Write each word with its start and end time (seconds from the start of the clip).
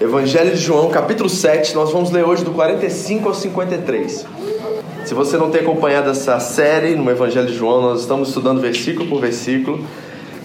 Evangelho 0.00 0.50
de 0.50 0.56
João, 0.56 0.90
capítulo 0.90 1.28
7, 1.28 1.74
nós 1.74 1.92
vamos 1.92 2.10
ler 2.10 2.24
hoje 2.24 2.44
do 2.44 2.50
45 2.50 3.28
ao 3.28 3.34
53. 3.34 4.26
Se 5.04 5.14
você 5.14 5.36
não 5.36 5.50
tem 5.50 5.60
acompanhado 5.60 6.10
essa 6.10 6.40
série 6.40 6.96
no 6.96 7.08
Evangelho 7.10 7.46
de 7.46 7.54
João, 7.54 7.82
nós 7.82 8.00
estamos 8.00 8.28
estudando 8.28 8.60
versículo 8.60 9.08
por 9.08 9.20
versículo. 9.20 9.84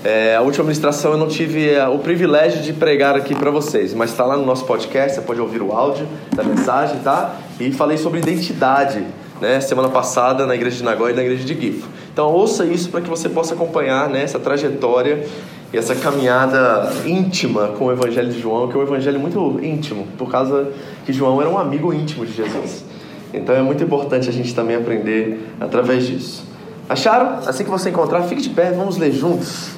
É, 0.03 0.35
a 0.35 0.41
última 0.41 0.65
ministração 0.65 1.13
eu 1.13 1.17
não 1.17 1.27
tive 1.27 1.71
é, 1.71 1.87
o 1.87 1.97
privilégio 1.99 2.61
de 2.61 2.71
pregar 2.71 3.15
aqui 3.15 3.33
para 3.33 3.49
vocês, 3.49 3.93
mas 3.93 4.11
está 4.11 4.25
lá 4.25 4.37
no 4.37 4.45
nosso 4.45 4.65
podcast, 4.65 5.15
você 5.15 5.21
pode 5.21 5.41
ouvir 5.41 5.61
o 5.61 5.71
áudio 5.71 6.07
da 6.35 6.43
mensagem, 6.43 6.99
tá? 6.99 7.35
E 7.59 7.71
falei 7.71 7.97
sobre 7.97 8.19
identidade, 8.19 9.03
né? 9.41 9.59
Semana 9.59 9.89
passada 9.89 10.45
na 10.45 10.53
igreja 10.53 10.77
de 10.77 10.83
Nagoya 10.83 11.13
e 11.13 11.15
na 11.15 11.23
igreja 11.23 11.43
de 11.43 11.59
Gifo. 11.59 11.87
Então 12.13 12.31
ouça 12.31 12.65
isso 12.65 12.89
para 12.89 13.01
que 13.01 13.09
você 13.09 13.27
possa 13.27 13.53
acompanhar 13.53 14.09
né, 14.09 14.23
essa 14.23 14.39
trajetória 14.39 15.25
e 15.71 15.77
essa 15.77 15.93
caminhada 15.95 16.89
íntima 17.05 17.69
com 17.77 17.85
o 17.85 17.91
Evangelho 17.91 18.31
de 18.31 18.39
João, 18.39 18.69
que 18.69 18.77
é 18.77 18.79
um 18.79 18.83
evangelho 18.83 19.19
muito 19.19 19.59
íntimo, 19.61 20.07
por 20.17 20.31
causa 20.31 20.71
que 21.05 21.11
João 21.11 21.41
era 21.41 21.49
um 21.49 21.57
amigo 21.57 21.93
íntimo 21.93 22.25
de 22.25 22.33
Jesus. 22.33 22.85
Então 23.33 23.53
é 23.53 23.61
muito 23.61 23.83
importante 23.83 24.29
a 24.29 24.31
gente 24.31 24.55
também 24.55 24.77
aprender 24.77 25.45
através 25.59 26.07
disso. 26.07 26.45
Acharam? 26.87 27.39
Assim 27.45 27.65
que 27.65 27.69
você 27.69 27.89
encontrar, 27.89 28.23
fique 28.23 28.41
de 28.41 28.49
pé, 28.49 28.71
vamos 28.71 28.95
ler 28.95 29.11
juntos. 29.11 29.71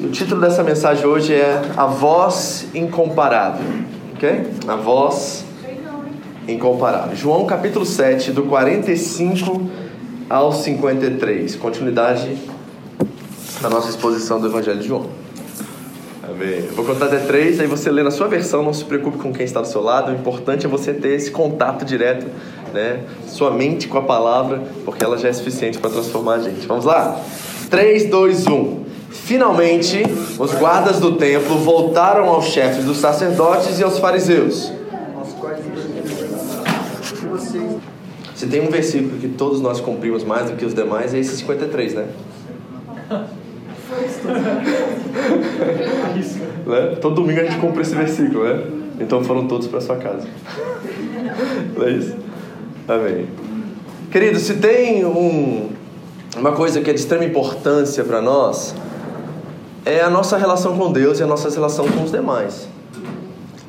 O 0.00 0.10
título 0.10 0.40
dessa 0.40 0.62
mensagem 0.62 1.04
hoje 1.04 1.34
é 1.34 1.60
A 1.76 1.86
Voz 1.86 2.68
Incomparável. 2.72 3.66
Ok? 4.14 4.46
A 4.68 4.76
Voz 4.76 5.44
Incomparável. 6.46 7.16
João 7.16 7.44
capítulo 7.46 7.84
7, 7.84 8.30
do 8.30 8.44
45 8.44 9.68
ao 10.30 10.52
53. 10.52 11.56
Continuidade 11.56 12.57
da 13.60 13.68
nossa 13.68 13.88
exposição 13.90 14.40
do 14.40 14.46
Evangelho 14.46 14.78
de 14.78 14.86
João. 14.86 15.06
Amém. 16.22 16.66
Eu 16.66 16.74
vou 16.74 16.84
contar 16.84 17.06
até 17.06 17.18
três, 17.18 17.58
aí 17.58 17.66
você 17.66 17.90
lê 17.90 18.02
na 18.02 18.10
sua 18.10 18.28
versão, 18.28 18.62
não 18.62 18.72
se 18.72 18.84
preocupe 18.84 19.18
com 19.18 19.32
quem 19.32 19.44
está 19.44 19.60
do 19.60 19.66
seu 19.66 19.82
lado. 19.82 20.12
O 20.12 20.14
importante 20.14 20.66
é 20.66 20.68
você 20.68 20.92
ter 20.92 21.14
esse 21.14 21.30
contato 21.30 21.84
direto, 21.84 22.26
né? 22.72 23.00
Sua 23.26 23.50
mente 23.50 23.88
com 23.88 23.98
a 23.98 24.02
palavra, 24.02 24.62
porque 24.84 25.02
ela 25.02 25.16
já 25.16 25.28
é 25.28 25.32
suficiente 25.32 25.78
para 25.78 25.90
transformar 25.90 26.34
a 26.34 26.38
gente. 26.40 26.66
Vamos 26.66 26.84
lá? 26.84 27.20
3, 27.70 28.08
2, 28.10 28.46
1. 28.46 28.84
Finalmente, 29.10 30.02
os 30.38 30.52
guardas 30.54 31.00
do 31.00 31.16
templo 31.16 31.56
voltaram 31.58 32.28
aos 32.28 32.46
chefes 32.46 32.84
dos 32.84 32.98
sacerdotes 32.98 33.80
e 33.80 33.82
aos 33.82 33.98
fariseus. 33.98 34.70
Se 38.34 38.46
tem 38.46 38.60
um 38.60 38.70
versículo 38.70 39.18
que 39.18 39.28
todos 39.28 39.60
nós 39.60 39.80
cumprimos 39.80 40.22
mais 40.22 40.48
do 40.50 40.56
que 40.56 40.64
os 40.64 40.72
demais, 40.72 41.12
é 41.12 41.18
esse 41.18 41.36
53, 41.38 41.94
né? 41.94 42.06
Né? 46.66 46.96
Todo 47.00 47.14
domingo 47.16 47.40
a 47.40 47.44
gente 47.44 47.58
cumpre 47.58 47.82
esse 47.82 47.94
versículo, 47.94 48.44
né? 48.44 48.62
Então 49.00 49.22
foram 49.24 49.46
todos 49.46 49.66
para 49.66 49.80
sua 49.80 49.96
casa. 49.96 50.26
Não 51.76 51.86
é 51.86 51.90
isso? 51.90 52.16
Amém. 52.86 53.28
Querido, 54.10 54.38
se 54.38 54.54
tem 54.54 55.04
um, 55.04 55.70
uma 56.36 56.52
coisa 56.52 56.80
que 56.80 56.90
é 56.90 56.92
de 56.92 57.00
extrema 57.00 57.24
importância 57.24 58.02
para 58.04 58.22
nós, 58.22 58.74
é 59.84 60.00
a 60.00 60.10
nossa 60.10 60.36
relação 60.36 60.76
com 60.76 60.92
Deus 60.92 61.20
e 61.20 61.22
a 61.22 61.26
nossa 61.26 61.50
relação 61.50 61.86
com 61.88 62.04
os 62.04 62.10
demais. 62.10 62.68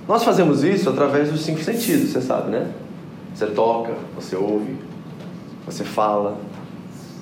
Nós 0.08 0.24
fazemos 0.24 0.64
isso 0.64 0.90
através 0.90 1.30
dos 1.30 1.42
cinco 1.42 1.62
sentidos, 1.62 2.12
você 2.12 2.22
sabe, 2.22 2.50
né? 2.50 2.72
Você 3.36 3.46
toca, 3.48 3.94
você 4.16 4.36
ouve, 4.36 4.76
você 5.66 5.84
fala, 5.84 6.38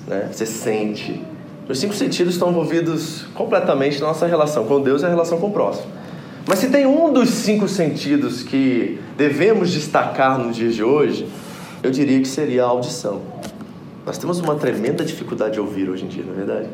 né? 0.06 0.30
você 0.32 0.46
sente. 0.46 1.22
Os 1.68 1.78
cinco 1.78 1.94
sentidos 1.94 2.34
estão 2.34 2.50
envolvidos 2.50 3.26
completamente 3.34 4.00
na 4.00 4.08
nossa 4.08 4.26
relação 4.26 4.64
com 4.64 4.80
Deus 4.80 5.02
e 5.02 5.04
a 5.04 5.08
relação 5.08 5.38
com 5.38 5.48
o 5.48 5.52
próximo. 5.52 5.86
Mas 6.46 6.60
se 6.60 6.70
tem 6.70 6.86
um 6.86 7.12
dos 7.12 7.28
cinco 7.28 7.68
sentidos 7.68 8.42
que 8.42 8.98
devemos 9.18 9.70
destacar 9.70 10.38
nos 10.38 10.56
dias 10.56 10.74
de 10.74 10.82
hoje, 10.82 11.28
eu 11.82 11.90
diria 11.90 12.18
que 12.20 12.28
seria 12.28 12.64
a 12.64 12.68
audição. 12.68 13.20
Nós 14.06 14.16
temos 14.16 14.40
uma 14.40 14.54
tremenda 14.54 15.04
dificuldade 15.04 15.54
de 15.54 15.60
ouvir 15.60 15.90
hoje 15.90 16.06
em 16.06 16.08
dia, 16.08 16.24
não 16.24 16.32
é 16.32 16.36
verdade? 16.36 16.68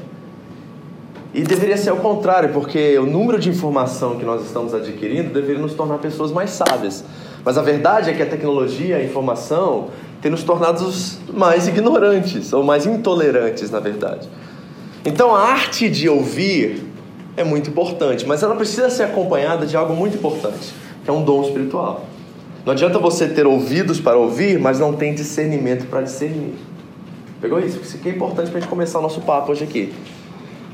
E 1.35 1.43
deveria 1.43 1.77
ser 1.77 1.91
ao 1.91 1.97
contrário, 1.97 2.51
porque 2.51 2.97
o 2.97 3.05
número 3.05 3.41
de 3.41 3.51
informação 3.51 4.17
que 4.17 4.25
nós 4.25 4.47
estamos 4.47 4.73
adquirindo 4.73 5.35
deveria 5.35 5.61
nos 5.61 5.75
tornar 5.75 5.99
pessoas 5.99 6.31
mais 6.31 6.51
sábias. 6.51 7.03
Mas 7.45 7.59
a 7.59 7.63
verdade 7.63 8.11
é 8.11 8.15
que 8.15 8.23
a 8.23 8.27
tecnologia, 8.27 8.99
a 8.99 9.03
informação, 9.03 9.89
tem 10.23 10.31
nos 10.31 10.45
tornado 10.45 10.89
mais 11.33 11.67
ignorantes, 11.67 12.53
ou 12.53 12.63
mais 12.63 12.87
intolerantes, 12.87 13.73
na 13.73 13.81
verdade. 13.81 14.29
Então 15.05 15.35
a 15.35 15.41
arte 15.41 15.89
de 15.89 16.09
ouvir 16.09 16.83
é 17.37 17.45
muito 17.45 17.71
importante, 17.71 18.27
mas 18.27 18.43
ela 18.43 18.55
precisa 18.55 18.89
ser 18.89 19.05
acompanhada 19.05 19.67
de 19.67 19.77
algo 19.77 19.95
muito 19.95 20.17
importante, 20.17 20.73
que 21.05 21.11
é 21.11 21.13
um 21.13 21.23
dom 21.23 21.43
espiritual. 21.43 22.05
Não 22.65 22.73
adianta 22.73 22.99
você 22.99 23.29
ter 23.29 23.47
ouvidos 23.47 24.01
para 24.01 24.17
ouvir, 24.17 24.59
mas 24.59 24.81
não 24.81 24.95
tem 24.95 25.15
discernimento 25.15 25.87
para 25.87 26.01
discernir. 26.01 26.55
Pegou 27.41 27.61
isso? 27.61 27.79
Isso 27.83 27.97
aqui 27.97 28.09
é 28.09 28.13
importante 28.13 28.49
para 28.49 28.59
a 28.59 28.61
gente 28.61 28.71
começar 28.71 28.99
o 29.01 29.03
nosso 29.03 29.21
papo 29.21 29.53
hoje 29.53 29.65
aqui. 29.65 29.93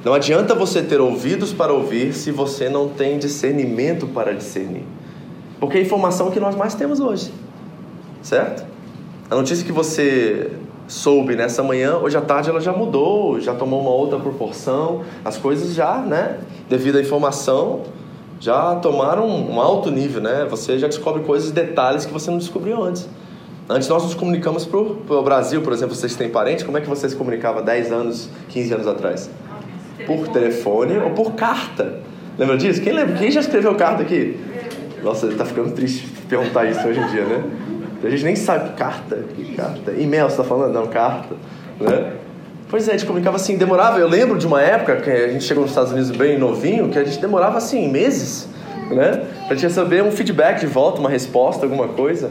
Não 0.05 0.15
adianta 0.15 0.55
você 0.55 0.83
ter 0.83 1.01
ouvidos 1.01 1.53
para 1.53 1.73
ouvir 1.73 2.15
se 2.15 2.31
você 2.31 2.69
não 2.69 2.89
tem 2.89 3.19
discernimento 3.19 4.07
para 4.07 4.33
discernir. 4.33 4.85
Porque 5.59 5.79
é 5.79 5.81
a 5.81 5.83
informação 5.83 6.31
que 6.31 6.39
nós 6.39 6.55
mais 6.55 6.75
temos 6.75 7.01
hoje. 7.01 7.33
Certo? 8.23 8.65
A 9.29 9.35
notícia 9.35 9.65
que 9.65 9.73
você 9.73 10.53
soube 10.91 11.37
nessa 11.37 11.62
manhã, 11.62 11.97
hoje 11.99 12.17
à 12.17 12.21
tarde 12.21 12.51
ela 12.51 12.61
já 12.61 12.73
mudou, 12.73 13.41
já 13.41 13.55
tomou 13.55 13.81
uma 13.81 13.91
outra 13.91 14.19
proporção, 14.19 15.03
as 15.25 15.39
coisas 15.39 15.73
já, 15.73 15.99
né, 15.99 16.39
devido 16.69 16.99
à 16.99 17.01
informação, 17.01 17.83
já 18.41 18.75
tomaram 18.75 19.25
um 19.28 19.61
alto 19.61 19.91
nível, 19.91 20.21
né? 20.21 20.47
Você 20.51 20.78
já 20.78 20.89
descobre 20.89 21.23
coisas, 21.23 21.51
detalhes 21.51 22.06
que 22.06 22.12
você 22.12 22.31
não 22.31 22.39
descobriu 22.39 22.83
antes. 22.83 23.09
Antes 23.69 23.87
nós 23.87 24.03
nos 24.03 24.15
comunicamos 24.15 24.67
para 24.67 24.81
o 24.81 25.23
Brasil, 25.23 25.62
por 25.62 25.73
exemplo, 25.73 25.95
vocês 25.95 26.17
têm 26.17 26.28
parentes, 26.28 26.65
como 26.65 26.77
é 26.77 26.81
que 26.81 26.89
você 26.89 27.09
se 27.09 27.15
comunicava 27.15 27.62
10 27.62 27.93
anos, 27.93 28.28
15 28.49 28.75
anos 28.75 28.87
atrás? 28.89 29.31
Por 30.07 30.27
telefone 30.28 30.99
ou 30.99 31.11
por 31.11 31.34
carta. 31.34 32.01
Lembra 32.37 32.57
disso? 32.57 32.81
Quem 32.81 32.95
lembra? 32.95 33.17
Quem 33.17 33.31
já 33.31 33.41
escreveu 33.41 33.77
carta 33.77 34.03
aqui? 34.03 34.41
Nossa, 35.05 35.27
está 35.27 35.45
ficando 35.45 35.71
triste 35.72 36.09
perguntar 36.28 36.65
isso 36.65 36.84
hoje 36.89 36.99
em 36.99 37.07
dia, 37.09 37.25
né? 37.25 37.45
A 38.03 38.09
gente 38.09 38.25
nem 38.25 38.37
sabe 38.37 38.71
carta, 38.77 39.25
que 39.34 39.55
carta. 39.55 39.93
E-mail, 39.93 40.25
você 40.25 40.33
está 40.33 40.44
falando? 40.44 40.72
Não, 40.72 40.87
carta. 40.87 41.34
Né? 41.78 42.12
Pois 42.69 42.88
é, 42.88 42.93
a 42.93 42.97
gente 42.97 43.06
comunicava 43.06 43.37
assim, 43.37 43.56
demorava. 43.56 43.99
Eu 43.99 44.09
lembro 44.09 44.38
de 44.38 44.47
uma 44.47 44.62
época 44.62 44.97
que 44.97 45.11
a 45.11 45.28
gente 45.28 45.44
chegou 45.44 45.62
nos 45.62 45.72
Estados 45.72 45.93
Unidos 45.93 46.10
bem 46.12 46.39
novinho, 46.39 46.89
que 46.89 46.99
a 46.99 47.05
gente 47.05 47.19
demorava 47.19 47.59
assim, 47.59 47.89
meses, 47.91 48.49
né? 48.91 49.22
Pra 49.47 49.56
gente 49.56 49.66
receber 49.66 50.03
um 50.03 50.12
feedback 50.12 50.60
de 50.60 50.66
volta, 50.66 51.00
uma 51.00 51.10
resposta, 51.10 51.66
alguma 51.66 51.89
coisa. 51.89 52.28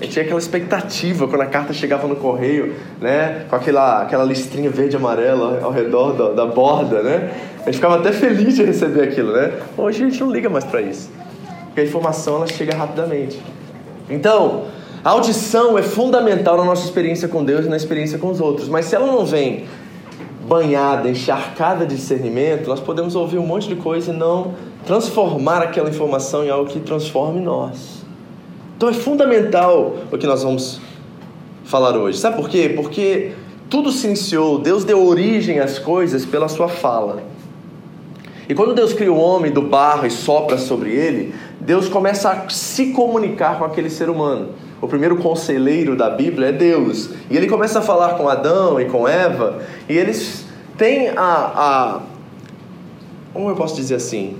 A 0.00 0.04
gente 0.04 0.14
tinha 0.14 0.24
aquela 0.24 0.40
expectativa 0.40 1.28
quando 1.28 1.42
a 1.42 1.46
carta 1.46 1.72
chegava 1.72 2.08
no 2.08 2.16
correio, 2.16 2.74
né? 3.00 3.44
Com 3.48 3.54
aquela, 3.54 4.02
aquela 4.02 4.24
listrinha 4.24 4.70
verde 4.70 4.96
e 4.96 4.98
amarela 4.98 5.60
ao 5.62 5.70
redor 5.70 6.14
da, 6.14 6.30
da 6.30 6.46
borda, 6.46 7.02
né? 7.02 7.30
A 7.60 7.66
gente 7.66 7.74
ficava 7.74 7.96
até 7.96 8.10
feliz 8.10 8.56
de 8.56 8.64
receber 8.64 9.02
aquilo, 9.02 9.32
né? 9.32 9.52
Hoje 9.76 10.02
a 10.02 10.08
gente 10.08 10.20
não 10.20 10.32
liga 10.32 10.48
mais 10.48 10.64
para 10.64 10.80
isso. 10.80 11.10
Porque 11.66 11.82
a 11.82 11.84
informação 11.84 12.36
ela 12.36 12.46
chega 12.46 12.74
rapidamente. 12.74 13.40
Então, 14.10 14.64
a 15.04 15.10
audição 15.10 15.76
é 15.76 15.82
fundamental 15.82 16.56
na 16.56 16.64
nossa 16.64 16.84
experiência 16.84 17.26
com 17.26 17.44
Deus 17.44 17.66
e 17.66 17.68
na 17.68 17.76
experiência 17.76 18.18
com 18.18 18.30
os 18.30 18.40
outros, 18.40 18.68
mas 18.68 18.86
se 18.86 18.94
ela 18.94 19.06
não 19.06 19.26
vem 19.26 19.64
banhada, 20.46 21.08
encharcada 21.08 21.84
de 21.84 21.96
discernimento, 21.96 22.68
nós 22.68 22.78
podemos 22.78 23.16
ouvir 23.16 23.38
um 23.38 23.46
monte 23.46 23.66
de 23.66 23.74
coisa 23.74 24.12
e 24.12 24.16
não 24.16 24.54
transformar 24.86 25.60
aquela 25.60 25.90
informação 25.90 26.44
em 26.44 26.50
algo 26.50 26.70
que 26.70 26.78
transforme 26.78 27.40
nós. 27.40 28.04
Então 28.76 28.88
é 28.88 28.92
fundamental 28.92 29.96
o 30.12 30.16
que 30.16 30.26
nós 30.26 30.44
vamos 30.44 30.80
falar 31.64 31.96
hoje. 31.96 32.18
Sabe 32.18 32.36
por 32.36 32.48
quê? 32.48 32.72
Porque 32.74 33.32
tudo 33.68 33.90
se 33.90 34.06
iniciou, 34.06 34.60
Deus 34.60 34.84
deu 34.84 35.04
origem 35.04 35.58
às 35.58 35.80
coisas 35.80 36.24
pela 36.24 36.48
sua 36.48 36.68
fala. 36.68 37.24
E 38.48 38.54
quando 38.54 38.72
Deus 38.72 38.92
cria 38.92 39.12
o 39.12 39.18
homem 39.18 39.50
do 39.50 39.62
barro 39.62 40.06
e 40.06 40.10
sopra 40.10 40.58
sobre 40.58 40.90
ele, 40.90 41.34
Deus 41.60 41.88
começa 41.88 42.30
a 42.30 42.48
se 42.48 42.92
comunicar 42.92 43.58
com 43.58 43.64
aquele 43.64 43.90
ser 43.90 44.08
humano 44.08 44.50
o 44.82 44.88
primeiro 44.88 45.16
conselheiro 45.16 45.96
da 45.96 46.10
Bíblia 46.10 46.48
é 46.48 46.52
Deus. 46.52 47.10
E 47.30 47.36
ele 47.36 47.46
começa 47.46 47.78
a 47.78 47.82
falar 47.82 48.14
com 48.14 48.28
Adão 48.28 48.80
e 48.80 48.86
com 48.86 49.06
Eva, 49.06 49.62
e 49.88 49.96
eles 49.96 50.44
têm 50.76 51.08
a. 51.10 51.14
a 51.16 52.00
como 53.32 53.48
eu 53.48 53.54
posso 53.54 53.76
dizer 53.76 53.94
assim? 53.94 54.36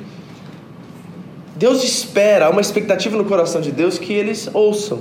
Deus 1.57 1.85
espera, 1.85 2.47
há 2.47 2.51
uma 2.51 2.61
expectativa 2.61 3.17
no 3.17 3.25
coração 3.25 3.61
de 3.61 3.71
Deus 3.71 3.99
que 3.99 4.13
eles 4.13 4.51
ouçam. 4.53 5.01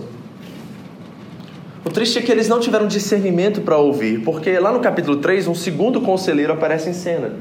O 1.83 1.89
triste 1.89 2.19
é 2.19 2.21
que 2.21 2.31
eles 2.31 2.47
não 2.47 2.59
tiveram 2.59 2.85
discernimento 2.85 3.61
para 3.61 3.75
ouvir, 3.77 4.21
porque 4.23 4.57
lá 4.59 4.71
no 4.71 4.79
capítulo 4.79 5.17
3, 5.17 5.47
um 5.47 5.55
segundo 5.55 6.01
conselheiro 6.01 6.53
aparece 6.53 6.89
em 6.89 6.93
cena. 6.93 7.33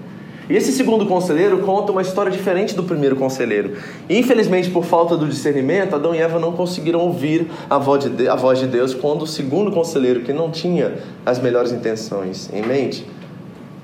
E 0.50 0.56
esse 0.56 0.72
segundo 0.72 1.06
conselheiro 1.06 1.58
conta 1.58 1.92
uma 1.92 2.02
história 2.02 2.30
diferente 2.30 2.74
do 2.74 2.82
primeiro 2.82 3.14
conselheiro. 3.14 3.76
Infelizmente, 4.08 4.68
por 4.68 4.84
falta 4.84 5.16
do 5.16 5.28
discernimento, 5.28 5.94
Adão 5.94 6.12
e 6.12 6.18
Eva 6.18 6.40
não 6.40 6.50
conseguiram 6.50 6.98
ouvir 6.98 7.46
a 7.70 7.78
voz, 7.78 8.04
de, 8.04 8.28
a 8.28 8.34
voz 8.34 8.58
de 8.58 8.66
Deus 8.66 8.92
quando 8.92 9.22
o 9.22 9.26
segundo 9.28 9.70
conselheiro, 9.70 10.22
que 10.22 10.32
não 10.32 10.50
tinha 10.50 10.98
as 11.24 11.38
melhores 11.38 11.70
intenções 11.70 12.50
em 12.52 12.62
mente, 12.62 13.06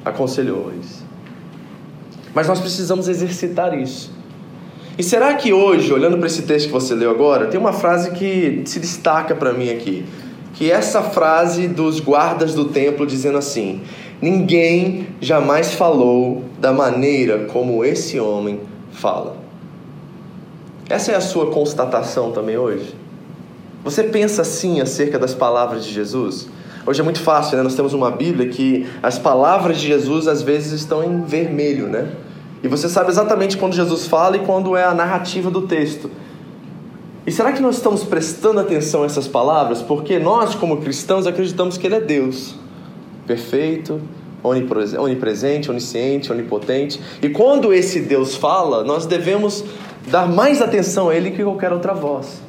aconselhou-eles. 0.04 1.04
Mas 2.34 2.48
nós 2.48 2.58
precisamos 2.58 3.06
exercitar 3.06 3.78
isso. 3.78 4.10
E 4.98 5.04
será 5.04 5.34
que 5.34 5.52
hoje, 5.52 5.92
olhando 5.92 6.18
para 6.18 6.26
esse 6.26 6.42
texto 6.42 6.66
que 6.66 6.72
você 6.72 6.96
leu 6.96 7.12
agora, 7.12 7.46
tem 7.46 7.60
uma 7.60 7.72
frase 7.72 8.10
que 8.10 8.62
se 8.64 8.80
destaca 8.80 9.36
para 9.36 9.52
mim 9.52 9.70
aqui? 9.70 10.04
Que 10.54 10.72
é 10.72 10.74
essa 10.74 11.00
frase 11.00 11.68
dos 11.68 12.00
guardas 12.00 12.54
do 12.54 12.64
templo 12.64 13.06
dizendo 13.06 13.38
assim: 13.38 13.82
Ninguém 14.20 15.08
jamais 15.20 15.74
falou 15.74 16.44
da 16.58 16.72
maneira 16.72 17.46
como 17.52 17.84
esse 17.84 18.18
homem 18.18 18.60
fala. 18.92 19.36
Essa 20.88 21.12
é 21.12 21.16
a 21.16 21.20
sua 21.20 21.50
constatação 21.50 22.32
também 22.32 22.56
hoje? 22.56 22.94
Você 23.84 24.04
pensa 24.04 24.42
assim 24.42 24.80
acerca 24.80 25.18
das 25.18 25.34
palavras 25.34 25.84
de 25.84 25.92
Jesus? 25.92 26.48
Hoje 26.86 27.00
é 27.00 27.04
muito 27.04 27.20
fácil, 27.20 27.56
né? 27.56 27.62
Nós 27.62 27.74
temos 27.74 27.92
uma 27.92 28.10
Bíblia 28.10 28.48
que 28.48 28.86
as 29.02 29.18
palavras 29.18 29.78
de 29.78 29.88
Jesus 29.88 30.28
às 30.28 30.42
vezes 30.42 30.72
estão 30.72 31.02
em 31.02 31.22
vermelho, 31.22 31.88
né? 31.88 32.12
E 32.62 32.68
você 32.68 32.88
sabe 32.88 33.10
exatamente 33.10 33.56
quando 33.56 33.74
Jesus 33.74 34.06
fala 34.06 34.36
e 34.36 34.40
quando 34.40 34.76
é 34.76 34.84
a 34.84 34.94
narrativa 34.94 35.50
do 35.50 35.62
texto. 35.62 36.10
E 37.26 37.32
será 37.32 37.52
que 37.52 37.60
nós 37.60 37.76
estamos 37.76 38.04
prestando 38.04 38.60
atenção 38.60 39.02
a 39.02 39.06
essas 39.06 39.26
palavras? 39.26 39.82
Porque 39.82 40.18
nós, 40.18 40.54
como 40.54 40.76
cristãos, 40.78 41.26
acreditamos 41.26 41.76
que 41.76 41.86
Ele 41.86 41.96
é 41.96 42.00
Deus, 42.00 42.54
perfeito, 43.26 44.00
onipresente, 44.42 45.70
onisciente, 45.70 46.30
onipotente. 46.30 47.00
E 47.22 47.28
quando 47.28 47.72
esse 47.72 48.00
Deus 48.00 48.36
fala, 48.36 48.84
nós 48.84 49.06
devemos 49.06 49.64
dar 50.08 50.28
mais 50.28 50.62
atenção 50.62 51.08
a 51.08 51.14
Ele 51.14 51.30
que 51.30 51.42
qualquer 51.42 51.72
outra 51.72 51.92
voz. 51.92 52.40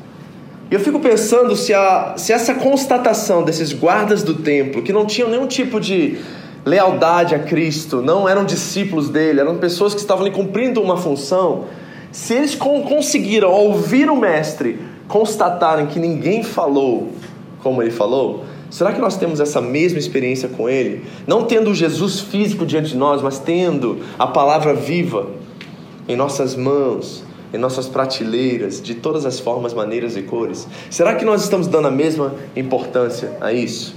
E 0.69 0.73
eu 0.73 0.79
fico 0.79 0.99
pensando 0.99 1.55
se, 1.55 1.73
a, 1.73 2.15
se 2.17 2.33
essa 2.33 2.53
constatação 2.53 3.43
desses 3.43 3.73
guardas 3.73 4.21
do 4.21 4.35
templo, 4.35 4.81
que 4.83 4.91
não 4.91 5.05
tinham 5.05 5.29
nenhum 5.29 5.47
tipo 5.47 5.79
de 5.79 6.17
lealdade 6.65 7.33
a 7.33 7.39
Cristo, 7.39 8.01
não 8.01 8.27
eram 8.27 8.43
discípulos 8.43 9.09
dele, 9.09 9.39
eram 9.39 9.57
pessoas 9.57 9.93
que 9.93 10.01
estavam 10.01 10.25
ali 10.25 10.35
cumprindo 10.35 10.81
uma 10.81 10.97
função, 10.97 11.65
se 12.11 12.33
eles 12.33 12.53
conseguiram 12.53 13.49
ouvir 13.51 14.09
o 14.09 14.15
Mestre 14.15 14.79
constatarem 15.07 15.87
que 15.87 15.99
ninguém 15.99 16.43
falou 16.43 17.13
como 17.67 17.81
ele 17.81 17.91
falou, 17.91 18.45
será 18.69 18.91
que 18.91 18.99
nós 18.99 19.17
temos 19.17 19.39
essa 19.39 19.61
mesma 19.61 19.99
experiência 19.99 20.49
com 20.49 20.69
ele? 20.69 21.03
Não 21.25 21.45
tendo 21.45 21.73
Jesus 21.73 22.19
físico 22.19 22.65
diante 22.65 22.89
de 22.89 22.97
nós, 22.97 23.21
mas 23.21 23.39
tendo 23.39 23.99
a 24.17 24.27
palavra 24.27 24.73
viva 24.73 25.27
em 26.07 26.15
nossas 26.15 26.55
mãos, 26.55 27.23
em 27.53 27.57
nossas 27.57 27.87
prateleiras, 27.87 28.81
de 28.81 28.95
todas 28.95 29.25
as 29.25 29.39
formas, 29.39 29.73
maneiras 29.73 30.17
e 30.17 30.21
cores. 30.21 30.67
Será 30.89 31.15
que 31.15 31.25
nós 31.25 31.43
estamos 31.43 31.67
dando 31.67 31.87
a 31.87 31.91
mesma 31.91 32.35
importância 32.55 33.37
a 33.39 33.53
isso? 33.53 33.95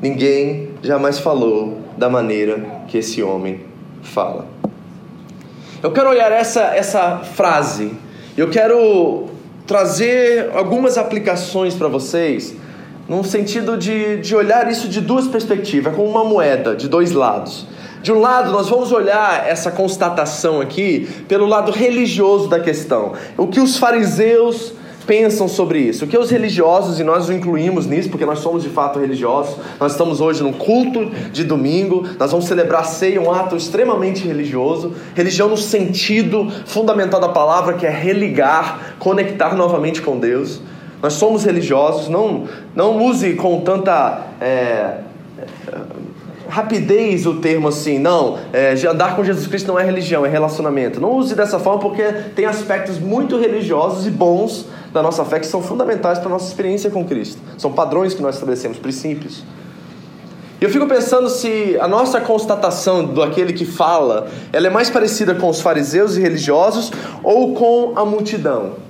Ninguém 0.00 0.70
jamais 0.82 1.18
falou 1.18 1.78
da 1.96 2.08
maneira 2.08 2.84
que 2.88 2.98
esse 2.98 3.22
homem 3.22 3.60
fala. 4.02 4.46
Eu 5.82 5.92
quero 5.92 6.08
olhar 6.08 6.32
essa, 6.32 6.74
essa 6.74 7.18
frase, 7.18 7.92
eu 8.36 8.50
quero 8.50 9.26
trazer 9.66 10.50
algumas 10.54 10.96
aplicações 10.96 11.74
para 11.74 11.88
vocês, 11.88 12.54
num 13.08 13.22
sentido 13.22 13.76
de, 13.76 14.18
de 14.18 14.34
olhar 14.34 14.70
isso 14.70 14.88
de 14.88 15.00
duas 15.00 15.28
perspectivas, 15.28 15.94
como 15.94 16.08
uma 16.08 16.24
moeda 16.24 16.74
de 16.74 16.88
dois 16.88 17.12
lados. 17.12 17.66
De 18.02 18.12
um 18.12 18.20
lado, 18.20 18.52
nós 18.52 18.68
vamos 18.68 18.92
olhar 18.92 19.48
essa 19.48 19.70
constatação 19.70 20.60
aqui 20.60 21.08
pelo 21.26 21.46
lado 21.46 21.72
religioso 21.72 22.48
da 22.48 22.60
questão. 22.60 23.14
O 23.36 23.48
que 23.48 23.58
os 23.58 23.76
fariseus 23.76 24.72
pensam 25.06 25.48
sobre 25.48 25.80
isso? 25.80 26.04
O 26.04 26.08
que 26.08 26.18
os 26.18 26.30
religiosos, 26.30 27.00
e 27.00 27.04
nós 27.04 27.28
o 27.28 27.32
incluímos 27.32 27.86
nisso, 27.86 28.08
porque 28.08 28.26
nós 28.26 28.40
somos 28.40 28.62
de 28.62 28.68
fato 28.68 28.98
religiosos, 28.98 29.56
nós 29.80 29.92
estamos 29.92 30.20
hoje 30.20 30.42
num 30.42 30.52
culto 30.52 31.06
de 31.32 31.44
domingo, 31.44 32.06
nós 32.18 32.30
vamos 32.30 32.46
celebrar 32.46 32.84
ceia, 32.84 33.20
um 33.20 33.30
ato 33.30 33.56
extremamente 33.56 34.26
religioso, 34.26 34.94
religião 35.14 35.48
no 35.48 35.56
sentido 35.56 36.48
fundamental 36.66 37.20
da 37.20 37.28
palavra, 37.28 37.74
que 37.74 37.86
é 37.86 37.90
religar, 37.90 38.96
conectar 38.98 39.54
novamente 39.54 40.02
com 40.02 40.18
Deus. 40.18 40.60
Nós 41.02 41.14
somos 41.14 41.44
religiosos, 41.44 42.08
não, 42.08 42.48
não 42.74 43.04
use 43.04 43.34
com 43.34 43.60
tanta. 43.60 44.22
É, 44.40 44.98
rapidez 46.48 47.26
o 47.26 47.34
termo 47.40 47.68
assim, 47.68 47.98
não, 47.98 48.38
é, 48.52 48.72
andar 48.86 49.16
com 49.16 49.24
Jesus 49.24 49.46
Cristo 49.46 49.66
não 49.66 49.78
é 49.78 49.84
religião, 49.84 50.24
é 50.24 50.28
relacionamento. 50.28 51.00
Não 51.00 51.12
use 51.12 51.34
dessa 51.34 51.58
forma 51.58 51.80
porque 51.80 52.02
tem 52.34 52.46
aspectos 52.46 52.98
muito 52.98 53.36
religiosos 53.38 54.06
e 54.06 54.10
bons 54.10 54.66
da 54.92 55.02
nossa 55.02 55.24
fé 55.24 55.38
que 55.38 55.46
são 55.46 55.62
fundamentais 55.62 56.18
para 56.18 56.28
a 56.28 56.30
nossa 56.30 56.46
experiência 56.46 56.88
com 56.90 57.04
Cristo. 57.04 57.40
São 57.58 57.72
padrões 57.72 58.14
que 58.14 58.22
nós 58.22 58.36
estabelecemos, 58.36 58.78
princípios. 58.78 59.42
E 60.58 60.64
eu 60.64 60.70
fico 60.70 60.86
pensando 60.86 61.28
se 61.28 61.76
a 61.78 61.86
nossa 61.86 62.18
constatação 62.18 63.04
do 63.04 63.22
aquele 63.22 63.52
que 63.52 63.66
fala, 63.66 64.28
ela 64.52 64.68
é 64.68 64.70
mais 64.70 64.88
parecida 64.88 65.34
com 65.34 65.50
os 65.50 65.60
fariseus 65.60 66.16
e 66.16 66.20
religiosos 66.20 66.90
ou 67.22 67.54
com 67.54 67.92
a 67.94 68.06
multidão. 68.06 68.85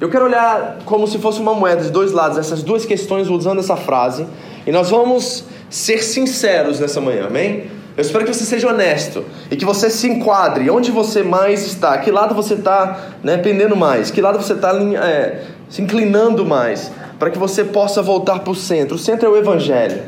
Eu 0.00 0.08
quero 0.08 0.24
olhar 0.24 0.78
como 0.86 1.06
se 1.06 1.18
fosse 1.18 1.40
uma 1.40 1.52
moeda 1.52 1.82
de 1.82 1.90
dois 1.90 2.10
lados, 2.12 2.38
essas 2.38 2.62
duas 2.62 2.86
questões 2.86 3.28
usando 3.28 3.58
essa 3.58 3.76
frase, 3.76 4.26
e 4.66 4.72
nós 4.72 4.88
vamos 4.88 5.44
ser 5.68 6.02
sinceros 6.02 6.80
nessa 6.80 7.02
manhã, 7.02 7.26
amém? 7.26 7.70
Eu 7.94 8.00
espero 8.00 8.24
que 8.24 8.32
você 8.32 8.44
seja 8.44 8.68
honesto 8.68 9.22
e 9.50 9.56
que 9.56 9.64
você 9.64 9.90
se 9.90 10.08
enquadre 10.08 10.70
onde 10.70 10.90
você 10.90 11.22
mais 11.22 11.66
está, 11.66 11.98
que 11.98 12.10
lado 12.10 12.34
você 12.34 12.54
está 12.54 13.10
né, 13.22 13.36
pendendo 13.36 13.76
mais, 13.76 14.10
que 14.10 14.22
lado 14.22 14.40
você 14.40 14.54
está 14.54 14.72
é, 14.74 15.42
se 15.68 15.82
inclinando 15.82 16.46
mais, 16.46 16.90
para 17.18 17.28
que 17.28 17.38
você 17.38 17.62
possa 17.62 18.00
voltar 18.00 18.38
para 18.38 18.50
o 18.50 18.54
centro. 18.54 18.94
O 18.94 18.98
centro 18.98 19.26
é 19.26 19.30
o 19.30 19.36
Evangelho. 19.36 20.00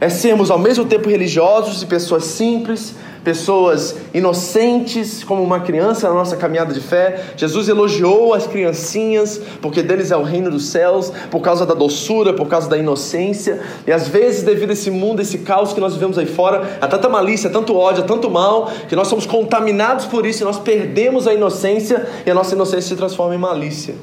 É 0.00 0.08
sermos 0.08 0.50
ao 0.50 0.58
mesmo 0.58 0.86
tempo 0.86 1.10
religiosos 1.10 1.82
e 1.82 1.86
pessoas 1.86 2.24
simples, 2.24 2.94
pessoas 3.28 3.94
inocentes 4.14 5.22
como 5.22 5.42
uma 5.42 5.60
criança 5.60 6.08
na 6.08 6.14
nossa 6.14 6.34
caminhada 6.34 6.72
de 6.72 6.80
fé. 6.80 7.22
Jesus 7.36 7.68
elogiou 7.68 8.32
as 8.32 8.46
criancinhas, 8.46 9.38
porque 9.60 9.82
deles 9.82 10.10
é 10.10 10.16
o 10.16 10.22
reino 10.22 10.50
dos 10.50 10.68
céus, 10.68 11.12
por 11.30 11.40
causa 11.40 11.66
da 11.66 11.74
doçura, 11.74 12.32
por 12.32 12.48
causa 12.48 12.70
da 12.70 12.78
inocência. 12.78 13.60
E 13.86 13.92
às 13.92 14.08
vezes, 14.08 14.44
devido 14.44 14.70
a 14.70 14.72
esse 14.72 14.90
mundo, 14.90 15.20
esse 15.20 15.40
caos 15.40 15.74
que 15.74 15.80
nós 15.80 15.92
vivemos 15.92 16.16
aí 16.16 16.24
fora, 16.24 16.78
há 16.80 16.88
tanta 16.88 17.06
malícia, 17.06 17.50
tanto 17.50 17.76
ódio, 17.76 18.04
tanto 18.04 18.30
mal, 18.30 18.72
que 18.88 18.96
nós 18.96 19.08
somos 19.08 19.26
contaminados 19.26 20.06
por 20.06 20.24
isso 20.24 20.42
e 20.42 20.46
nós 20.46 20.58
perdemos 20.58 21.28
a 21.28 21.34
inocência 21.34 22.08
e 22.24 22.30
a 22.30 22.34
nossa 22.34 22.54
inocência 22.54 22.88
se 22.88 22.96
transforma 22.96 23.34
em 23.34 23.38
malícia. 23.38 23.94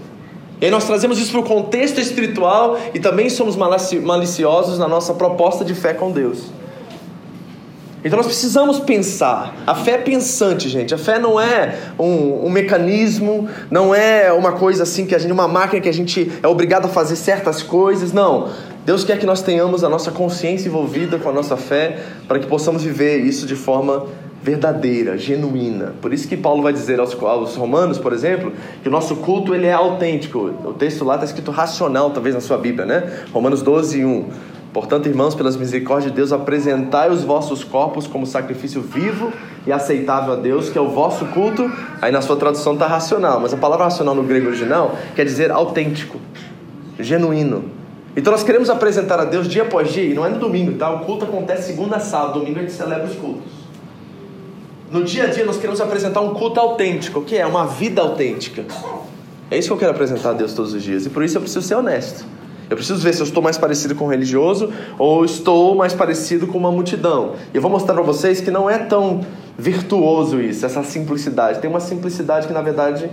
E 0.62 0.66
aí 0.66 0.72
nós 0.72 0.86
trazemos 0.86 1.18
isso 1.18 1.32
para 1.32 1.40
o 1.40 1.44
contexto 1.44 2.00
espiritual 2.00 2.78
e 2.94 3.00
também 3.00 3.28
somos 3.28 3.56
maliciosos 3.56 4.78
na 4.78 4.88
nossa 4.88 5.16
proposta 5.16 5.66
de 5.66 5.74
fé 5.74 5.96
com 5.96 6.12
Deus. 6.12 6.44
Então 8.06 8.18
nós 8.18 8.28
precisamos 8.28 8.80
pensar. 8.80 9.56
A 9.66 9.74
fé 9.74 9.94
é 9.94 9.98
pensante, 9.98 10.70
gente. 10.70 10.94
A 10.94 10.98
fé 10.98 11.18
não 11.18 11.42
é 11.42 11.76
um, 11.98 12.46
um, 12.46 12.50
mecanismo, 12.52 13.50
não 13.72 13.96
é 13.96 14.32
uma 14.32 14.52
coisa 14.52 14.84
assim 14.84 15.08
que 15.08 15.16
a 15.16 15.18
gente, 15.18 15.32
uma 15.32 15.48
máquina 15.48 15.82
que 15.82 15.90
a 15.90 15.94
gente 15.94 16.32
é 16.44 16.48
obrigado 16.48 16.86
a 16.86 16.88
fazer 16.88 17.16
certas 17.16 17.64
coisas. 17.64 18.14
Não. 18.14 18.50
Deus 18.86 19.04
quer 19.04 19.18
que 19.18 19.26
nós 19.26 19.42
tenhamos 19.42 19.84
a 19.84 19.90
nossa 19.90 20.12
consciência 20.12 20.68
envolvida 20.70 21.18
com 21.18 21.30
a 21.30 21.34
nossa 21.34 21.58
fé 21.58 21.98
para 22.28 22.38
que 22.38 22.46
possamos 22.46 22.84
viver 22.84 23.18
isso 23.18 23.48
de 23.48 23.56
forma 23.56 24.06
verdadeira, 24.44 25.18
genuína. 25.18 25.96
Por 26.00 26.14
isso 26.14 26.28
que 26.28 26.38
Paulo 26.38 26.62
vai 26.62 26.72
dizer 26.72 27.00
aos, 27.00 27.20
aos 27.20 27.56
romanos, 27.56 27.98
por 27.98 28.14
exemplo, 28.14 28.54
que 28.84 28.88
o 28.88 28.92
nosso 28.92 29.16
culto 29.16 29.56
ele 29.56 29.66
é 29.66 29.74
autêntico. 29.74 30.54
O 30.64 30.74
texto 30.74 31.04
lá 31.04 31.16
está 31.16 31.26
escrito 31.26 31.50
racional, 31.50 32.12
talvez 32.12 32.36
na 32.36 32.42
sua 32.42 32.60
Bíblia, 32.60 32.86
né? 32.86 33.22
Romanos 33.34 33.64
12, 33.64 34.06
1. 34.06 34.26
Portanto, 34.76 35.08
irmãos, 35.08 35.34
pelas 35.34 35.56
misericórdias 35.56 36.12
de 36.12 36.18
Deus, 36.18 36.34
apresentai 36.34 37.10
os 37.10 37.24
vossos 37.24 37.64
corpos 37.64 38.08
como 38.08 38.28
sacrifício 38.28 38.82
vivo 38.82 39.32
e 39.66 39.72
aceitável 39.72 40.34
a 40.34 40.36
Deus, 40.36 40.68
que 40.68 40.78
é 40.78 40.82
o 40.82 40.90
vosso 40.90 41.24
culto. 41.28 41.72
Aí 42.02 42.12
na 42.12 42.22
sua 42.22 42.36
tradução 42.36 42.74
está 42.74 42.86
racional, 42.86 43.40
mas 43.40 43.54
a 43.54 43.58
palavra 43.58 43.86
racional 43.86 44.14
no 44.14 44.24
grego 44.24 44.48
original 44.48 44.94
quer 45.16 45.24
dizer 45.24 45.50
autêntico, 45.50 46.20
genuíno. 47.00 47.72
Então 48.18 48.34
nós 48.34 48.44
queremos 48.44 48.70
apresentar 48.70 49.18
a 49.18 49.24
Deus 49.24 49.48
dia 49.48 49.62
após 49.62 49.94
dia, 49.94 50.04
e 50.04 50.14
não 50.14 50.26
é 50.26 50.30
no 50.30 50.40
domingo, 50.40 50.74
tá? 50.78 50.90
O 50.90 51.06
culto 51.06 51.24
acontece 51.24 51.68
segunda 51.68 51.96
a 51.96 52.00
sábado, 52.02 52.40
domingo 52.40 52.60
a 52.60 52.64
gente 52.64 52.74
celebra 52.74 53.06
os 53.06 53.16
cultos. 53.16 53.54
No 54.92 55.06
dia 55.06 55.24
a 55.24 55.28
dia 55.28 55.46
nós 55.46 55.56
queremos 55.56 55.80
apresentar 55.80 56.20
um 56.20 56.34
culto 56.34 56.60
autêntico, 56.60 57.22
que 57.22 57.38
é 57.38 57.46
uma 57.46 57.66
vida 57.66 58.02
autêntica. 58.02 58.66
É 59.50 59.58
isso 59.58 59.70
que 59.70 59.74
eu 59.74 59.78
quero 59.78 59.92
apresentar 59.92 60.32
a 60.32 60.34
Deus 60.34 60.52
todos 60.52 60.74
os 60.74 60.84
dias, 60.84 61.06
e 61.06 61.10
por 61.10 61.24
isso 61.24 61.38
eu 61.38 61.42
preciso 61.42 61.66
ser 61.66 61.76
honesto. 61.76 62.26
Eu 62.70 62.76
preciso 62.76 63.00
ver 63.00 63.14
se 63.14 63.22
eu 63.22 63.26
estou 63.26 63.44
mais 63.44 63.58
parecido 63.58 63.96
com 63.96 64.06
um 64.06 64.10
religioso 64.10 64.72
ou 64.98 65.24
estou 65.24 65.76
mais 65.76 65.94
parecido 65.94 66.48
com 66.48 66.58
uma 66.58 66.72
multidão. 66.72 67.34
E 67.54 67.58
eu 67.58 67.62
vou 67.62 67.70
mostrar 67.70 67.94
para 67.94 68.04
vocês 68.04 68.42
que 68.42 68.50
não 68.50 68.70
é 68.70 68.78
tão 68.78 69.22
virtuoso 69.58 70.42
isso, 70.42 70.66
essa 70.66 70.84
simplicidade. 70.84 71.60
Tem 71.60 71.70
uma 71.70 71.80
simplicidade 71.80 72.48
que, 72.48 72.54
na 72.54 72.62
verdade, 72.62 73.10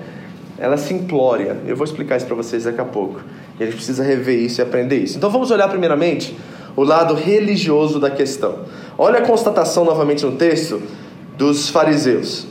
ela 0.59 0.75
é 0.75 0.79
simplória. 0.79 1.57
Eu 1.67 1.77
vou 1.77 1.85
explicar 1.85 2.17
isso 2.17 2.27
para 2.27 2.37
vocês 2.37 2.65
daqui 2.65 2.81
a 2.81 2.85
pouco. 2.85 3.21
E 3.59 3.63
a 3.63 3.67
gente 3.67 3.77
precisa 3.77 4.03
rever 4.03 4.39
isso 4.39 4.61
e 4.61 4.63
aprender 4.63 4.99
isso. 4.99 5.17
Então 5.19 5.31
vamos 5.31 5.51
olhar 5.51 5.69
primeiramente 5.69 6.37
o 6.75 6.83
lado 6.83 7.15
religioso 7.15 7.99
da 7.99 8.11
questão. 8.11 8.61
Olha 8.97 9.19
a 9.19 9.23
constatação 9.23 9.85
novamente 9.85 10.25
no 10.25 10.33
texto 10.33 10.83
dos 11.37 11.69
fariseus. 11.69 12.47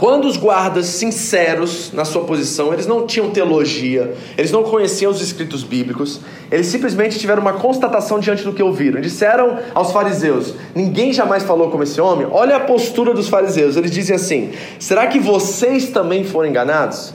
Quando 0.00 0.24
os 0.24 0.38
guardas 0.38 0.86
sinceros 0.86 1.92
na 1.92 2.06
sua 2.06 2.24
posição, 2.24 2.72
eles 2.72 2.86
não 2.86 3.06
tinham 3.06 3.28
teologia, 3.28 4.14
eles 4.38 4.50
não 4.50 4.62
conheciam 4.62 5.12
os 5.12 5.20
escritos 5.20 5.62
bíblicos, 5.62 6.22
eles 6.50 6.68
simplesmente 6.68 7.18
tiveram 7.18 7.42
uma 7.42 7.52
constatação 7.52 8.18
diante 8.18 8.42
do 8.42 8.54
que 8.54 8.62
ouviram. 8.62 8.98
Disseram 8.98 9.58
aos 9.74 9.92
fariseus: 9.92 10.54
Ninguém 10.74 11.12
jamais 11.12 11.42
falou 11.42 11.70
como 11.70 11.82
esse 11.82 12.00
homem. 12.00 12.26
Olha 12.30 12.56
a 12.56 12.60
postura 12.60 13.12
dos 13.12 13.28
fariseus. 13.28 13.76
Eles 13.76 13.90
dizem 13.90 14.16
assim: 14.16 14.52
Será 14.78 15.06
que 15.06 15.18
vocês 15.18 15.90
também 15.90 16.24
foram 16.24 16.48
enganados? 16.48 17.12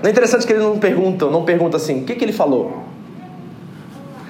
Não 0.00 0.08
é 0.08 0.12
interessante 0.12 0.46
que 0.46 0.52
eles 0.52 0.62
não 0.62 0.78
perguntam, 0.78 1.28
não 1.28 1.44
perguntam 1.44 1.76
assim: 1.76 2.02
O 2.02 2.04
que, 2.04 2.14
que 2.14 2.24
ele 2.24 2.32
falou? 2.32 2.84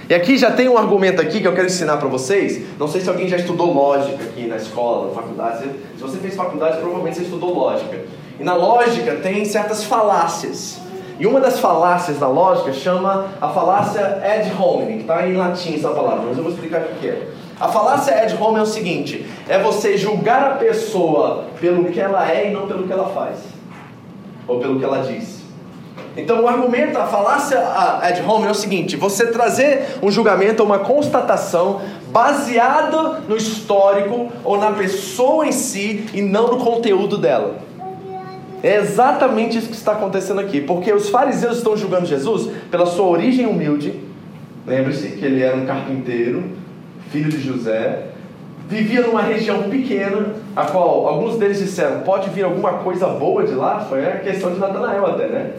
E 0.08 0.14
aqui 0.14 0.38
já 0.38 0.52
tem 0.52 0.68
um 0.68 0.78
argumento 0.78 1.20
aqui 1.20 1.40
que 1.40 1.48
eu 1.48 1.52
quero 1.52 1.66
ensinar 1.66 1.96
para 1.96 2.06
vocês. 2.06 2.62
Não 2.78 2.86
sei 2.86 3.00
se 3.00 3.08
alguém 3.08 3.28
já 3.28 3.36
estudou 3.36 3.72
lógica 3.72 4.22
aqui 4.22 4.46
na 4.46 4.54
escola, 4.54 5.08
na 5.08 5.14
faculdade. 5.14 5.64
Se 5.96 6.02
você 6.02 6.18
fez 6.18 6.36
faculdade, 6.36 6.78
provavelmente 6.78 7.16
você 7.16 7.24
estudou 7.24 7.52
lógica. 7.52 8.04
E 8.38 8.44
na 8.44 8.54
lógica 8.54 9.16
tem 9.16 9.44
certas 9.44 9.82
falácias. 9.82 10.80
E 11.18 11.26
uma 11.26 11.40
das 11.40 11.58
falácias 11.58 12.18
da 12.18 12.28
lógica 12.28 12.72
chama 12.72 13.26
a 13.40 13.48
falácia 13.48 14.22
ad 14.22 14.52
hominem, 14.62 14.98
que 14.98 15.02
está 15.02 15.26
em 15.26 15.34
latim 15.34 15.74
essa 15.74 15.88
palavra, 15.88 16.26
mas 16.28 16.36
eu 16.36 16.44
vou 16.44 16.52
explicar 16.52 16.82
o 16.82 17.00
que 17.00 17.08
é. 17.08 17.26
A 17.58 17.66
falácia 17.66 18.14
ad 18.14 18.32
hominem 18.36 18.60
é 18.60 18.62
o 18.62 18.66
seguinte: 18.66 19.26
é 19.48 19.58
você 19.58 19.96
julgar 19.96 20.52
a 20.52 20.54
pessoa 20.56 21.46
pelo 21.58 21.86
que 21.86 21.98
ela 21.98 22.30
é 22.30 22.50
e 22.50 22.52
não 22.52 22.68
pelo 22.68 22.86
que 22.86 22.92
ela 22.92 23.08
faz, 23.08 23.38
ou 24.46 24.60
pelo 24.60 24.78
que 24.78 24.84
ela 24.84 24.98
diz. 24.98 25.35
Então 26.16 26.42
o 26.42 26.48
argumento, 26.48 26.98
a 26.98 27.06
falácia 27.06 27.58
ad 28.00 28.22
hominem 28.22 28.48
é 28.48 28.50
o 28.50 28.54
seguinte: 28.54 28.96
você 28.96 29.26
trazer 29.26 29.98
um 30.02 30.10
julgamento 30.10 30.62
ou 30.62 30.68
uma 30.68 30.78
constatação 30.78 31.82
baseada 32.08 33.20
no 33.28 33.36
histórico 33.36 34.32
ou 34.42 34.58
na 34.58 34.72
pessoa 34.72 35.46
em 35.46 35.52
si 35.52 36.06
e 36.14 36.22
não 36.22 36.48
no 36.52 36.64
conteúdo 36.64 37.18
dela. 37.18 37.56
É 38.62 38.76
exatamente 38.76 39.58
isso 39.58 39.68
que 39.68 39.76
está 39.76 39.92
acontecendo 39.92 40.40
aqui, 40.40 40.60
porque 40.60 40.92
os 40.92 41.10
fariseus 41.10 41.58
estão 41.58 41.76
julgando 41.76 42.06
Jesus 42.06 42.50
pela 42.70 42.86
sua 42.86 43.06
origem 43.06 43.46
humilde. 43.46 44.00
Lembre-se 44.66 45.08
que 45.08 45.24
ele 45.24 45.42
era 45.42 45.56
um 45.56 45.66
carpinteiro, 45.66 46.42
filho 47.10 47.28
de 47.28 47.40
José, 47.40 48.06
vivia 48.68 49.02
numa 49.02 49.22
região 49.22 49.64
pequena, 49.64 50.34
a 50.56 50.64
qual 50.64 51.06
alguns 51.06 51.36
deles 51.36 51.58
disseram: 51.58 52.00
pode 52.00 52.30
vir 52.30 52.44
alguma 52.44 52.74
coisa 52.78 53.06
boa 53.06 53.44
de 53.44 53.54
lá? 53.54 53.80
Foi 53.80 54.04
a 54.04 54.18
questão 54.20 54.52
de 54.52 54.58
Natanael 54.58 55.06
até, 55.06 55.26
né? 55.28 55.50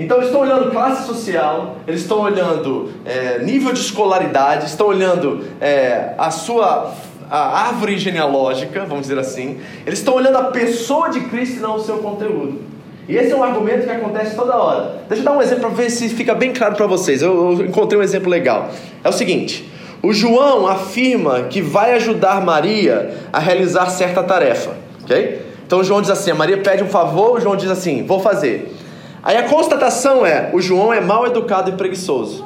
Então 0.00 0.16
eles 0.16 0.28
estão 0.28 0.40
olhando 0.40 0.70
classe 0.70 1.06
social, 1.06 1.76
eles 1.86 2.00
estão 2.00 2.20
olhando 2.20 2.90
é, 3.04 3.38
nível 3.40 3.70
de 3.72 3.80
escolaridade, 3.80 4.64
estão 4.64 4.86
olhando 4.86 5.44
é, 5.60 6.14
a 6.16 6.30
sua 6.30 6.94
a 7.30 7.68
árvore 7.68 7.96
genealógica, 7.96 8.84
vamos 8.86 9.02
dizer 9.02 9.18
assim. 9.18 9.60
Eles 9.86 10.00
estão 10.00 10.14
olhando 10.14 10.38
a 10.38 10.44
pessoa 10.44 11.10
de 11.10 11.20
Cristo 11.20 11.58
e 11.58 11.60
não 11.60 11.76
o 11.76 11.80
seu 11.80 11.98
conteúdo. 11.98 12.60
E 13.08 13.16
esse 13.16 13.30
é 13.30 13.36
um 13.36 13.42
argumento 13.42 13.84
que 13.84 13.90
acontece 13.90 14.34
toda 14.34 14.56
hora. 14.56 15.02
Deixa 15.08 15.22
eu 15.22 15.24
dar 15.24 15.36
um 15.36 15.42
exemplo 15.42 15.66
para 15.66 15.70
ver 15.70 15.90
se 15.90 16.08
fica 16.08 16.34
bem 16.34 16.52
claro 16.52 16.74
para 16.74 16.86
vocês. 16.86 17.22
Eu, 17.22 17.58
eu 17.58 17.66
encontrei 17.66 18.00
um 18.00 18.02
exemplo 18.02 18.28
legal. 18.28 18.70
É 19.04 19.08
o 19.08 19.12
seguinte: 19.12 19.70
o 20.02 20.12
João 20.12 20.66
afirma 20.66 21.42
que 21.42 21.60
vai 21.60 21.92
ajudar 21.92 22.40
Maria 22.40 23.14
a 23.32 23.38
realizar 23.38 23.86
certa 23.90 24.22
tarefa, 24.22 24.72
ok? 25.04 25.42
Então 25.66 25.84
João 25.84 26.00
diz 26.00 26.10
assim: 26.10 26.30
a 26.30 26.34
Maria 26.34 26.58
pede 26.58 26.82
um 26.82 26.88
favor, 26.88 27.36
o 27.36 27.40
João 27.40 27.54
diz 27.54 27.70
assim: 27.70 28.04
vou 28.04 28.18
fazer. 28.18 28.74
Aí 29.22 29.36
a 29.36 29.48
constatação 29.48 30.24
é: 30.24 30.50
o 30.52 30.60
João 30.60 30.92
é 30.92 31.00
mal 31.00 31.26
educado 31.26 31.70
e 31.70 31.74
preguiçoso. 31.74 32.44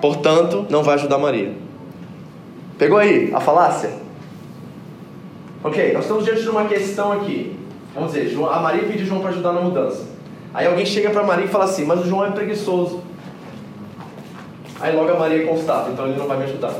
Portanto, 0.00 0.66
não 0.68 0.82
vai 0.82 0.94
ajudar 0.94 1.18
Maria. 1.18 1.54
Pegou 2.78 2.98
aí 2.98 3.32
a 3.34 3.40
falácia? 3.40 3.90
Ok, 5.64 5.92
nós 5.92 6.02
estamos 6.02 6.24
diante 6.24 6.42
de 6.42 6.48
uma 6.48 6.66
questão 6.66 7.12
aqui. 7.12 7.58
Vamos 7.94 8.12
dizer, 8.12 8.36
a 8.38 8.60
Maria 8.60 8.82
pediu 8.82 9.06
João 9.06 9.20
para 9.20 9.30
ajudar 9.30 9.52
na 9.52 9.60
mudança. 9.62 10.04
Aí 10.52 10.66
alguém 10.66 10.84
chega 10.84 11.10
para 11.10 11.22
Maria 11.22 11.46
e 11.46 11.48
fala 11.48 11.64
assim: 11.64 11.84
Mas 11.84 12.00
o 12.00 12.08
João 12.08 12.26
é 12.26 12.30
preguiçoso. 12.30 13.02
Aí 14.80 14.94
logo 14.94 15.10
a 15.10 15.18
Maria 15.18 15.46
constata: 15.46 15.90
Então 15.90 16.06
ele 16.06 16.18
não 16.18 16.26
vai 16.26 16.36
me 16.36 16.44
ajudar. 16.44 16.74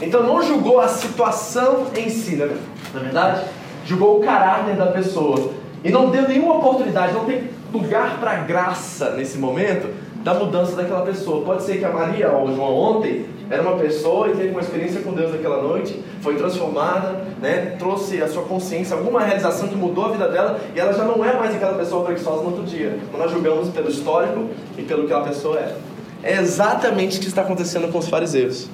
Então 0.00 0.22
não 0.22 0.42
julgou 0.42 0.80
a 0.80 0.88
situação 0.88 1.86
em 1.94 2.08
si, 2.08 2.36
né? 2.36 2.56
na 2.94 3.00
verdade, 3.00 3.44
julgou 3.84 4.18
o 4.18 4.20
caráter 4.20 4.76
da 4.76 4.86
pessoa. 4.86 5.52
E 5.82 5.90
não 5.90 6.10
deu 6.10 6.28
nenhuma 6.28 6.56
oportunidade, 6.56 7.12
não 7.12 7.24
tem 7.24 7.48
lugar 7.72 8.18
para 8.18 8.36
graça 8.36 9.10
nesse 9.10 9.38
momento 9.38 9.88
da 10.22 10.34
mudança 10.34 10.76
daquela 10.76 11.02
pessoa. 11.02 11.44
Pode 11.44 11.62
ser 11.62 11.78
que 11.78 11.84
a 11.84 11.90
Maria 11.90 12.30
ou 12.30 12.54
João 12.54 12.74
ontem 12.74 13.26
era 13.48 13.62
uma 13.62 13.76
pessoa 13.76 14.28
e 14.28 14.36
teve 14.36 14.50
uma 14.50 14.60
experiência 14.60 15.00
com 15.00 15.12
Deus 15.12 15.32
naquela 15.32 15.62
noite, 15.62 16.00
foi 16.20 16.36
transformada, 16.36 17.24
né, 17.40 17.74
trouxe 17.78 18.22
a 18.22 18.28
sua 18.28 18.42
consciência, 18.42 18.96
alguma 18.96 19.20
realização 19.22 19.66
que 19.66 19.74
mudou 19.74 20.06
a 20.06 20.12
vida 20.12 20.28
dela 20.28 20.60
e 20.74 20.78
ela 20.78 20.92
já 20.92 21.04
não 21.04 21.24
é 21.24 21.36
mais 21.36 21.54
aquela 21.54 21.74
pessoa 21.74 22.04
preguiçosa 22.04 22.42
no 22.42 22.50
outro 22.50 22.64
dia. 22.64 22.98
Nós 23.16 23.30
julgamos 23.30 23.70
pelo 23.70 23.88
histórico 23.88 24.48
e 24.78 24.82
pelo 24.82 25.06
que 25.06 25.12
aquela 25.12 25.26
pessoa 25.28 25.58
é. 25.58 25.74
É 26.22 26.38
exatamente 26.38 27.18
o 27.18 27.20
que 27.20 27.26
está 27.26 27.42
acontecendo 27.42 27.90
com 27.90 27.98
os 27.98 28.08
fariseus. 28.08 28.68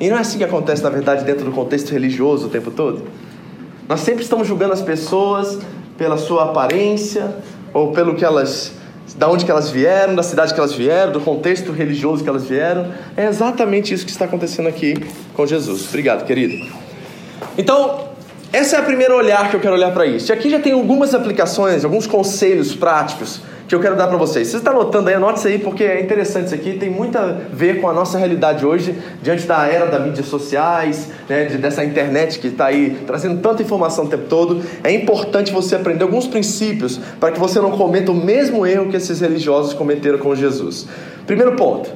E 0.00 0.08
não 0.08 0.16
é 0.16 0.20
assim 0.20 0.38
que 0.38 0.44
acontece, 0.44 0.82
na 0.82 0.90
verdade, 0.90 1.24
dentro 1.24 1.44
do 1.44 1.52
contexto 1.52 1.90
religioso 1.90 2.46
o 2.46 2.50
tempo 2.50 2.70
todo? 2.70 3.02
Nós 3.88 4.00
sempre 4.00 4.22
estamos 4.22 4.48
julgando 4.48 4.72
as 4.72 4.80
pessoas 4.80 5.58
pela 5.98 6.16
sua 6.16 6.44
aparência, 6.44 7.36
ou 7.74 7.92
pelo 7.92 8.14
que 8.14 8.24
elas 8.24 8.72
da 9.16 9.28
onde 9.28 9.44
que 9.44 9.50
elas 9.50 9.70
vieram, 9.70 10.14
da 10.14 10.22
cidade 10.22 10.54
que 10.54 10.58
elas 10.58 10.72
vieram, 10.72 11.12
do 11.12 11.20
contexto 11.20 11.70
religioso 11.72 12.22
que 12.22 12.28
elas 12.28 12.46
vieram. 12.46 12.92
É 13.16 13.26
exatamente 13.26 13.92
isso 13.92 14.04
que 14.04 14.10
está 14.10 14.24
acontecendo 14.24 14.68
aqui 14.68 14.94
com 15.34 15.46
Jesus. 15.46 15.88
Obrigado, 15.88 16.24
querido. 16.24 16.66
Então, 17.58 18.08
essa 18.52 18.76
é 18.76 18.78
a 18.78 18.82
primeira 18.82 19.14
olhar 19.14 19.50
que 19.50 19.56
eu 19.56 19.60
quero 19.60 19.74
olhar 19.74 19.92
para 19.92 20.06
isso. 20.06 20.30
E 20.30 20.32
aqui 20.32 20.48
já 20.48 20.58
tem 20.58 20.72
algumas 20.72 21.14
aplicações, 21.14 21.84
alguns 21.84 22.06
conselhos 22.06 22.74
práticos 22.74 23.40
que 23.74 23.76
eu 23.76 23.80
quero 23.80 23.96
dar 23.96 24.06
para 24.06 24.16
vocês. 24.16 24.48
Você 24.48 24.58
está 24.58 24.70
anotando 24.70 25.08
aí, 25.08 25.14
anote 25.14 25.38
isso 25.38 25.48
aí, 25.48 25.58
porque 25.58 25.82
é 25.82 26.00
interessante 26.00 26.46
isso 26.46 26.54
aqui, 26.54 26.74
tem 26.74 26.88
muito 26.88 27.18
a 27.18 27.38
ver 27.52 27.80
com 27.80 27.88
a 27.88 27.92
nossa 27.92 28.16
realidade 28.18 28.64
hoje, 28.64 28.96
diante 29.20 29.46
da 29.46 29.66
era 29.66 29.86
das 29.86 30.04
mídias 30.04 30.26
sociais, 30.26 31.08
né, 31.28 31.46
de, 31.46 31.58
dessa 31.58 31.84
internet 31.84 32.38
que 32.38 32.48
está 32.48 32.66
aí 32.66 32.98
trazendo 33.04 33.40
tanta 33.40 33.62
informação 33.62 34.04
o 34.04 34.08
tempo 34.08 34.26
todo. 34.28 34.62
É 34.84 34.92
importante 34.92 35.52
você 35.52 35.74
aprender 35.74 36.04
alguns 36.04 36.26
princípios 36.26 37.00
para 37.18 37.32
que 37.32 37.40
você 37.40 37.60
não 37.60 37.72
cometa 37.72 38.12
o 38.12 38.14
mesmo 38.14 38.64
erro 38.64 38.88
que 38.90 38.96
esses 38.96 39.20
religiosos 39.20 39.74
cometeram 39.74 40.18
com 40.18 40.34
Jesus. 40.34 40.86
Primeiro 41.26 41.56
ponto, 41.56 41.90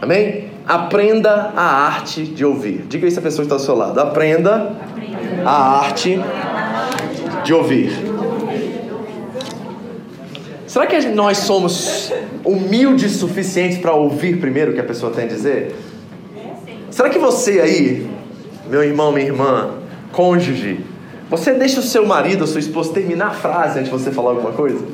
amém? 0.00 0.48
Aprenda 0.66 1.52
a 1.54 1.86
arte 1.86 2.22
de 2.22 2.42
ouvir. 2.42 2.86
Diga 2.88 3.06
isso 3.06 3.18
a 3.18 3.22
pessoa 3.22 3.46
que 3.46 3.52
está 3.52 3.56
ao 3.56 3.60
seu 3.60 3.74
lado. 3.74 4.00
Aprenda 4.00 4.72
a 5.44 5.80
arte 5.80 6.18
de 7.44 7.52
ouvir. 7.52 8.13
Será 10.74 10.88
que 10.88 11.00
nós 11.06 11.38
somos 11.38 12.12
humildes 12.44 13.12
suficientes 13.12 13.78
para 13.78 13.92
ouvir 13.92 14.40
primeiro 14.40 14.72
o 14.72 14.74
que 14.74 14.80
a 14.80 14.84
pessoa 14.84 15.12
tem 15.12 15.26
a 15.26 15.28
dizer? 15.28 15.72
Será 16.90 17.08
que 17.08 17.16
você 17.16 17.60
aí, 17.60 18.10
meu 18.68 18.82
irmão, 18.82 19.12
minha 19.12 19.24
irmã, 19.24 19.74
cônjuge, 20.10 20.84
você 21.30 21.52
deixa 21.52 21.78
o 21.78 21.82
seu 21.84 22.04
marido 22.04 22.40
ou 22.40 22.48
sua 22.48 22.58
esposa 22.58 22.92
terminar 22.92 23.28
a 23.28 23.30
frase 23.30 23.78
antes 23.78 23.92
de 23.92 23.96
você 23.96 24.10
falar 24.10 24.30
alguma 24.30 24.50
coisa? 24.50 24.84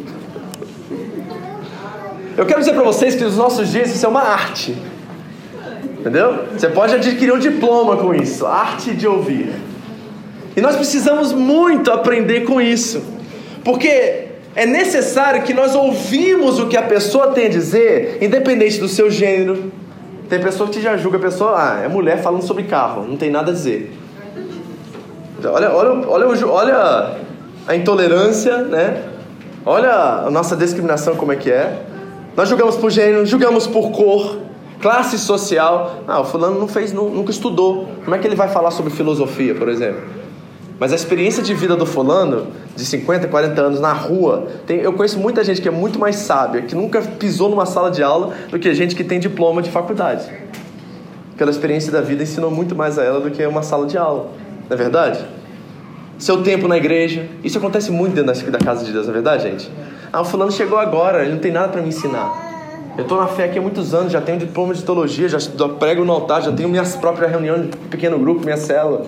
Eu 2.37 2.45
quero 2.45 2.61
dizer 2.61 2.75
para 2.75 2.85
vocês 2.85 3.15
que 3.15 3.25
nos 3.25 3.39
nossos 3.39 3.71
dias 3.71 3.89
isso 3.89 4.05
é 4.05 4.09
uma 4.11 4.21
arte. 4.21 4.77
Entendeu? 5.99 6.45
Você 6.53 6.69
pode 6.69 6.95
adquirir 6.95 7.33
um 7.33 7.39
diploma 7.39 7.97
com 7.97 8.15
isso, 8.15 8.45
arte 8.45 8.93
de 8.93 9.09
ouvir. 9.09 9.51
E 10.55 10.61
nós 10.61 10.77
precisamos 10.77 11.33
muito 11.33 11.91
aprender 11.91 12.43
com 12.43 12.61
isso. 12.61 13.03
Porque 13.65 14.29
é 14.55 14.67
necessário 14.67 15.43
que 15.43 15.55
nós 15.55 15.75
ouvimos 15.75 16.59
o 16.59 16.67
que 16.67 16.77
a 16.77 16.83
pessoa 16.83 17.29
tem 17.29 17.47
a 17.47 17.49
dizer, 17.49 18.19
independente 18.21 18.79
do 18.81 18.89
seu 18.89 19.11
gênero. 19.11 19.73
Tem 20.29 20.41
pessoa 20.41 20.69
que 20.69 20.81
já 20.81 20.97
julga 20.97 21.19
a 21.19 21.21
pessoa, 21.21 21.55
ah, 21.57 21.81
é 21.85 21.89
mulher 21.89 22.23
falando 22.23 22.43
sobre 22.43 22.65
carro, 22.65 23.07
não 23.07 23.17
tem 23.17 23.31
nada 23.31 23.51
a 23.51 23.55
dizer. 23.55 23.93
Olha, 25.45 25.73
olha, 25.73 26.09
olha, 26.09 26.47
olha 26.47 27.17
a 27.67 27.75
intolerância, 27.75 28.59
né? 28.59 29.05
Olha 29.65 29.93
a 30.27 30.31
nossa 30.31 30.57
discriminação 30.57 31.17
como 31.17 31.33
é 31.33 31.37
que 31.37 31.51
é. 31.51 31.83
Nós 32.37 32.49
julgamos 32.49 32.77
por 32.77 32.91
gênero, 32.91 33.25
julgamos 33.27 33.67
por 33.67 33.91
cor, 33.91 34.39
classe 34.81 35.19
social. 35.19 36.03
Ah, 36.07 36.21
o 36.21 36.25
fulano 36.25 36.59
não 36.59 36.69
fez, 36.69 36.93
nunca 36.93 37.31
estudou. 37.31 37.89
Como 38.05 38.15
é 38.15 38.19
que 38.19 38.27
ele 38.27 38.37
vai 38.37 38.49
falar 38.49 38.71
sobre 38.71 38.93
filosofia, 38.93 39.55
por 39.55 39.69
exemplo? 39.69 40.03
Mas 40.81 40.93
a 40.93 40.97
experiência 40.97 41.43
de 41.43 41.55
vida 41.55 41.77
do 41.77 41.87
fulano, 41.87 42.49
de 42.75 42.85
50, 42.85 43.29
40 43.29 43.61
anos 43.61 43.81
na 43.81 43.93
rua, 43.93 44.49
tem, 44.67 44.79
eu 44.79 44.93
conheço 44.95 45.19
muita 45.19 45.45
gente 45.45 45.61
que 45.61 45.69
é 45.69 45.71
muito 45.71 45.99
mais 45.99 46.17
sábia, 46.17 46.63
que 46.63 46.75
nunca 46.75 47.03
pisou 47.03 47.49
numa 47.49 47.67
sala 47.67 47.91
de 47.91 48.03
aula, 48.03 48.35
do 48.51 48.59
que 48.59 48.75
gente 48.75 48.97
que 48.97 49.05
tem 49.05 49.21
diploma 49.21 49.61
de 49.61 49.71
faculdade. 49.71 50.25
Pela 51.37 51.51
experiência 51.51 51.93
da 51.93 52.01
vida, 52.01 52.23
ensinou 52.23 52.51
muito 52.51 52.75
mais 52.75 52.99
a 52.99 53.05
ela 53.05 53.21
do 53.21 53.31
que 53.31 53.47
uma 53.47 53.63
sala 53.63 53.87
de 53.87 53.97
aula. 53.97 54.31
Não 54.69 54.75
é 54.75 54.77
verdade? 54.77 55.25
seu 56.21 56.43
tempo 56.43 56.69
na 56.69 56.77
igreja. 56.77 57.27
Isso 57.43 57.59
acontece 57.59 57.91
muito 57.91 58.15
dentro 58.15 58.53
da 58.53 58.59
casa 58.59 58.85
de 58.85 58.93
Deus, 58.93 59.07
não 59.07 59.13
é 59.13 59.15
verdade, 59.15 59.43
gente? 59.45 59.71
Ah, 60.13 60.21
o 60.21 60.25
fulano 60.25 60.53
chegou 60.53 60.79
agora, 60.79 61.23
ele 61.23 61.33
não 61.33 61.39
tem 61.39 61.51
nada 61.51 61.69
para 61.69 61.81
me 61.81 61.89
ensinar. 61.89 62.49
Eu 62.97 63.03
estou 63.03 63.19
na 63.19 63.27
fé 63.27 63.45
aqui 63.45 63.59
há 63.59 63.63
muitos 63.63 63.95
anos, 63.95 64.13
já 64.13 64.21
tenho 64.21 64.39
diploma 64.39 64.75
de 64.75 64.83
teologia, 64.83 65.29
já 65.29 65.39
prego 65.79 66.05
no 66.05 66.13
altar, 66.13 66.43
já 66.43 66.53
tenho 66.53 66.69
minhas 66.69 66.95
próprias 66.97 67.31
reuniões 67.31 67.71
de 67.71 67.77
pequeno 67.89 68.19
grupo, 68.19 68.45
minha 68.45 68.57
célula. 68.57 69.07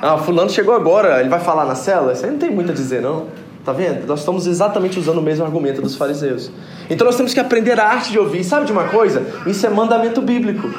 Ah, 0.00 0.16
fulano 0.18 0.48
chegou 0.48 0.74
agora, 0.74 1.20
ele 1.20 1.28
vai 1.28 1.40
falar 1.40 1.64
na 1.64 1.74
cela? 1.74 2.12
Isso 2.12 2.24
aí 2.24 2.30
não 2.30 2.38
tem 2.38 2.50
muito 2.50 2.70
a 2.70 2.74
dizer, 2.74 3.02
não. 3.02 3.26
Tá 3.64 3.72
vendo? 3.72 4.06
Nós 4.06 4.20
estamos 4.20 4.46
exatamente 4.46 4.98
usando 4.98 5.18
o 5.18 5.22
mesmo 5.22 5.44
argumento 5.44 5.82
dos 5.82 5.96
fariseus. 5.96 6.50
Então 6.88 7.04
nós 7.04 7.16
temos 7.16 7.34
que 7.34 7.40
aprender 7.40 7.78
a 7.78 7.86
arte 7.86 8.10
de 8.10 8.18
ouvir. 8.18 8.42
Sabe 8.44 8.64
de 8.64 8.72
uma 8.72 8.84
coisa? 8.84 9.26
Isso 9.46 9.66
é 9.66 9.68
mandamento 9.68 10.22
bíblico. 10.22 10.70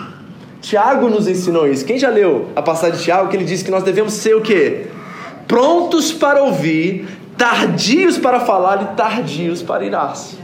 Tiago 0.61 1.09
nos 1.09 1.27
ensinou 1.27 1.67
isso. 1.67 1.85
Quem 1.85 1.99
já 1.99 2.09
leu 2.09 2.47
a 2.55 2.61
passagem 2.61 2.97
de 2.97 3.03
Tiago 3.03 3.29
que 3.29 3.37
ele 3.37 3.45
diz 3.45 3.61
que 3.61 3.69
nós 3.69 3.83
devemos 3.83 4.13
ser 4.13 4.35
o 4.35 4.41
quê? 4.41 4.87
Prontos 5.47 6.11
para 6.11 6.41
ouvir, 6.41 7.07
tardios 7.37 8.17
para 8.17 8.39
falar 8.39 8.81
e 8.81 8.95
tardios 8.95 9.61
para 9.61 9.85
irar-se. 9.85 10.37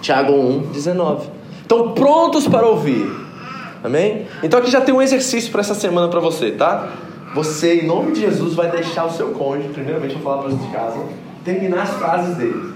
Tiago 0.00 0.32
1, 0.32 0.72
19. 0.72 1.28
Então, 1.64 1.92
prontos 1.92 2.46
para 2.46 2.66
ouvir. 2.66 3.10
Amém? 3.82 4.26
Então 4.42 4.60
aqui 4.60 4.70
já 4.70 4.80
tem 4.80 4.94
um 4.94 5.02
exercício 5.02 5.52
para 5.52 5.60
essa 5.60 5.74
semana 5.74 6.08
para 6.08 6.20
você, 6.20 6.50
tá? 6.52 6.88
Você, 7.34 7.80
em 7.80 7.86
nome 7.86 8.12
de 8.12 8.20
Jesus, 8.20 8.54
vai 8.54 8.70
deixar 8.70 9.06
o 9.06 9.10
seu 9.10 9.32
cônjuge, 9.32 9.68
primeiramente, 9.70 10.14
eu 10.14 10.20
vou 10.20 10.32
falar 10.32 10.42
para 10.44 10.52
os 10.52 10.60
de 10.60 10.72
casa, 10.72 11.00
terminar 11.44 11.82
as 11.82 11.90
frases 11.90 12.36
dele. 12.36 12.74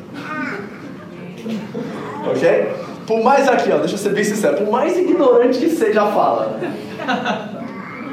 ok? 2.27 2.69
Por 3.07 3.23
mais 3.23 3.49
aqui, 3.49 3.71
ó, 3.73 3.79
deixa 3.79 3.95
eu 3.95 3.99
ser 3.99 4.13
bem 4.13 4.25
sincero, 4.25 4.59
por 4.59 4.71
mais 4.71 4.99
ignorante 4.99 5.59
que 5.59 5.71
seja 5.71 6.03
a 6.03 6.13
fala, 6.13 6.59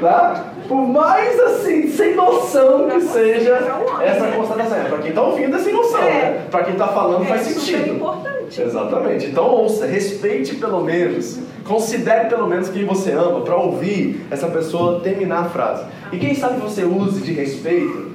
tá? 0.00 0.44
Por 0.68 0.88
mais 0.88 1.38
assim, 1.38 1.88
sem 1.88 2.14
noção 2.14 2.88
que 2.88 3.00
seja 3.00 3.58
essa 4.02 4.26
constatação. 4.28 4.78
É, 4.78 4.84
para 4.84 4.98
quem 4.98 5.10
está 5.10 5.22
ouvindo 5.22 5.56
é 5.56 5.58
sem 5.58 5.72
noção, 5.72 6.02
é. 6.02 6.12
né? 6.12 6.46
Para 6.50 6.64
quem 6.64 6.72
está 6.72 6.88
falando 6.88 7.24
é, 7.24 7.26
faz 7.26 7.42
sentido. 7.42 8.25
É. 8.56 8.62
Exatamente. 8.62 9.26
Então 9.26 9.44
ouça, 9.44 9.86
respeite 9.86 10.56
pelo 10.56 10.82
menos, 10.82 11.38
considere 11.64 12.28
pelo 12.28 12.46
menos 12.46 12.68
quem 12.68 12.84
você 12.84 13.12
ama 13.12 13.40
para 13.40 13.56
ouvir 13.56 14.26
essa 14.30 14.46
pessoa 14.48 15.00
terminar 15.00 15.40
a 15.40 15.48
frase. 15.48 15.84
E 16.12 16.18
quem 16.18 16.34
sabe 16.34 16.60
você 16.60 16.84
use 16.84 17.20
de 17.20 17.32
respeito 17.32 18.12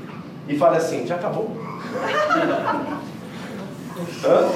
e 0.48 0.58
fale 0.58 0.78
assim, 0.78 1.06
já 1.06 1.16
acabou? 1.16 1.52
Hã? 4.24 4.50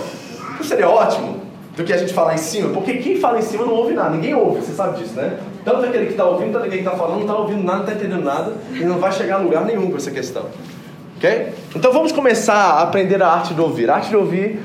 Seria 0.64 0.90
ótimo 0.90 1.42
do 1.76 1.84
que 1.84 1.94
a 1.94 1.98
gente 1.98 2.14
falar 2.14 2.34
em 2.34 2.38
cima? 2.38 2.70
Porque 2.70 2.94
quem 2.98 3.20
fala 3.20 3.38
em 3.40 3.42
cima 3.42 3.66
não 3.66 3.74
ouve 3.74 3.94
nada, 3.94 4.12
ninguém 4.12 4.34
ouve, 4.34 4.62
você 4.62 4.72
sabe 4.72 4.98
disso, 5.00 5.16
né? 5.16 5.38
Tanto 5.64 5.86
aquele 5.86 6.06
que 6.06 6.12
está 6.12 6.26
ouvindo, 6.26 6.54
tanto 6.54 6.66
aquele 6.66 6.82
que 6.82 6.88
está 6.88 6.98
falando, 6.98 7.16
não 7.16 7.22
está 7.22 7.36
ouvindo 7.38 7.64
nada, 7.64 7.78
não 7.80 7.86
está 7.86 7.96
entendendo 7.96 8.24
nada 8.24 8.54
e 8.72 8.84
não 8.84 8.98
vai 8.98 9.12
chegar 9.12 9.36
a 9.36 9.40
lugar 9.40 9.66
nenhum 9.66 9.92
com 9.92 9.98
essa 9.98 10.12
questão. 10.12 10.46
Ok? 11.18 11.54
Então 11.76 11.92
vamos 11.92 12.12
começar 12.12 12.56
a 12.56 12.82
aprender 12.84 13.22
a 13.22 13.28
arte 13.28 13.54
de 13.54 13.62
ouvir. 13.62 13.90
A 13.90 13.96
arte 13.96 14.10
de 14.10 14.16
ouvir 14.16 14.60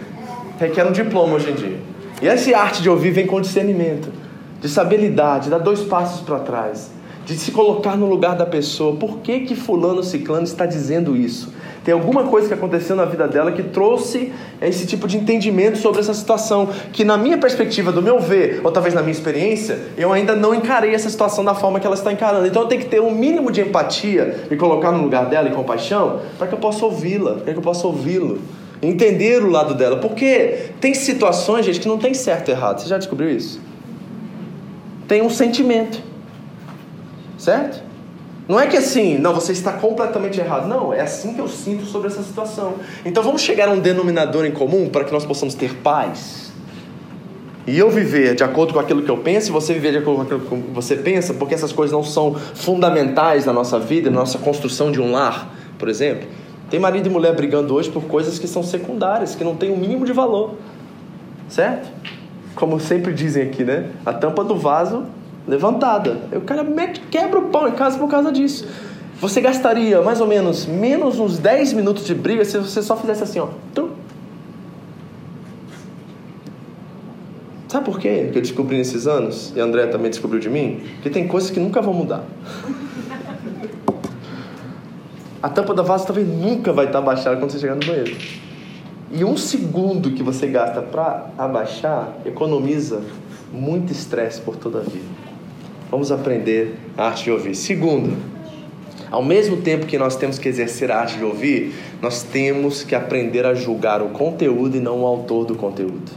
requer 0.61 0.87
um 0.87 0.93
diploma 0.93 1.37
hoje 1.37 1.51
em 1.51 1.55
dia. 1.55 1.79
E 2.21 2.29
essa 2.29 2.55
arte 2.57 2.83
de 2.83 2.91
ouvir 2.91 3.11
vem 3.11 3.27
com 3.27 3.41
discernimento, 3.41 4.13
de 4.61 4.69
saber 4.69 4.99
lidar, 4.99 5.41
de 5.41 5.49
dar 5.49 5.59
dois 5.59 5.81
passos 5.81 6.21
para 6.21 6.39
trás, 6.41 6.91
de 7.25 7.35
se 7.39 7.51
colocar 7.51 7.97
no 7.97 8.05
lugar 8.05 8.37
da 8.37 8.45
pessoa. 8.45 8.95
Por 8.97 9.21
que 9.21 9.41
que 9.41 9.57
fulano 9.57 10.03
ciclano 10.03 10.45
está 10.45 10.67
dizendo 10.67 11.17
isso? 11.17 11.51
Tem 11.83 11.95
alguma 11.95 12.25
coisa 12.25 12.47
que 12.47 12.53
aconteceu 12.53 12.95
na 12.95 13.07
vida 13.07 13.27
dela 13.27 13.53
que 13.53 13.63
trouxe 13.63 14.35
esse 14.61 14.87
tipo 14.87 15.09
de 15.09 15.17
entendimento 15.17 15.79
sobre 15.79 16.01
essa 16.01 16.13
situação, 16.13 16.69
que 16.93 17.05
na 17.05 17.17
minha 17.17 17.39
perspectiva, 17.39 17.91
do 17.91 18.03
meu 18.03 18.21
ver, 18.21 18.61
ou 18.63 18.71
talvez 18.71 18.93
na 18.95 19.01
minha 19.01 19.13
experiência, 19.13 19.79
eu 19.97 20.13
ainda 20.13 20.37
não 20.37 20.55
encarei 20.55 20.95
essa 20.95 21.09
situação 21.09 21.43
da 21.43 21.55
forma 21.55 21.81
que 21.81 21.87
ela 21.87 21.97
está 21.97 22.13
encarando. 22.13 22.47
Então 22.47 22.61
eu 22.61 22.69
tenho 22.69 22.83
que 22.83 22.89
ter 22.89 23.01
um 23.01 23.15
mínimo 23.15 23.51
de 23.51 23.63
empatia 23.63 24.45
e 24.51 24.57
colocar 24.57 24.93
no 24.93 25.03
lugar 25.03 25.25
dela 25.25 25.49
e 25.49 25.53
compaixão, 25.53 26.21
para 26.37 26.47
que 26.47 26.53
eu 26.53 26.59
possa 26.59 26.85
ouvi-la, 26.85 27.37
para 27.37 27.55
que 27.55 27.59
eu 27.59 27.63
possa 27.63 27.87
ouvi-lo. 27.87 28.41
Entender 28.83 29.43
o 29.43 29.51
lado 29.51 29.75
dela, 29.75 29.97
porque 29.97 30.71
tem 30.81 30.95
situações, 30.95 31.67
gente, 31.67 31.81
que 31.81 31.89
não 31.89 31.99
tem 31.99 32.15
certo 32.15 32.49
e 32.49 32.53
errado. 32.53 32.81
Você 32.81 32.89
já 32.89 32.97
descobriu 32.97 33.29
isso? 33.29 33.61
Tem 35.07 35.21
um 35.23 35.29
sentimento, 35.29 36.01
certo? 37.37 37.83
Não 38.49 38.59
é 38.59 38.67
que 38.67 38.77
assim, 38.77 39.17
não, 39.17 39.33
você 39.33 39.53
está 39.53 39.73
completamente 39.75 40.41
errado. 40.41 40.67
Não, 40.67 40.93
é 40.93 41.01
assim 41.01 41.35
que 41.35 41.41
eu 41.41 41.47
sinto 41.47 41.85
sobre 41.85 42.09
essa 42.09 42.23
situação. 42.23 42.75
Então 43.05 43.23
vamos 43.23 43.43
chegar 43.43 43.69
a 43.69 43.71
um 43.71 43.79
denominador 43.79 44.45
em 44.45 44.51
comum 44.51 44.89
para 44.89 45.05
que 45.05 45.13
nós 45.13 45.25
possamos 45.25 45.55
ter 45.55 45.77
paz. 45.77 46.51
E 47.65 47.79
eu 47.79 47.89
viver 47.91 48.35
de 48.35 48.43
acordo 48.43 48.73
com 48.73 48.81
aquilo 48.81 49.03
que 49.03 49.11
eu 49.11 49.19
penso 49.19 49.51
e 49.51 49.53
você 49.53 49.73
viver 49.73 49.93
de 49.93 49.99
acordo 49.99 50.17
com 50.17 50.23
aquilo 50.23 50.41
que 50.41 50.73
você 50.73 50.97
pensa, 50.97 51.33
porque 51.33 51.55
essas 51.55 51.73
coisas 51.73 51.93
não 51.93 52.03
são 52.03 52.35
fundamentais 52.35 53.47
na 53.47 53.53
nossa 53.53 53.79
vida, 53.79 54.11
na 54.11 54.19
nossa 54.19 54.39
construção 54.39 54.91
de 54.91 55.01
um 55.01 55.13
lar, 55.13 55.55
por 55.79 55.89
exemplo. 55.89 56.27
Tem 56.71 56.79
marido 56.79 57.09
e 57.09 57.11
mulher 57.11 57.35
brigando 57.35 57.75
hoje 57.75 57.91
por 57.91 58.05
coisas 58.05 58.39
que 58.39 58.47
são 58.47 58.63
secundárias, 58.63 59.35
que 59.35 59.43
não 59.43 59.57
têm 59.57 59.71
o 59.71 59.75
um 59.75 59.77
mínimo 59.77 60.07
de 60.07 60.13
valor. 60.13 60.55
Certo? 61.49 61.91
Como 62.55 62.79
sempre 62.79 63.13
dizem 63.13 63.43
aqui, 63.43 63.65
né? 63.65 63.91
A 64.07 64.13
tampa 64.13 64.45
do 64.45 64.55
vaso 64.55 65.05
levantada. 65.49 66.17
O 66.33 66.41
cara 66.43 66.63
mete, 66.63 67.01
quebra 67.11 67.41
o 67.41 67.49
pau 67.49 67.69
em 67.69 67.73
casa 67.73 67.99
por 67.99 68.09
causa 68.09 68.31
disso. 68.31 68.69
Você 69.21 69.41
gastaria 69.41 70.01
mais 70.01 70.21
ou 70.21 70.27
menos 70.27 70.65
menos 70.65 71.19
uns 71.19 71.39
10 71.39 71.73
minutos 71.73 72.07
de 72.07 72.15
briga 72.15 72.45
se 72.45 72.57
você 72.57 72.81
só 72.81 72.97
fizesse 72.97 73.25
assim, 73.25 73.41
ó. 73.41 73.49
Sabe 77.71 77.85
por 77.85 78.01
quê 78.01 78.31
que 78.33 78.39
eu 78.39 78.43
descobri 78.43 78.77
nesses 78.77 79.07
anos? 79.07 79.53
E 79.55 79.61
a 79.61 79.65
André 79.65 79.87
também 79.87 80.11
descobriu 80.11 80.41
de 80.41 80.51
mim? 80.51 80.81
Que 81.03 81.09
tem 81.09 81.29
coisas 81.29 81.51
que 81.51 81.61
nunca 81.61 81.81
vão 81.81 81.95
mudar. 81.95 82.25
A 85.43 85.49
tampa 85.49 85.73
da 85.73 85.83
vaso 85.83 86.07
talvez 86.07 86.29
nunca 86.29 86.73
vai 86.73 86.87
estar 86.87 86.99
abaixada 86.99 87.37
quando 87.37 87.51
você 87.51 87.59
chegar 87.59 87.75
no 87.75 87.87
banheiro. 87.87 88.15
E 89.11 89.25
um 89.25 89.37
segundo 89.37 90.11
que 90.13 90.23
você 90.23 90.47
gasta 90.47 90.83
para 90.83 91.31
abaixar 91.39 92.15
economiza 92.25 93.03
muito 93.53 93.91
estresse 93.91 94.41
por 94.41 94.57
toda 94.57 94.79
a 94.79 94.83
vida. 94.83 95.09
Vamos 95.91 96.13
aprender 96.13 96.77
a 96.97 97.07
arte 97.07 97.25
de 97.25 97.31
ouvir. 97.33 97.55
Segundo, 97.55 98.17
ao 99.11 99.25
mesmo 99.25 99.57
tempo 99.57 99.87
que 99.87 99.99
nós 99.99 100.15
temos 100.15 100.39
que 100.39 100.49
exercer 100.49 100.91
a 100.91 101.01
arte 101.01 101.17
de 101.17 101.25
ouvir, 101.25 101.75
nós 102.01 102.23
temos 102.23 102.85
que 102.85 102.95
aprender 102.95 103.45
a 103.45 103.55
julgar 103.55 104.01
o 104.01 104.11
conteúdo 104.11 104.77
e 104.77 104.81
não 104.81 105.03
o 105.03 105.07
autor 105.07 105.47
do 105.47 105.57
conteúdo. 105.57 106.13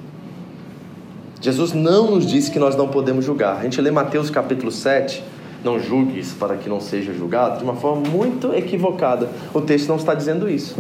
Jesus 1.42 1.74
não 1.74 2.12
nos 2.12 2.26
disse 2.26 2.52
que 2.52 2.60
nós 2.60 2.76
não 2.76 2.88
podemos 2.88 3.26
julgar. 3.26 3.58
A 3.58 3.64
gente 3.64 3.82
lê 3.82 3.90
Mateus 3.90 4.30
capítulo 4.30 4.72
7, 4.72 5.24
não 5.64 5.80
julgues 5.80 6.34
para 6.34 6.58
que 6.58 6.68
não 6.68 6.80
seja 6.80 7.14
julgado, 7.14 7.58
de 7.58 7.64
uma 7.64 7.76
forma 7.76 8.08
muito 8.10 8.54
equivocada. 8.54 9.30
O 9.54 9.62
texto 9.62 9.88
não 9.88 9.96
está 9.96 10.14
dizendo 10.14 10.50
isso. 10.50 10.76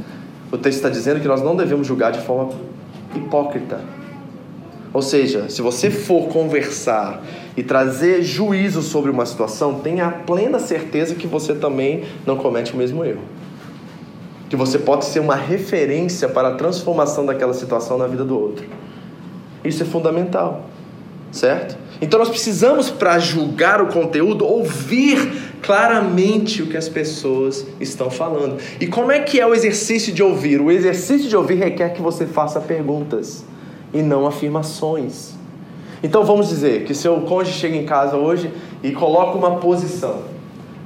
O 0.52 0.58
texto 0.58 0.78
está 0.78 0.89
dizendo 0.89 1.19
que 1.19 1.28
nós 1.28 1.41
não 1.41 1.56
devemos 1.56 1.88
julgar 1.88 2.12
de 2.12 2.19
forma 2.19 2.52
hipócrita. 3.15 3.80
Ou 4.93 5.02
seja, 5.02 5.50
se 5.50 5.62
você 5.62 5.89
for 5.89 6.28
conversar 6.28 7.24
e 7.58 7.63
trazer 7.63 8.22
juízo 8.22 8.84
sobre 8.84 9.10
uma 9.10 9.26
situação, 9.26 9.80
tenha 9.80 10.06
a 10.06 10.12
plena 10.12 10.60
certeza 10.60 11.15
que 11.15 11.26
você 11.26 11.56
também 11.56 12.04
não 12.28 12.38
comete 12.38 12.74
o 12.74 12.78
mesmo 12.78 13.04
erro. 13.04 13.22
Que 14.50 14.56
você 14.56 14.78
pode 14.78 15.06
ser 15.06 15.19
uma 15.19 15.36
referência 15.36 16.30
para 16.30 16.50
a 16.50 16.56
transformação 16.56 17.26
daquela 17.26 17.54
situação 17.54 17.98
na 17.98 18.06
vida 18.06 18.24
do 18.24 18.39
outro. 18.39 18.67
Isso 19.65 19.82
é 19.82 19.86
fundamental, 19.86 20.65
certo? 21.32 21.76
Então 22.04 22.20
nós 22.20 22.28
precisamos, 22.28 22.92
para 22.92 23.18
julgar 23.18 23.82
o 23.82 23.88
conteúdo, 23.88 24.46
ouvir 24.46 25.42
claramente 25.62 26.62
o 26.62 26.68
que 26.68 26.76
as 26.76 26.89
pessoas 26.89 27.66
estão 27.80 28.12
falando. 28.12 28.58
E 28.78 28.86
como 28.86 29.10
é 29.10 29.22
que 29.22 29.39
é 29.39 29.48
o 29.48 29.54
exercício 29.54 30.12
de 30.12 30.22
ouvir? 30.22 30.60
O 30.60 30.70
exercício 30.70 31.30
de 31.30 31.38
ouvir 31.38 31.56
requer 31.56 31.94
que 31.94 32.02
você 32.02 32.26
faça 32.26 32.60
perguntas 32.60 33.46
e 33.94 34.02
não 34.02 34.28
afirmações. 34.28 35.32
Então 36.04 36.26
vamos 36.26 36.50
dizer 36.50 36.84
que 36.84 36.94
seu 36.94 37.22
cônjuge 37.22 37.58
chega 37.58 37.78
em 37.78 37.86
casa 37.86 38.18
hoje 38.18 38.52
e 38.84 38.92
coloca 38.92 39.38
uma 39.38 39.56
posição. 39.62 40.24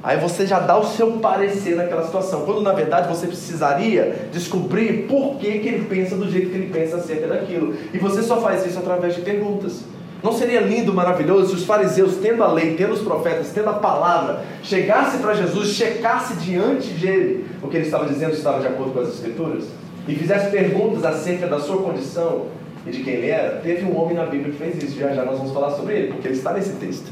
Aí 0.04 0.20
você 0.20 0.46
já 0.46 0.60
dá 0.60 0.78
o 0.78 0.86
seu 0.86 1.14
parecer 1.14 1.76
naquela 1.76 2.06
situação, 2.06 2.42
quando 2.46 2.62
na 2.62 2.74
verdade 2.74 3.10
você 3.10 3.26
precisaria 3.26 4.30
descobrir 4.32 5.08
por 5.08 5.38
que, 5.38 5.58
que 5.58 5.68
ele 5.68 5.86
pensa 5.86 6.16
do 6.16 6.30
jeito 6.30 6.52
que 6.52 6.56
ele 6.56 6.70
pensa 6.72 6.98
acerca 6.98 7.26
daquilo. 7.26 7.74
E 7.92 7.98
você 7.98 8.22
só 8.22 8.40
faz 8.40 8.64
isso 8.68 8.78
através 8.78 9.16
de 9.16 9.22
perguntas. 9.22 9.97
Não 10.24 10.32
seria 10.32 10.62
lindo, 10.62 10.94
maravilhoso 10.94 11.50
se 11.50 11.56
os 11.56 11.66
fariseus, 11.66 12.16
tendo 12.18 12.44
a 12.44 12.52
lei, 12.52 12.76
tendo 12.76 12.94
os 12.94 13.02
profetas, 13.02 13.52
tendo 13.54 13.70
a 13.70 13.74
palavra, 13.74 14.44
chegasse 14.64 15.20
para 15.20 15.36
Jesus, 15.36 15.70
checasse 15.70 16.36
diante 16.38 16.90
dele 16.90 17.46
o 17.62 17.68
que 17.68 17.78
ele 17.78 17.86
estava 17.86 18.06
dizendo 18.06 18.34
estava 18.34 18.60
de 18.60 18.68
acordo 18.68 18.94
com 18.94 19.00
as 19.00 19.10
Escrituras? 19.10 19.66
E 20.08 20.16
fizesse 20.16 20.50
perguntas 20.50 21.06
acerca 21.06 21.48
da 21.48 21.60
sua 21.60 21.78
condição 21.78 22.48
e 22.86 22.92
de 22.92 23.04
quem 23.04 23.16
ele 23.16 23.30
era, 23.30 23.58
teve 23.58 23.86
um 23.86 24.00
homem 24.00 24.16
na 24.16 24.26
Bíblia 24.26 24.52
que 24.52 24.58
fez 24.58 24.82
isso. 24.82 24.98
Já 24.98 25.14
já 25.14 25.26
nós 25.26 25.38
vamos 25.38 25.54
falar 25.54 25.72
sobre 25.72 25.94
ele, 25.94 26.08
porque 26.14 26.30
ele 26.30 26.38
está 26.38 26.54
nesse 26.54 26.74
texto. 26.74 27.12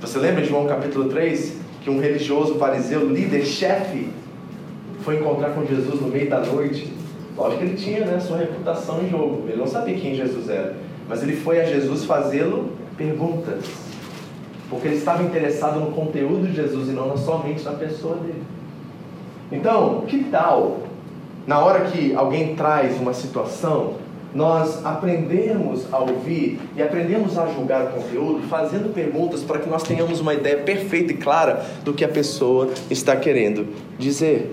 Você 0.00 0.18
lembra 0.18 0.42
de 0.42 0.48
João 0.48 0.66
capítulo 0.66 1.08
3? 1.08 1.58
Que 1.82 1.90
um 1.90 2.00
religioso, 2.00 2.54
fariseu, 2.54 3.06
líder, 3.08 3.44
chefe, 3.44 4.08
foi 5.02 5.16
encontrar 5.16 5.50
com 5.50 5.66
Jesus 5.66 6.00
no 6.00 6.08
meio 6.08 6.30
da 6.30 6.40
noite. 6.40 6.90
Lógico 7.36 7.60
que 7.60 7.66
ele 7.66 7.76
tinha 7.76 8.06
né, 8.06 8.18
sua 8.18 8.38
reputação 8.38 9.02
em 9.02 9.10
jogo. 9.10 9.44
Ele 9.46 9.58
não 9.58 9.66
sabia 9.66 9.94
quem 9.98 10.14
Jesus 10.14 10.48
era. 10.48 10.74
Mas 11.08 11.22
ele 11.22 11.36
foi 11.36 11.60
a 11.60 11.64
Jesus 11.64 12.04
fazê-lo 12.04 12.70
perguntas. 12.96 13.64
Porque 14.70 14.88
ele 14.88 14.96
estava 14.96 15.22
interessado 15.22 15.78
no 15.78 15.92
conteúdo 15.92 16.46
de 16.46 16.54
Jesus 16.54 16.88
e 16.88 16.92
não 16.92 17.16
somente 17.16 17.62
na 17.62 17.72
pessoa 17.72 18.16
dele. 18.16 18.42
Então, 19.52 20.02
que 20.06 20.24
tal, 20.24 20.80
na 21.46 21.58
hora 21.58 21.82
que 21.82 22.14
alguém 22.14 22.56
traz 22.56 22.98
uma 22.98 23.12
situação, 23.12 23.94
nós 24.34 24.84
aprendemos 24.84 25.86
a 25.92 25.98
ouvir 25.98 26.58
e 26.76 26.82
aprendemos 26.82 27.38
a 27.38 27.46
julgar 27.46 27.84
o 27.84 27.86
conteúdo, 27.90 28.42
fazendo 28.48 28.92
perguntas 28.92 29.42
para 29.42 29.60
que 29.60 29.68
nós 29.68 29.84
tenhamos 29.84 30.18
uma 30.18 30.34
ideia 30.34 30.58
perfeita 30.58 31.12
e 31.12 31.16
clara 31.16 31.64
do 31.84 31.92
que 31.92 32.04
a 32.04 32.08
pessoa 32.08 32.70
está 32.90 33.14
querendo 33.14 33.68
dizer. 33.96 34.52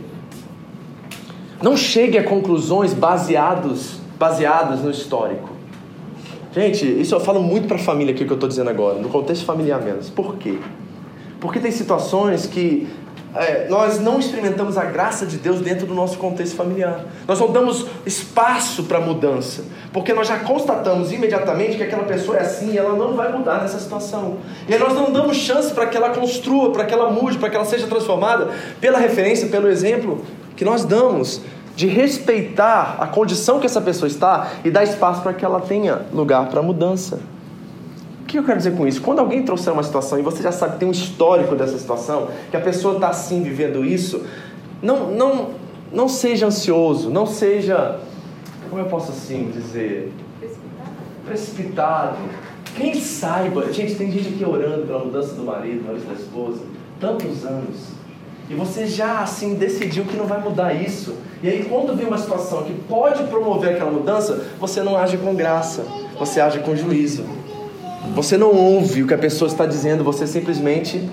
Não 1.63 1.75
chegue 1.75 2.17
a 2.17 2.23
conclusões 2.23 2.93
baseados, 2.93 3.99
baseadas 4.19 4.81
no 4.81 4.91
histórico. 4.91 5.50
Gente, 6.53 6.85
isso 6.85 7.15
eu 7.15 7.19
falo 7.19 7.41
muito 7.41 7.67
para 7.67 7.77
a 7.77 7.79
família 7.79 8.13
aqui 8.13 8.25
que 8.25 8.31
eu 8.31 8.35
estou 8.35 8.49
dizendo 8.49 8.69
agora, 8.69 8.99
no 8.99 9.07
contexto 9.07 9.45
familiar 9.45 9.81
menos. 9.81 10.09
Por 10.09 10.35
quê? 10.35 10.57
Porque 11.39 11.59
tem 11.59 11.71
situações 11.71 12.45
que 12.45 12.89
é, 13.33 13.67
nós 13.69 14.01
não 14.01 14.19
experimentamos 14.19 14.77
a 14.77 14.83
graça 14.83 15.25
de 15.25 15.37
Deus 15.37 15.61
dentro 15.61 15.87
do 15.87 15.93
nosso 15.93 16.17
contexto 16.17 16.57
familiar. 16.57 17.05
Nós 17.25 17.39
não 17.39 17.49
damos 17.49 17.85
espaço 18.05 18.83
para 18.83 18.99
mudança, 18.99 19.63
porque 19.93 20.13
nós 20.13 20.27
já 20.27 20.39
constatamos 20.39 21.13
imediatamente 21.13 21.77
que 21.77 21.83
aquela 21.83 22.03
pessoa 22.03 22.37
é 22.37 22.41
assim 22.41 22.73
e 22.73 22.77
ela 22.77 22.97
não 22.97 23.13
vai 23.13 23.31
mudar 23.31 23.61
nessa 23.61 23.79
situação. 23.79 24.39
E 24.67 24.73
aí 24.73 24.79
nós 24.79 24.93
não 24.93 25.09
damos 25.09 25.37
chance 25.37 25.73
para 25.73 25.85
que 25.85 25.95
ela 25.95 26.09
construa, 26.09 26.73
para 26.73 26.83
que 26.83 26.93
ela 26.93 27.09
mude, 27.09 27.37
para 27.37 27.49
que 27.49 27.55
ela 27.55 27.65
seja 27.65 27.87
transformada 27.87 28.49
pela 28.81 28.99
referência, 28.99 29.47
pelo 29.47 29.69
exemplo 29.69 30.21
que 30.57 30.65
nós 30.65 30.83
damos 30.83 31.41
de 31.75 31.87
respeitar 31.87 32.97
a 32.99 33.07
condição 33.07 33.59
que 33.59 33.65
essa 33.65 33.81
pessoa 33.81 34.07
está 34.07 34.51
e 34.63 34.71
dar 34.71 34.83
espaço 34.83 35.21
para 35.21 35.33
que 35.33 35.45
ela 35.45 35.61
tenha 35.61 36.01
lugar 36.13 36.47
para 36.49 36.61
mudança 36.61 37.19
que 38.31 38.39
eu 38.39 38.43
quero 38.45 38.57
dizer 38.57 38.75
com 38.75 38.87
isso? 38.87 39.01
Quando 39.01 39.19
alguém 39.19 39.43
trouxer 39.43 39.73
uma 39.73 39.83
situação 39.83 40.17
e 40.17 40.21
você 40.21 40.41
já 40.41 40.53
sabe 40.53 40.73
que 40.73 40.79
tem 40.79 40.87
um 40.87 40.91
histórico 40.91 41.53
dessa 41.53 41.77
situação, 41.77 42.29
que 42.49 42.55
a 42.55 42.61
pessoa 42.61 42.95
está 42.95 43.09
assim 43.09 43.43
vivendo 43.43 43.85
isso, 43.85 44.25
não, 44.81 45.11
não, 45.11 45.49
não 45.91 46.07
seja 46.07 46.47
ansioso, 46.47 47.09
não 47.09 47.25
seja, 47.25 47.99
como 48.69 48.81
eu 48.81 48.85
posso 48.87 49.11
assim 49.11 49.51
dizer, 49.53 50.13
precipitado. 51.25 52.17
Quem 52.77 52.95
saiba, 52.95 53.71
gente, 53.73 53.95
tem 53.95 54.09
gente 54.09 54.29
aqui 54.29 54.45
orando 54.45 54.87
pela 54.87 54.99
mudança 54.99 55.33
do 55.33 55.43
marido, 55.43 55.83
mudança 55.83 56.05
da 56.05 56.13
esposa, 56.13 56.61
tantos 57.01 57.45
anos. 57.45 58.00
E 58.51 58.53
você 58.53 58.85
já 58.85 59.19
assim 59.19 59.53
decidiu 59.53 60.03
que 60.03 60.17
não 60.17 60.25
vai 60.25 60.41
mudar 60.41 60.73
isso. 60.73 61.15
E 61.41 61.47
aí 61.47 61.63
quando 61.63 61.95
vem 61.95 62.05
uma 62.05 62.17
situação 62.17 62.63
que 62.63 62.73
pode 62.73 63.23
promover 63.23 63.75
aquela 63.75 63.89
mudança, 63.89 64.45
você 64.59 64.83
não 64.83 64.97
age 64.97 65.17
com 65.17 65.33
graça, 65.33 65.85
você 66.19 66.41
age 66.41 66.59
com 66.59 66.75
juízo. 66.75 67.23
Você 68.13 68.35
não 68.35 68.53
ouve 68.53 69.03
o 69.03 69.07
que 69.07 69.13
a 69.13 69.17
pessoa 69.17 69.47
está 69.47 69.65
dizendo, 69.65 70.03
você 70.03 70.27
simplesmente 70.27 71.09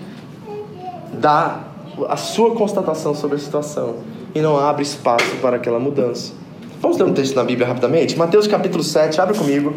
dá 1.13 1.61
a 2.09 2.17
sua 2.17 2.57
constatação 2.57 3.15
sobre 3.15 3.37
a 3.37 3.39
situação 3.39 3.97
e 4.35 4.41
não 4.41 4.59
abre 4.59 4.83
espaço 4.83 5.37
para 5.41 5.57
aquela 5.57 5.79
mudança. 5.79 6.33
Vamos 6.81 6.99
ler 6.99 7.05
um 7.05 7.15
texto 7.15 7.37
na 7.37 7.45
Bíblia 7.45 7.69
rapidamente? 7.69 8.19
Mateus 8.19 8.49
capítulo 8.49 8.83
7, 8.83 9.21
abre 9.21 9.39
comigo. 9.39 9.75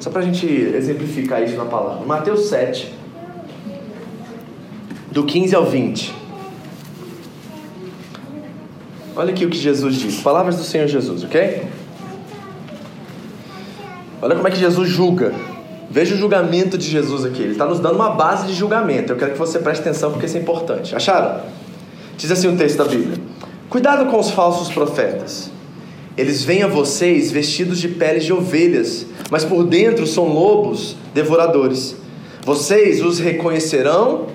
Só 0.00 0.10
para 0.10 0.22
a 0.22 0.24
gente 0.24 0.46
exemplificar 0.46 1.44
isso 1.44 1.56
na 1.56 1.64
palavra. 1.64 2.04
Mateus 2.04 2.48
7, 2.48 2.92
do 5.12 5.24
15 5.24 5.54
ao 5.54 5.66
20. 5.66 6.14
Olha 9.14 9.30
aqui 9.30 9.44
o 9.44 9.50
que 9.50 9.58
Jesus 9.58 9.96
diz. 9.96 10.16
Palavras 10.20 10.56
do 10.56 10.64
Senhor 10.64 10.88
Jesus, 10.88 11.22
ok? 11.22 11.64
Olha 14.22 14.34
como 14.34 14.48
é 14.48 14.50
que 14.50 14.58
Jesus 14.58 14.88
julga. 14.88 15.34
Veja 15.90 16.14
o 16.14 16.18
julgamento 16.18 16.78
de 16.78 16.88
Jesus 16.88 17.26
aqui. 17.26 17.42
Ele 17.42 17.52
está 17.52 17.66
nos 17.66 17.78
dando 17.78 17.96
uma 17.96 18.10
base 18.10 18.46
de 18.46 18.54
julgamento. 18.54 19.12
Eu 19.12 19.16
quero 19.18 19.32
que 19.32 19.38
você 19.38 19.58
preste 19.58 19.82
atenção 19.82 20.10
porque 20.10 20.24
isso 20.24 20.38
é 20.38 20.40
importante. 20.40 20.96
Acharam? 20.96 21.42
Diz 22.16 22.30
assim 22.30 22.48
o 22.48 22.56
texto 22.56 22.78
da 22.78 22.84
Bíblia: 22.84 23.18
Cuidado 23.68 24.10
com 24.10 24.18
os 24.18 24.30
falsos 24.30 24.72
profetas. 24.72 25.50
Eles 26.16 26.42
vêm 26.42 26.62
a 26.62 26.68
vocês 26.68 27.30
vestidos 27.30 27.78
de 27.78 27.88
peles 27.88 28.24
de 28.24 28.32
ovelhas, 28.32 29.06
mas 29.30 29.44
por 29.44 29.64
dentro 29.64 30.06
são 30.06 30.28
lobos 30.28 30.96
devoradores. 31.12 31.96
Vocês 32.44 33.02
os 33.02 33.18
reconhecerão 33.18 34.26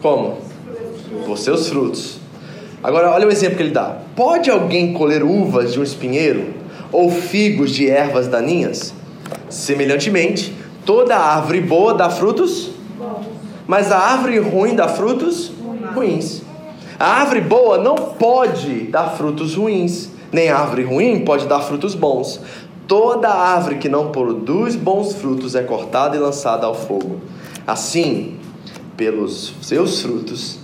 como? 0.00 0.38
Por 1.26 1.36
seus 1.36 1.68
frutos. 1.68 2.18
Agora, 2.82 3.10
olha 3.10 3.26
o 3.26 3.30
exemplo 3.30 3.56
que 3.56 3.62
ele 3.62 3.72
dá. 3.72 3.98
Pode 4.14 4.50
alguém 4.50 4.92
colher 4.92 5.22
uvas 5.22 5.72
de 5.72 5.80
um 5.80 5.82
espinheiro 5.82 6.54
ou 6.92 7.10
figos 7.10 7.70
de 7.70 7.90
ervas 7.90 8.28
daninhas? 8.28 8.94
Semelhantemente, 9.48 10.54
toda 10.84 11.16
árvore 11.16 11.60
boa 11.60 11.94
dá 11.94 12.08
frutos, 12.08 12.70
mas 13.66 13.90
a 13.90 13.98
árvore 13.98 14.38
ruim 14.38 14.74
dá 14.74 14.88
frutos 14.88 15.52
ruins. 15.94 16.42
A 16.98 17.20
árvore 17.20 17.40
boa 17.40 17.78
não 17.78 17.94
pode 17.94 18.82
dar 18.84 19.10
frutos 19.16 19.54
ruins, 19.54 20.10
nem 20.32 20.48
a 20.48 20.58
árvore 20.58 20.84
ruim 20.84 21.24
pode 21.24 21.46
dar 21.46 21.60
frutos 21.60 21.94
bons. 21.94 22.40
Toda 22.86 23.28
árvore 23.28 23.76
que 23.76 23.88
não 23.88 24.10
produz 24.10 24.74
bons 24.74 25.14
frutos 25.14 25.54
é 25.54 25.62
cortada 25.62 26.16
e 26.16 26.18
lançada 26.18 26.66
ao 26.66 26.74
fogo. 26.74 27.20
Assim, 27.66 28.36
pelos 28.98 29.54
seus 29.62 30.02
frutos, 30.02 30.58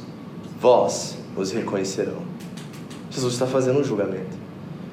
vós 0.61 1.17
os 1.37 1.53
reconhecerão. 1.53 2.19
Jesus 3.09 3.33
está 3.33 3.47
fazendo 3.47 3.79
um 3.79 3.85
julgamento. 3.85 4.37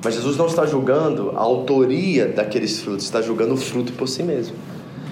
Mas 0.04 0.14
Jesus 0.14 0.38
não 0.38 0.46
está 0.46 0.66
julgando 0.68 1.32
a 1.36 1.40
autoria 1.40 2.28
daqueles 2.28 2.80
frutos, 2.80 3.04
está 3.04 3.20
julgando 3.20 3.56
o 3.56 3.58
fruto 3.58 3.94
por 3.94 4.08
si 4.08 4.22
mesmo. 4.22 4.56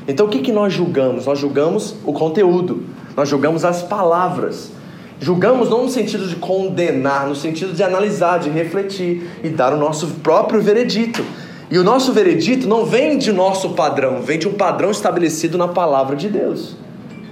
Então 0.08 0.28
o 0.28 0.30
que, 0.30 0.40
que 0.40 0.52
nós 0.52 0.72
julgamos? 0.72 1.26
Nós 1.26 1.40
julgamos 1.40 1.96
o 2.06 2.14
conteúdo, 2.14 2.84
nós 3.18 3.28
julgamos 3.28 3.66
as 3.66 3.82
palavras. 3.82 4.72
Julgamos 5.20 5.70
não 5.70 5.84
no 5.84 5.90
sentido 5.90 6.28
de 6.28 6.36
condenar, 6.36 7.28
no 7.28 7.36
sentido 7.36 7.74
de 7.74 7.84
analisar, 7.84 8.40
de 8.40 8.50
refletir 8.50 9.28
e 9.44 9.50
dar 9.50 9.74
o 9.74 9.78
nosso 9.78 10.08
próprio 10.24 10.62
veredito. 10.62 11.26
E 11.70 11.80
o 11.80 11.84
nosso 11.84 12.14
veredito 12.14 12.68
não 12.68 12.86
vem 12.86 13.18
de 13.18 13.32
nosso 13.32 13.72
padrão, 13.72 14.22
vem 14.22 14.38
de 14.38 14.48
um 14.48 14.54
padrão 14.54 14.92
estabelecido 14.92 15.58
na 15.58 15.68
palavra 15.68 16.16
de 16.16 16.30
Deus. 16.30 16.76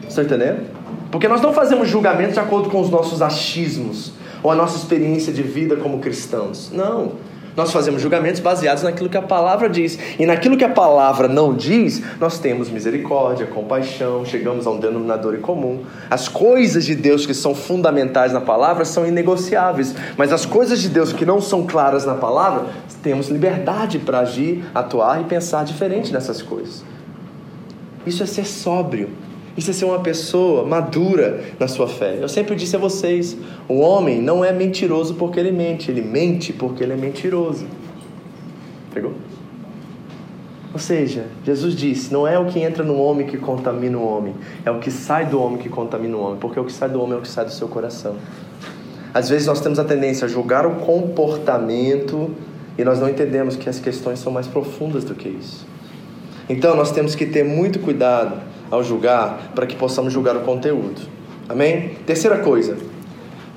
Está 0.08 0.24
entendendo? 0.24 0.77
Porque 1.12 1.28
nós 1.28 1.42
não 1.42 1.54
fazemos 1.54 1.90
julgamentos 1.90 2.34
de 2.34 2.40
acordo 2.40 2.70
com 2.70 2.82
os 2.82 2.90
nossos 2.90 3.22
achismos 3.22 4.12
ou 4.44 4.52
a 4.52 4.56
nossa 4.56 4.78
experiência 4.78 5.32
de 5.32 5.42
vida 5.42 5.76
como 5.76 6.00
cristãos. 6.00 6.72
Não. 6.72 7.14
Nós 7.58 7.72
fazemos 7.72 8.04
julgamentos 8.04 8.40
baseados 8.40 8.84
naquilo 8.84 9.10
que 9.10 9.18
a 9.18 9.22
palavra 9.22 9.68
diz. 9.68 9.98
E 10.20 10.28
naquilo 10.28 10.56
que 10.56 10.64
a 10.64 10.70
palavra 10.70 11.28
não 11.28 11.56
diz, 11.56 12.04
nós 12.20 12.38
temos 12.38 12.70
misericórdia, 12.70 13.48
compaixão, 13.48 14.24
chegamos 14.24 14.68
a 14.68 14.70
um 14.70 14.80
denominador 14.80 15.34
em 15.34 15.42
comum. 15.42 15.82
As 16.08 16.28
coisas 16.28 16.86
de 16.86 16.94
Deus 16.94 17.26
que 17.26 17.34
são 17.34 17.56
fundamentais 17.56 18.32
na 18.32 18.42
palavra 18.42 18.86
são 18.86 19.08
inegociáveis, 19.08 19.96
mas 20.16 20.32
as 20.32 20.46
coisas 20.46 20.80
de 20.80 20.88
Deus 20.88 21.12
que 21.12 21.26
não 21.26 21.42
são 21.42 21.66
claras 21.66 22.06
na 22.06 22.14
palavra, 22.14 22.66
temos 23.02 23.28
liberdade 23.28 23.98
para 23.98 24.20
agir, 24.20 24.64
atuar 24.76 25.22
e 25.22 25.24
pensar 25.24 25.66
diferente 25.66 26.14
nessas 26.14 26.44
coisas. 26.44 26.84
Isso 28.06 28.22
é 28.22 28.28
ser 28.28 28.46
sóbrio. 28.46 29.10
Isso 29.58 29.72
é 29.72 29.74
ser 29.74 29.86
uma 29.86 30.00
pessoa 30.00 30.64
madura 30.64 31.44
na 31.60 31.68
sua 31.68 31.88
fé. 31.88 32.20
Eu 32.22 32.30
sempre 32.30 32.56
disse 32.56 32.76
a 32.76 32.80
vocês: 32.80 33.36
o 33.68 33.80
homem 33.80 34.22
não 34.22 34.46
é 34.46 34.54
mentiroso 34.54 35.16
porque 35.16 35.40
ele 35.40 35.52
mente, 35.52 35.90
ele 35.90 36.02
mente 36.02 36.54
porque 36.54 36.84
ele 36.84 36.94
é 36.94 36.96
mentiroso. 36.96 37.66
Pegou? 38.94 39.14
Ou 40.72 40.80
seja, 40.80 41.26
Jesus 41.44 41.76
disse: 41.76 42.14
não 42.14 42.28
é 42.28 42.38
o 42.38 42.46
que 42.46 42.60
entra 42.60 42.84
no 42.84 42.98
homem 43.00 43.26
que 43.26 43.38
contamina 43.38 43.98
o 43.98 44.08
homem, 44.08 44.36
é 44.64 44.70
o 44.70 44.78
que 44.78 44.92
sai 44.92 45.26
do 45.26 45.42
homem 45.42 45.58
que 45.58 45.70
contamina 45.70 46.16
o 46.16 46.22
homem, 46.22 46.38
porque 46.40 46.60
o 46.60 46.64
que 46.64 46.72
sai 46.72 46.90
do 46.90 47.02
homem 47.02 47.16
é 47.16 47.18
o 47.18 47.22
que 47.22 47.28
sai 47.28 47.46
do 47.46 47.52
seu 47.52 47.68
coração. 47.68 48.16
Às 49.12 49.28
vezes 49.28 49.48
nós 49.48 49.60
temos 49.60 49.80
a 49.80 49.84
tendência 49.84 50.26
a 50.26 50.28
julgar 50.28 50.68
o 50.68 50.76
comportamento 50.76 52.30
e 52.78 52.84
nós 52.84 53.00
não 53.00 53.10
entendemos 53.10 53.56
que 53.56 53.68
as 53.68 53.80
questões 53.80 54.20
são 54.20 54.32
mais 54.32 54.46
profundas 54.46 55.04
do 55.04 55.16
que 55.16 55.30
isso. 55.30 55.66
Então 56.48 56.76
nós 56.76 56.92
temos 56.92 57.16
que 57.16 57.26
ter 57.26 57.44
muito 57.44 57.80
cuidado 57.80 58.40
ao 58.70 58.84
julgar, 58.84 59.52
para 59.56 59.66
que 59.66 59.76
possamos 59.76 60.12
julgar 60.14 60.36
o 60.36 60.42
conteúdo. 60.42 61.02
Amém? 61.50 61.96
Terceira 62.06 62.40
coisa 62.40 62.78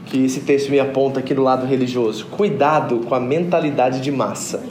que 0.06 0.24
esse 0.24 0.40
texto 0.40 0.70
me 0.70 0.80
aponta 0.80 1.20
aqui 1.20 1.34
do 1.34 1.42
lado 1.42 1.66
religioso: 1.66 2.26
cuidado 2.26 3.00
com 3.00 3.14
a 3.14 3.20
mentalidade 3.20 4.00
de 4.00 4.10
massa. 4.10 4.62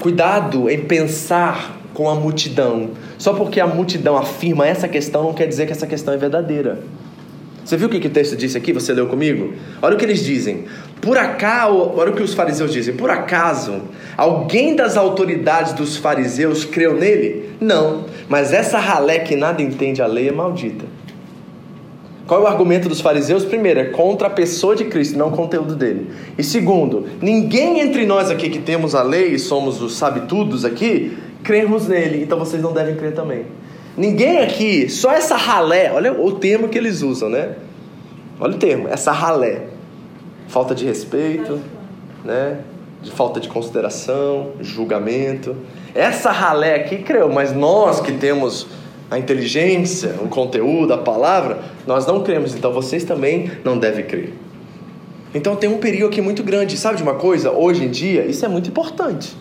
Cuidado 0.00 0.70
em 0.70 0.84
pensar 0.84 1.76
com 1.92 2.08
a 2.08 2.14
multidão. 2.14 2.90
Só 3.18 3.34
porque 3.34 3.60
a 3.60 3.66
multidão 3.66 4.16
afirma 4.16 4.66
essa 4.66 4.88
questão 4.88 5.24
não 5.24 5.34
quer 5.34 5.46
dizer 5.46 5.66
que 5.66 5.72
essa 5.72 5.86
questão 5.86 6.14
é 6.14 6.16
verdadeira. 6.16 6.82
Você 7.64 7.76
viu 7.76 7.88
o 7.88 7.90
que, 7.90 8.00
que 8.00 8.06
o 8.06 8.10
texto 8.10 8.36
disse 8.36 8.56
aqui? 8.56 8.72
Você 8.72 8.92
leu 8.92 9.06
comigo? 9.06 9.52
Olha 9.80 9.94
o 9.94 9.98
que 9.98 10.04
eles 10.04 10.24
dizem. 10.24 10.64
Por 11.00 11.16
acaso, 11.16 11.92
olha 11.96 12.10
o 12.10 12.14
que 12.14 12.22
os 12.22 12.34
fariseus 12.34 12.72
dizem. 12.72 12.94
Por 12.94 13.10
acaso, 13.10 13.82
alguém 14.16 14.74
das 14.74 14.96
autoridades 14.96 15.72
dos 15.72 15.96
fariseus 15.96 16.64
creu 16.64 16.96
nele? 16.96 17.50
Não. 17.60 18.04
Mas 18.28 18.52
essa 18.52 18.78
ralé 18.78 19.20
que 19.20 19.36
nada 19.36 19.62
entende 19.62 20.02
a 20.02 20.06
lei 20.06 20.28
é 20.28 20.32
maldita. 20.32 20.84
Qual 22.30 22.40
é 22.40 22.44
o 22.44 22.46
argumento 22.46 22.88
dos 22.88 23.00
fariseus? 23.00 23.44
Primeiro, 23.44 23.80
é 23.80 23.84
contra 23.86 24.28
a 24.28 24.30
pessoa 24.30 24.76
de 24.76 24.84
Cristo, 24.84 25.18
não 25.18 25.28
o 25.28 25.32
conteúdo 25.32 25.74
dele. 25.74 26.10
E 26.38 26.44
segundo, 26.44 27.06
ninguém 27.20 27.80
entre 27.80 28.06
nós 28.06 28.30
aqui 28.30 28.48
que 28.48 28.60
temos 28.60 28.94
a 28.94 29.02
lei 29.02 29.34
e 29.34 29.38
somos 29.38 29.82
os 29.82 29.96
sabe-tudos 29.96 30.64
aqui, 30.64 31.18
cremos 31.42 31.88
nele, 31.88 32.22
então 32.22 32.38
vocês 32.38 32.62
não 32.62 32.72
devem 32.72 32.94
crer 32.94 33.14
também. 33.14 33.46
Ninguém 33.96 34.38
aqui, 34.38 34.88
só 34.88 35.12
essa 35.12 35.36
ralé, 35.36 35.92
olha 35.92 36.12
o 36.12 36.32
termo 36.32 36.68
que 36.68 36.78
eles 36.78 37.02
usam, 37.02 37.28
né? 37.28 37.56
Olha 38.38 38.54
o 38.54 38.58
termo, 38.58 38.88
essa 38.88 39.12
ralé. 39.12 39.64
Falta 40.48 40.74
de 40.74 40.84
respeito, 40.84 41.60
né? 42.24 42.60
De 43.02 43.10
falta 43.10 43.40
de 43.40 43.48
consideração, 43.48 44.52
julgamento. 44.60 45.56
Essa 45.94 46.30
ralé 46.30 46.76
aqui 46.76 46.98
creu, 46.98 47.30
mas 47.30 47.52
nós 47.52 48.00
que 48.00 48.12
temos 48.12 48.66
a 49.10 49.18
inteligência, 49.18 50.14
o 50.22 50.28
conteúdo, 50.28 50.92
a 50.92 50.98
palavra, 50.98 51.58
nós 51.86 52.06
não 52.06 52.22
cremos, 52.22 52.54
então 52.54 52.72
vocês 52.72 53.02
também 53.02 53.50
não 53.64 53.76
devem 53.76 54.04
crer. 54.04 54.32
Então 55.34 55.56
tem 55.56 55.68
um 55.68 55.78
perigo 55.78 56.06
aqui 56.06 56.20
muito 56.20 56.42
grande, 56.42 56.76
sabe 56.76 56.96
de 56.96 57.02
uma 57.02 57.14
coisa? 57.14 57.50
Hoje 57.50 57.84
em 57.84 57.90
dia, 57.90 58.24
isso 58.24 58.44
é 58.44 58.48
muito 58.48 58.68
importante. 58.68 59.36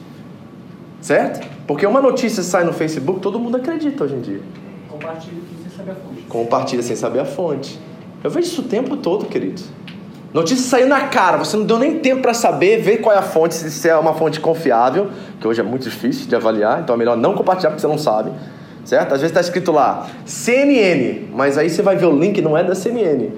Certo? 1.02 1.48
Porque 1.70 1.86
uma 1.86 2.02
notícia 2.02 2.42
sai 2.42 2.64
no 2.64 2.74
Facebook, 2.74 3.20
todo 3.20 3.38
mundo 3.38 3.58
acredita 3.58 4.04
hoje 4.04 4.16
em 4.16 4.22
dia. 4.22 4.42
Compartilha 4.90 5.36
sem 5.62 5.78
saber 5.78 5.92
a 5.92 5.96
fonte. 5.96 6.22
Compartilha 6.28 6.82
sem 6.82 6.96
saber 6.96 7.20
a 7.20 7.26
fonte. 7.26 7.80
Eu 8.24 8.32
vejo 8.32 8.48
isso 8.48 8.62
o 8.62 8.64
tempo 8.64 8.98
todo, 8.98 9.28
queridos. 9.28 9.66
Notícia 10.34 10.68
saiu 10.68 10.88
na 10.88 11.02
cara, 11.10 11.38
você 11.38 11.56
não 11.56 11.68
deu 11.68 11.78
nem 11.78 12.00
tempo 12.00 12.24
para 12.24 12.34
saber, 12.34 12.82
ver 12.82 12.98
qual 12.98 13.16
é 13.16 13.20
a 13.20 13.22
fonte, 13.22 13.54
se 13.54 13.88
é 13.88 13.96
uma 13.96 14.16
fonte 14.16 14.40
confiável, 14.40 15.12
que 15.40 15.48
hoje 15.48 15.62
é 15.62 15.64
muito 15.64 15.84
difícil 15.84 16.28
de 16.28 16.36
avaliar, 16.36 16.82
então 16.82 16.96
é 16.96 16.98
melhor 16.98 17.16
não 17.16 17.36
compartilhar 17.36 17.70
porque 17.70 17.82
você 17.82 17.88
não 17.88 18.00
sabe, 18.00 18.32
certo? 18.84 19.14
Às 19.14 19.22
vezes 19.22 19.30
está 19.30 19.40
escrito 19.40 19.72
lá 19.72 20.08
CNN, 20.26 21.28
mas 21.36 21.56
aí 21.56 21.70
você 21.70 21.84
vai 21.84 21.96
ver 21.96 22.08
o 22.08 22.20
link, 22.20 22.42
não 22.42 22.58
é 22.58 22.64
da 22.64 22.74
CNN. 22.74 23.30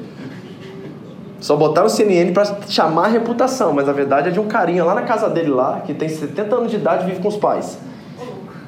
Só 1.42 1.58
botaram 1.58 1.88
o 1.88 1.90
CNN 1.90 2.32
para 2.32 2.46
chamar 2.70 3.08
a 3.08 3.10
reputação, 3.10 3.74
mas 3.74 3.90
a 3.90 3.92
verdade 3.92 4.30
é 4.30 4.32
de 4.32 4.40
um 4.40 4.48
carinha 4.48 4.86
lá 4.86 4.96
na 4.96 5.02
casa 5.02 5.30
dele 5.30 5.50
lá, 5.50 5.82
que 5.82 5.94
tem 5.94 6.08
70 6.08 6.56
anos 6.56 6.72
de 6.72 6.78
idade 6.78 7.04
e 7.04 7.08
vive 7.08 7.22
com 7.22 7.28
os 7.28 7.36
pais. 7.36 7.91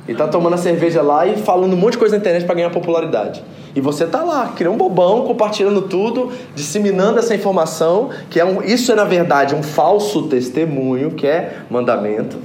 E 0.08 0.14
tá 0.14 0.28
tomando 0.28 0.54
a 0.54 0.58
cerveja 0.58 1.02
lá 1.02 1.26
e 1.26 1.38
falando 1.38 1.74
um 1.74 1.78
monte 1.78 1.94
de 1.94 2.00
coisa 2.00 2.16
na 2.16 2.20
internet 2.20 2.46
para 2.46 2.56
ganhar 2.56 2.70
popularidade. 2.70 3.44
E 3.76 3.80
você 3.80 4.06
tá 4.06 4.22
lá, 4.24 4.54
criando 4.56 4.76
um 4.76 4.78
bobão, 4.78 5.26
compartilhando 5.26 5.84
tudo, 5.84 6.32
disseminando 6.54 7.20
essa 7.20 7.34
informação, 7.34 8.10
que 8.30 8.40
é 8.40 8.46
um, 8.46 8.62
isso 8.62 8.92
é 8.92 8.96
na 8.96 9.06
verdade 9.06 9.56
um 9.56 9.64
falso 9.64 10.24
testemunho, 10.24 11.12
que 11.12 11.26
é 11.26 11.58
mandamento. 11.70 12.38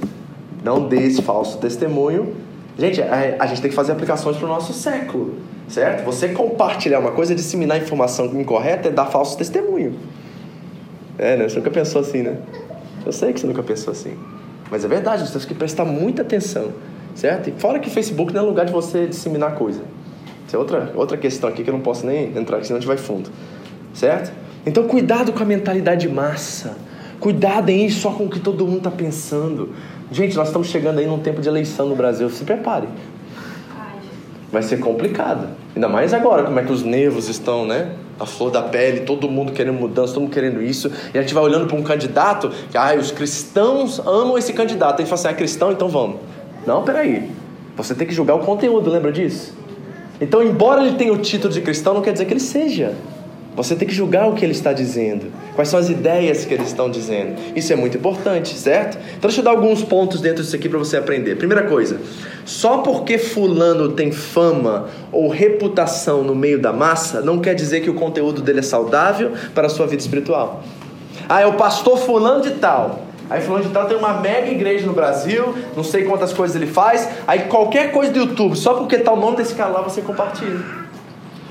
Não 0.63 0.87
dê 0.87 1.03
esse 1.03 1.21
falso 1.21 1.57
testemunho. 1.57 2.33
Gente, 2.77 3.01
a, 3.01 3.35
a 3.39 3.45
gente 3.45 3.61
tem 3.61 3.69
que 3.69 3.75
fazer 3.75 3.91
aplicações 3.91 4.37
para 4.37 4.45
o 4.45 4.49
nosso 4.49 4.71
século, 4.71 5.35
certo? 5.67 6.05
Você 6.05 6.29
compartilhar 6.29 6.99
uma 6.99 7.11
coisa, 7.11 7.35
disseminar 7.35 7.77
informação 7.77 8.25
incorreta 8.39 8.87
é 8.87 8.91
dar 8.91 9.05
falso 9.05 9.37
testemunho. 9.37 9.95
É, 11.17 11.35
né? 11.35 11.49
Você 11.49 11.57
nunca 11.57 11.69
pensou 11.69 11.99
assim, 12.01 12.21
né? 12.21 12.37
Eu 13.05 13.11
sei 13.11 13.33
que 13.33 13.39
você 13.39 13.47
nunca 13.47 13.61
pensou 13.61 13.91
assim. 13.91 14.13
Mas 14.71 14.85
é 14.85 14.87
verdade, 14.87 15.27
você 15.27 15.37
tem 15.37 15.47
que 15.47 15.53
prestar 15.53 15.83
muita 15.83 16.21
atenção, 16.21 16.71
certo? 17.15 17.51
Fora 17.59 17.79
que 17.79 17.89
Facebook 17.89 18.33
não 18.33 18.41
é 18.41 18.45
lugar 18.45 18.65
de 18.65 18.71
você 18.71 19.07
disseminar 19.07 19.55
coisa. 19.55 19.81
Isso 20.47 20.55
é 20.55 20.59
outra, 20.59 20.91
outra 20.95 21.17
questão 21.17 21.49
aqui 21.49 21.63
que 21.63 21.69
eu 21.69 21.73
não 21.73 21.81
posso 21.81 22.05
nem 22.05 22.35
entrar, 22.35 22.63
senão 22.63 22.77
a 22.77 22.79
gente 22.79 22.87
vai 22.87 22.97
fundo, 22.97 23.29
certo? 23.93 24.31
Então, 24.65 24.83
cuidado 24.85 25.31
com 25.31 25.41
a 25.41 25.45
mentalidade 25.45 26.07
de 26.07 26.13
massa. 26.13 26.75
Cuidado 27.19 27.69
em 27.69 27.85
ir 27.85 27.91
só 27.91 28.11
com 28.11 28.25
o 28.25 28.29
que 28.29 28.39
todo 28.39 28.65
mundo 28.65 28.77
está 28.77 28.91
pensando. 28.91 29.73
Gente, 30.11 30.35
nós 30.35 30.47
estamos 30.47 30.67
chegando 30.69 30.99
aí 30.99 31.05
num 31.05 31.19
tempo 31.19 31.41
de 31.41 31.47
eleição 31.47 31.87
no 31.87 31.95
Brasil. 31.95 32.29
Se 32.29 32.43
prepare. 32.43 32.87
Vai 34.51 34.63
ser 34.63 34.79
complicado. 34.79 35.49
Ainda 35.75 35.87
mais 35.87 36.13
agora, 36.13 36.43
como 36.43 36.59
é 36.59 36.63
que 36.63 36.71
os 36.71 36.83
nervos 36.83 37.29
estão, 37.29 37.65
né? 37.65 37.91
A 38.19 38.25
flor 38.25 38.51
da 38.51 38.61
pele, 38.61 39.01
todo 39.01 39.29
mundo 39.29 39.51
querendo 39.51 39.77
mudança, 39.77 40.13
todo 40.13 40.23
mundo 40.23 40.33
querendo 40.33 40.61
isso. 40.61 40.91
E 41.13 41.17
a 41.17 41.21
gente 41.21 41.33
vai 41.33 41.43
olhando 41.43 41.67
para 41.67 41.77
um 41.77 41.83
candidato 41.83 42.49
que, 42.71 42.77
ah, 42.77 42.95
os 42.99 43.11
cristãos 43.11 43.99
amam 43.99 44.37
esse 44.37 44.51
candidato. 44.53 44.95
A 44.95 44.97
gente 44.97 45.09
fala 45.09 45.19
assim, 45.19 45.27
é 45.29 45.33
cristão, 45.33 45.71
então 45.71 45.87
vamos. 45.87 46.17
Não, 46.69 46.83
peraí. 46.83 47.27
Você 47.75 47.95
tem 47.95 48.05
que 48.05 48.13
julgar 48.13 48.35
o 48.35 48.41
conteúdo, 48.41 48.91
lembra 48.91 49.11
disso? 49.11 49.57
Então, 50.21 50.43
embora 50.43 50.85
ele 50.85 50.97
tenha 50.97 51.11
o 51.11 51.17
título 51.17 51.51
de 51.51 51.61
cristão, 51.61 51.95
não 51.95 52.01
quer 52.03 52.11
dizer 52.11 52.25
que 52.25 52.33
ele 52.33 52.39
seja. 52.39 52.93
Você 53.55 53.75
tem 53.75 53.87
que 53.87 53.93
julgar 53.93 54.29
o 54.29 54.35
que 54.35 54.45
ele 54.45 54.51
está 54.51 54.71
dizendo, 54.71 55.31
quais 55.55 55.67
são 55.67 55.79
as 55.79 55.89
ideias 55.89 56.45
que 56.45 56.53
eles 56.53 56.67
estão 56.67 56.87
dizendo. 56.87 57.41
Isso 57.55 57.73
é 57.73 57.75
muito 57.75 57.97
importante, 57.97 58.53
certo? 58.53 58.99
Então, 59.17 59.27
deixa 59.27 59.39
eu 59.39 59.43
dar 59.43 59.49
alguns 59.49 59.83
pontos 59.83 60.21
dentro 60.21 60.43
disso 60.43 60.55
aqui 60.55 60.69
para 60.69 60.77
você 60.77 60.95
aprender. 60.95 61.37
Primeira 61.37 61.63
coisa, 61.63 61.99
só 62.45 62.77
porque 62.77 63.17
Fulano 63.17 63.93
tem 63.93 64.11
fama 64.11 64.89
ou 65.11 65.27
reputação 65.27 66.23
no 66.23 66.35
meio 66.35 66.61
da 66.61 66.71
massa, 66.71 67.19
não 67.19 67.39
quer 67.39 67.55
dizer 67.55 67.81
que 67.81 67.89
o 67.89 67.95
conteúdo 67.95 68.43
dele 68.43 68.59
é 68.59 68.61
saudável 68.61 69.31
para 69.55 69.65
a 69.65 69.69
sua 69.71 69.87
vida 69.87 70.03
espiritual. 70.03 70.63
Ah, 71.27 71.41
é 71.41 71.47
o 71.47 71.53
pastor 71.53 71.97
Fulano 71.97 72.43
de 72.43 72.51
Tal. 72.51 73.08
Aí 73.29 73.41
fulano 73.41 73.63
de 73.63 73.69
tal 73.69 73.85
tem 73.85 73.95
uma 73.95 74.13
mega 74.13 74.49
igreja 74.49 74.85
no 74.85 74.93
Brasil, 74.93 75.53
não 75.75 75.83
sei 75.83 76.03
quantas 76.03 76.33
coisas 76.33 76.55
ele 76.55 76.65
faz. 76.65 77.07
Aí 77.27 77.41
qualquer 77.41 77.91
coisa 77.91 78.11
do 78.11 78.19
YouTube, 78.19 78.55
só 78.55 78.73
porque 78.73 78.97
tá 78.97 79.11
o 79.11 79.19
nome 79.19 79.37
desse 79.37 79.53
cara 79.53 79.69
lá, 79.69 79.81
você 79.81 80.01
compartilha. 80.01 80.59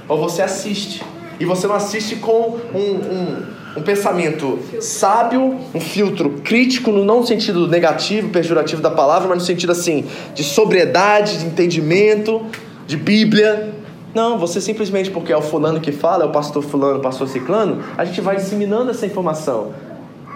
Ou 0.09 0.19
você 0.19 0.43
assiste. 0.43 1.05
E 1.39 1.45
você 1.45 1.69
não 1.69 1.77
assiste 1.77 2.17
com 2.17 2.59
um, 2.75 2.79
um, 2.79 3.47
um 3.77 3.83
pensamento 3.83 4.59
sábio, 4.81 5.57
um 5.73 5.81
filtro 5.81 6.31
crítico, 6.43 6.91
no 6.91 7.05
não 7.05 7.25
sentido 7.25 7.69
negativo, 7.69 8.29
pejorativo 8.31 8.83
da 8.83 8.91
palavra, 8.91 9.29
mas 9.29 9.39
no 9.39 9.45
sentido 9.45 9.71
assim, 9.71 10.05
de 10.35 10.43
sobriedade, 10.43 11.39
de 11.39 11.47
entendimento, 11.47 12.45
de 12.89 12.97
Bíblia. 12.97 13.73
Não, 14.13 14.37
você 14.37 14.61
simplesmente 14.61 15.13
porque 15.13 15.33
é 15.33 15.37
o 15.37 15.43
fulano 15.43 15.81
que 15.81 15.93
fala, 15.93 16.25
é 16.25 16.27
o 16.27 16.33
pastor 16.33 16.63
fulano, 16.63 16.99
o 16.99 17.03
pastor 17.03 17.29
ciclano, 17.29 17.85
a 17.97 18.05
gente 18.05 18.21
vai 18.21 18.35
disseminando 18.35 18.91
essa 18.91 19.07
informação. 19.07 19.73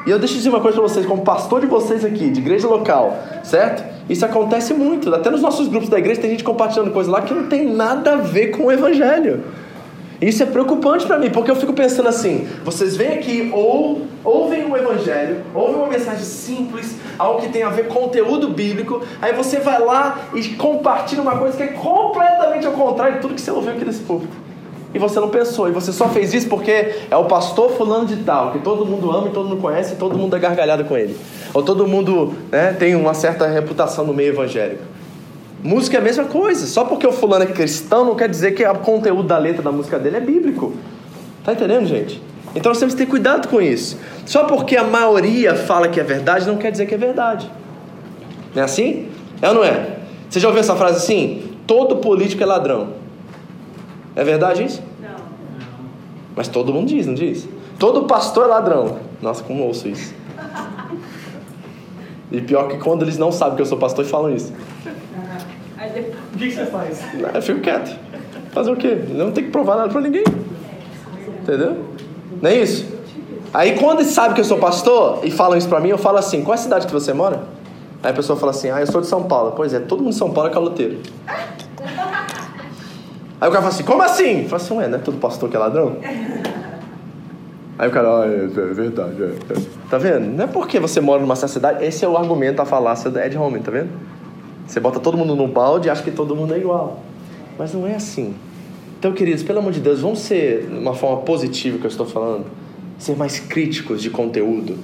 E 0.04 0.10
eu 0.10 0.18
deixo 0.18 0.34
dizer 0.34 0.48
uma 0.48 0.60
coisa 0.60 0.78
para 0.78 0.88
vocês, 0.88 1.06
como 1.06 1.22
pastor 1.22 1.60
de 1.60 1.66
vocês 1.68 2.04
aqui, 2.04 2.28
de 2.28 2.40
igreja 2.40 2.66
local, 2.66 3.16
certo? 3.44 3.84
Isso 4.10 4.26
acontece 4.26 4.74
muito. 4.74 5.14
Até 5.14 5.30
nos 5.30 5.40
nossos 5.40 5.68
grupos 5.68 5.88
da 5.88 5.98
igreja 5.98 6.20
tem 6.20 6.30
gente 6.30 6.42
compartilhando 6.42 6.90
coisa 6.90 7.08
lá 7.10 7.22
que 7.22 7.32
não 7.32 7.46
tem 7.46 7.72
nada 7.72 8.14
a 8.14 8.16
ver 8.16 8.48
com 8.48 8.64
o 8.64 8.72
evangelho. 8.72 9.44
Isso 10.20 10.42
é 10.42 10.46
preocupante 10.46 11.06
para 11.06 11.18
mim, 11.18 11.30
porque 11.30 11.50
eu 11.50 11.56
fico 11.56 11.72
pensando 11.72 12.08
assim: 12.08 12.48
vocês 12.64 12.96
vêm 12.96 13.12
aqui 13.14 13.50
ou 13.52 14.02
ouvem 14.24 14.64
o 14.64 14.76
evangelho, 14.76 15.42
ouvem 15.54 15.76
uma 15.76 15.88
mensagem 15.88 16.24
simples, 16.24 16.96
algo 17.16 17.40
que 17.40 17.48
tem 17.48 17.62
a 17.62 17.70
ver 17.70 17.86
com 17.86 17.94
conteúdo 18.02 18.48
bíblico, 18.48 19.02
aí 19.20 19.32
você 19.32 19.58
vai 19.58 19.80
lá 19.80 20.18
e 20.34 20.48
compartilha 20.50 21.22
uma 21.22 21.38
coisa 21.38 21.56
que 21.56 21.62
é 21.62 21.68
completamente 21.68 22.66
ao 22.66 22.72
contrário 22.72 23.16
de 23.16 23.20
tudo 23.20 23.34
que 23.34 23.40
você 23.40 23.50
ouviu 23.50 23.72
aqui 23.72 23.84
nesse 23.84 24.00
público 24.00 24.51
e 24.94 24.98
você 24.98 25.18
não 25.18 25.28
pensou, 25.28 25.68
e 25.68 25.72
você 25.72 25.92
só 25.92 26.08
fez 26.08 26.34
isso 26.34 26.48
porque 26.48 26.94
é 27.10 27.16
o 27.16 27.24
pastor 27.24 27.70
fulano 27.72 28.04
de 28.04 28.16
tal, 28.16 28.52
que 28.52 28.58
todo 28.58 28.84
mundo 28.84 29.10
ama 29.10 29.28
e 29.28 29.30
todo 29.30 29.48
mundo 29.48 29.60
conhece 29.60 29.94
e 29.94 29.96
todo 29.96 30.18
mundo 30.18 30.36
é 30.36 30.38
gargalhado 30.38 30.84
com 30.84 30.96
ele. 30.96 31.16
Ou 31.54 31.62
todo 31.62 31.86
mundo 31.86 32.34
né, 32.50 32.74
tem 32.78 32.94
uma 32.94 33.14
certa 33.14 33.46
reputação 33.46 34.04
no 34.04 34.12
meio 34.12 34.30
evangélico. 34.32 34.82
Música 35.62 35.96
é 35.96 36.00
a 36.00 36.02
mesma 36.02 36.24
coisa, 36.24 36.66
só 36.66 36.84
porque 36.84 37.06
o 37.06 37.12
fulano 37.12 37.44
é 37.44 37.46
cristão 37.46 38.04
não 38.04 38.14
quer 38.14 38.28
dizer 38.28 38.52
que 38.52 38.64
o 38.64 38.74
conteúdo 38.76 39.22
da 39.22 39.38
letra 39.38 39.62
da 39.62 39.72
música 39.72 39.98
dele 39.98 40.16
é 40.16 40.20
bíblico. 40.20 40.74
Tá 41.44 41.52
entendendo, 41.52 41.86
gente? 41.86 42.20
Então 42.54 42.70
nós 42.70 42.78
temos 42.78 42.94
que 42.94 43.02
ter 43.04 43.08
cuidado 43.08 43.48
com 43.48 43.62
isso. 43.62 43.98
Só 44.26 44.44
porque 44.44 44.76
a 44.76 44.84
maioria 44.84 45.54
fala 45.54 45.88
que 45.88 45.98
é 45.98 46.02
verdade 46.02 46.46
não 46.46 46.56
quer 46.56 46.70
dizer 46.70 46.86
que 46.86 46.94
é 46.94 46.98
verdade. 46.98 47.50
Não 48.54 48.60
é 48.60 48.64
assim? 48.64 49.08
É 49.40 49.48
ou 49.48 49.54
não 49.54 49.64
é? 49.64 49.98
Você 50.28 50.38
já 50.38 50.48
ouviu 50.48 50.60
essa 50.60 50.76
frase 50.76 50.98
assim? 50.98 51.42
Todo 51.66 51.96
político 51.96 52.42
é 52.42 52.46
ladrão. 52.46 53.01
É 54.14 54.24
verdade 54.24 54.64
isso? 54.64 54.82
Não. 55.00 55.16
Mas 56.36 56.48
todo 56.48 56.72
mundo 56.72 56.88
diz, 56.88 57.06
não 57.06 57.14
diz? 57.14 57.48
Todo 57.78 58.04
pastor 58.04 58.44
é 58.44 58.48
ladrão. 58.48 58.98
Nossa, 59.20 59.42
como 59.42 59.64
ouço 59.64 59.88
isso. 59.88 60.14
E 62.30 62.40
pior 62.40 62.68
que 62.68 62.78
quando 62.78 63.02
eles 63.02 63.18
não 63.18 63.30
sabem 63.30 63.56
que 63.56 63.62
eu 63.62 63.66
sou 63.66 63.78
pastor 63.78 64.04
e 64.04 64.08
falam 64.08 64.34
isso. 64.34 64.52
O 66.34 66.38
que 66.38 66.50
você 66.50 66.66
faz? 66.66 67.02
Eu 67.34 67.42
fico 67.42 67.60
quieto. 67.60 67.98
Fazer 68.52 68.70
o 68.70 68.76
quê? 68.76 68.98
Não 69.10 69.32
tem 69.32 69.44
que 69.44 69.50
provar 69.50 69.76
nada 69.76 69.88
pra 69.88 70.00
ninguém. 70.00 70.24
Entendeu? 71.42 71.84
Não 72.40 72.50
é 72.50 72.56
isso? 72.56 72.86
Aí 73.52 73.78
quando 73.78 74.00
eles 74.00 74.12
sabem 74.12 74.34
que 74.34 74.40
eu 74.40 74.44
sou 74.44 74.58
pastor 74.58 75.20
e 75.24 75.30
falam 75.30 75.58
isso 75.58 75.68
pra 75.68 75.80
mim, 75.80 75.88
eu 75.88 75.98
falo 75.98 76.18
assim: 76.18 76.42
qual 76.42 76.54
é 76.54 76.58
a 76.58 76.62
cidade 76.62 76.86
que 76.86 76.92
você 76.92 77.12
mora? 77.12 77.44
Aí 78.02 78.10
a 78.10 78.14
pessoa 78.14 78.38
fala 78.38 78.50
assim: 78.50 78.70
ah, 78.70 78.80
eu 78.80 78.86
sou 78.86 79.00
de 79.00 79.06
São 79.06 79.24
Paulo. 79.24 79.52
Pois 79.54 79.74
é, 79.74 79.80
todo 79.80 80.02
mundo 80.02 80.12
de 80.12 80.18
São 80.18 80.30
Paulo 80.30 80.48
é 80.50 80.52
caloteiro. 80.52 80.98
Aí 83.42 83.48
o 83.48 83.50
cara 83.50 83.60
fala 83.60 83.74
assim, 83.74 83.82
como 83.82 84.02
assim? 84.02 84.44
Fala 84.44 84.62
assim, 84.62 84.74
ué, 84.76 84.86
não 84.86 84.98
é 84.98 85.00
todo 85.00 85.18
pastor 85.18 85.50
que 85.50 85.56
é 85.56 85.58
ladrão? 85.58 85.96
Aí 87.76 87.88
o 87.88 87.90
cara, 87.90 88.20
ah, 88.20 88.26
é, 88.28 88.44
é 88.44 88.72
verdade, 88.72 89.20
é, 89.20 89.26
é. 89.26 89.62
Tá 89.90 89.98
vendo? 89.98 90.20
Não 90.20 90.44
é 90.44 90.46
porque 90.46 90.78
você 90.78 91.00
mora 91.00 91.20
numa 91.20 91.34
cidade, 91.34 91.84
esse 91.84 92.04
é 92.04 92.08
o 92.08 92.16
argumento, 92.16 92.62
a 92.62 92.64
falácia 92.64 93.10
da 93.10 93.26
Ed 93.26 93.36
Home, 93.36 93.58
tá 93.58 93.72
vendo? 93.72 93.90
Você 94.64 94.78
bota 94.78 95.00
todo 95.00 95.18
mundo 95.18 95.34
num 95.34 95.48
balde 95.48 95.88
e 95.88 95.90
acha 95.90 96.04
que 96.04 96.12
todo 96.12 96.36
mundo 96.36 96.54
é 96.54 96.58
igual. 96.58 97.02
Mas 97.58 97.74
não 97.74 97.84
é 97.84 97.96
assim. 97.96 98.32
Então, 98.96 99.12
queridos, 99.12 99.42
pelo 99.42 99.58
amor 99.58 99.72
de 99.72 99.80
Deus, 99.80 100.00
vamos 100.02 100.20
ser, 100.20 100.68
de 100.68 100.78
uma 100.78 100.94
forma 100.94 101.22
positiva 101.22 101.78
que 101.78 101.84
eu 101.84 101.90
estou 101.90 102.06
falando, 102.06 102.44
ser 102.96 103.16
mais 103.16 103.40
críticos 103.40 104.00
de 104.00 104.08
conteúdo, 104.08 104.78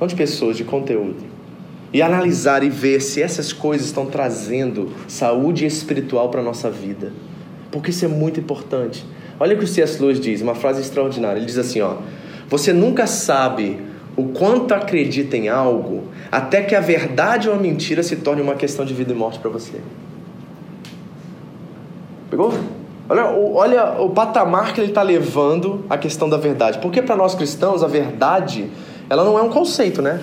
não 0.00 0.08
de 0.08 0.16
pessoas, 0.16 0.56
de 0.56 0.64
conteúdo. 0.64 1.22
E 1.92 2.02
analisar 2.02 2.64
e 2.64 2.70
ver 2.70 3.00
se 3.02 3.22
essas 3.22 3.52
coisas 3.52 3.86
estão 3.86 4.06
trazendo 4.06 4.90
saúde 5.06 5.64
espiritual 5.64 6.28
para 6.28 6.40
a 6.40 6.44
nossa 6.44 6.68
vida 6.68 7.12
porque 7.70 7.90
isso 7.90 8.04
é 8.04 8.08
muito 8.08 8.40
importante. 8.40 9.04
Olha 9.38 9.54
o 9.54 9.58
que 9.58 9.64
o 9.64 9.68
C.S. 9.68 10.00
Lewis 10.02 10.20
diz, 10.20 10.42
uma 10.42 10.54
frase 10.54 10.80
extraordinária. 10.80 11.38
Ele 11.38 11.46
diz 11.46 11.58
assim, 11.58 11.80
ó: 11.80 11.96
Você 12.48 12.72
nunca 12.72 13.06
sabe 13.06 13.80
o 14.16 14.24
quanto 14.24 14.74
acredita 14.74 15.36
em 15.36 15.48
algo 15.48 16.04
até 16.30 16.62
que 16.62 16.74
a 16.74 16.80
verdade 16.80 17.48
ou 17.48 17.54
a 17.54 17.58
mentira 17.58 18.02
se 18.02 18.16
torne 18.16 18.42
uma 18.42 18.54
questão 18.54 18.84
de 18.84 18.94
vida 18.94 19.12
e 19.12 19.14
morte 19.14 19.38
para 19.38 19.50
você. 19.50 19.80
Pegou? 22.30 22.52
Olha, 23.08 23.26
olha 23.26 24.00
o 24.00 24.10
patamar 24.10 24.72
que 24.72 24.80
ele 24.80 24.90
está 24.90 25.02
levando 25.02 25.84
a 25.90 25.98
questão 25.98 26.28
da 26.28 26.36
verdade. 26.36 26.78
Porque 26.78 27.02
para 27.02 27.16
nós 27.16 27.34
cristãos, 27.34 27.82
a 27.82 27.88
verdade, 27.88 28.70
ela 29.08 29.24
não 29.24 29.36
é 29.36 29.42
um 29.42 29.48
conceito, 29.48 30.00
né? 30.00 30.20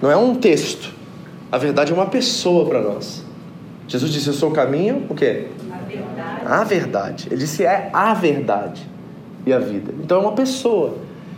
Não 0.00 0.10
é 0.10 0.16
um 0.16 0.36
texto. 0.36 0.92
A 1.50 1.58
verdade 1.58 1.90
é 1.90 1.94
uma 1.94 2.06
pessoa 2.06 2.66
para 2.66 2.80
nós. 2.80 3.24
Jesus 3.88 4.12
disse: 4.12 4.28
Eu 4.28 4.34
sou 4.34 4.50
o 4.50 4.52
caminho, 4.52 5.04
o 5.08 5.14
quê? 5.14 5.48
A 6.44 6.64
verdade. 6.64 7.28
Ele 7.30 7.40
disse: 7.40 7.64
É 7.64 7.90
a 7.92 8.14
verdade 8.14 8.86
e 9.46 9.52
a 9.52 9.58
vida. 9.58 9.92
Então 10.02 10.18
é 10.18 10.20
uma 10.20 10.32
pessoa. 10.32 10.96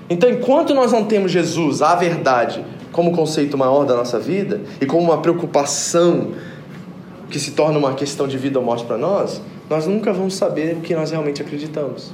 Então, 0.08 0.28
enquanto 0.28 0.74
nós 0.74 0.92
não 0.92 1.04
temos 1.04 1.30
Jesus, 1.30 1.80
a 1.80 1.94
verdade, 1.94 2.64
como 2.90 3.12
conceito 3.12 3.56
maior 3.56 3.84
da 3.84 3.96
nossa 3.96 4.18
vida 4.18 4.60
e 4.80 4.86
como 4.86 5.02
uma 5.02 5.18
preocupação 5.18 6.32
que 7.30 7.38
se 7.38 7.52
torna 7.52 7.78
uma 7.78 7.94
questão 7.94 8.28
de 8.28 8.36
vida 8.36 8.58
ou 8.58 8.64
morte 8.64 8.84
para 8.84 8.98
nós, 8.98 9.40
nós 9.70 9.86
nunca 9.86 10.12
vamos 10.12 10.34
saber 10.34 10.76
o 10.76 10.80
que 10.80 10.94
nós 10.94 11.10
realmente 11.10 11.40
acreditamos. 11.40 12.12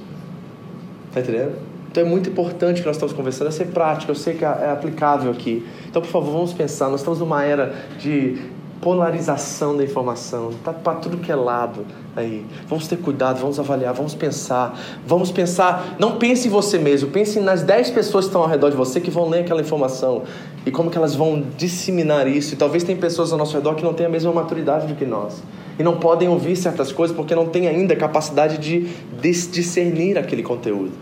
Tá 1.13 1.21
entendendo? 1.21 1.57
Então 1.91 2.05
é 2.05 2.07
muito 2.07 2.29
importante 2.29 2.81
que 2.81 2.87
nós 2.87 2.97
estamos 2.97 3.13
conversando, 3.13 3.49
é 3.49 3.51
ser 3.51 3.67
prático, 3.69 4.13
eu 4.13 4.15
sei 4.15 4.35
que 4.35 4.45
é, 4.45 4.49
é 4.49 4.71
aplicável 4.71 5.33
aqui. 5.33 5.67
Então, 5.89 6.01
por 6.01 6.09
favor, 6.09 6.31
vamos 6.31 6.53
pensar. 6.53 6.89
Nós 6.89 7.01
estamos 7.01 7.19
numa 7.19 7.43
era 7.43 7.75
de 7.99 8.39
polarização 8.81 9.77
da 9.77 9.83
informação, 9.83 10.51
tá 10.65 10.73
para 10.73 10.95
tudo 10.95 11.19
que 11.19 11.31
é 11.31 11.35
lado 11.35 11.85
aí. 12.15 12.45
Vamos 12.67 12.87
ter 12.87 12.97
cuidado, 12.97 13.41
vamos 13.41 13.59
avaliar, 13.59 13.93
vamos 13.93 14.15
pensar, 14.15 14.79
vamos 15.07 15.31
pensar. 15.31 15.97
Não 15.99 16.17
pense 16.17 16.49
em 16.49 16.51
você 16.51 16.79
mesmo, 16.79 17.11
pense 17.11 17.41
nas 17.41 17.63
10 17.63 17.91
pessoas 17.91 18.25
que 18.25 18.29
estão 18.29 18.43
ao 18.43 18.49
redor 18.49 18.71
de 18.71 18.77
você 18.77 19.01
que 19.01 19.11
vão 19.11 19.29
ler 19.29 19.41
aquela 19.41 19.61
informação 19.61 20.23
e 20.65 20.71
como 20.71 20.91
que 20.91 20.99
elas 20.99 21.15
vão 21.15 21.45
disseminar 21.57 22.27
isso. 22.29 22.55
E 22.55 22.57
talvez 22.57 22.85
tem 22.85 22.97
pessoas 22.97 23.33
ao 23.33 23.39
nosso 23.39 23.55
redor 23.55 23.75
que 23.75 23.85
não 23.85 23.95
têm 23.95 24.07
a 24.07 24.11
mesma 24.11 24.33
maturidade 24.33 24.87
do 24.87 24.95
que 24.95 25.05
nós 25.05 25.43
e 25.79 25.83
não 25.83 25.97
podem 25.97 26.29
ouvir 26.29 26.57
certas 26.57 26.91
coisas 26.91 27.17
porque 27.17 27.35
não 27.35 27.47
têm 27.47 27.69
ainda 27.69 27.95
capacidade 27.95 28.59
de 28.59 28.89
discernir 29.21 30.19
aquele 30.19 30.43
conteúdo. 30.43 30.93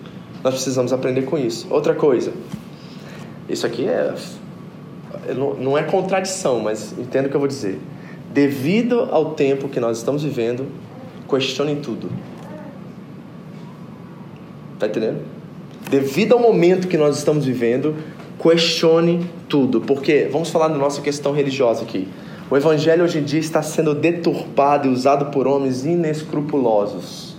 Nós 0.45 0.55
precisamos 0.55 0.93
aprender 0.93 1.23
com 1.23 1.39
isso. 1.39 1.67
Outra 1.71 1.95
coisa, 1.95 2.33
isso 3.49 3.67
aqui 3.67 3.87
é 3.87 4.15
não 5.35 5.77
é 5.77 5.83
contradição, 5.83 6.61
mas 6.61 6.95
entendo 6.99 7.27
o 7.27 7.29
que 7.29 7.37
eu 7.37 7.41
vou 7.41 7.49
dizer. 7.49 7.79
Devido 8.33 9.09
ao 9.11 9.35
tempo 9.35 9.69
que 9.69 9.81
nós 9.81 9.99
estamos 9.99 10.23
vivendo, 10.23 10.67
questione 11.29 11.77
tudo. 11.77 12.11
Tá 14.79 14.87
entendendo? 14.87 15.23
Devido 15.89 16.35
ao 16.35 16.41
momento 16.41 16.89
que 16.89 16.99
nós 16.99 17.17
estamos 17.17 17.45
vivendo, 17.45 17.95
questione 18.41 19.31
tudo. 19.49 19.81
Porque, 19.81 20.29
vamos 20.31 20.51
falar 20.51 20.69
da 20.69 20.77
nossa 20.77 21.01
questão 21.01 21.33
religiosa 21.33 21.83
aqui. 21.83 22.09
O 22.51 22.57
evangelho 22.57 23.05
hoje 23.05 23.19
em 23.19 23.25
dia 23.25 23.41
está 23.41 23.62
sendo 23.62 23.95
deturpado 23.95 24.89
e 24.89 24.91
usado 24.91 25.27
por 25.27 25.47
homens 25.47 25.85
inescrupulosos 25.85 27.37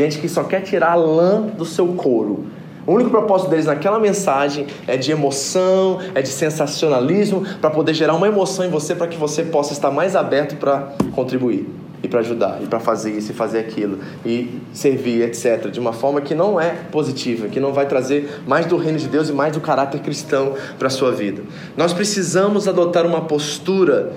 gente 0.00 0.18
que 0.18 0.28
só 0.28 0.44
quer 0.44 0.62
tirar 0.62 0.92
a 0.92 0.94
lã 0.94 1.42
do 1.42 1.64
seu 1.64 1.88
couro. 1.88 2.46
O 2.90 2.94
único 2.94 3.08
propósito 3.08 3.50
deles 3.50 3.66
naquela 3.66 4.00
mensagem 4.00 4.66
é 4.84 4.96
de 4.96 5.12
emoção, 5.12 6.00
é 6.12 6.20
de 6.20 6.28
sensacionalismo, 6.28 7.46
para 7.60 7.70
poder 7.70 7.94
gerar 7.94 8.16
uma 8.16 8.26
emoção 8.26 8.64
em 8.64 8.68
você, 8.68 8.96
para 8.96 9.06
que 9.06 9.16
você 9.16 9.44
possa 9.44 9.72
estar 9.72 9.92
mais 9.92 10.16
aberto 10.16 10.56
para 10.56 10.92
contribuir 11.14 11.68
e 12.02 12.08
para 12.08 12.18
ajudar, 12.18 12.58
e 12.60 12.66
para 12.66 12.80
fazer 12.80 13.12
isso 13.12 13.30
e 13.30 13.34
fazer 13.34 13.60
aquilo, 13.60 14.00
e 14.26 14.58
servir, 14.72 15.22
etc., 15.22 15.70
de 15.70 15.78
uma 15.78 15.92
forma 15.92 16.20
que 16.20 16.34
não 16.34 16.60
é 16.60 16.70
positiva, 16.90 17.46
que 17.46 17.60
não 17.60 17.72
vai 17.72 17.86
trazer 17.86 18.40
mais 18.44 18.66
do 18.66 18.76
reino 18.76 18.98
de 18.98 19.06
Deus 19.06 19.28
e 19.28 19.32
mais 19.32 19.52
do 19.52 19.60
caráter 19.60 20.00
cristão 20.00 20.54
para 20.76 20.88
a 20.88 20.90
sua 20.90 21.12
vida. 21.12 21.42
Nós 21.76 21.92
precisamos 21.92 22.66
adotar 22.66 23.06
uma 23.06 23.20
postura 23.20 24.10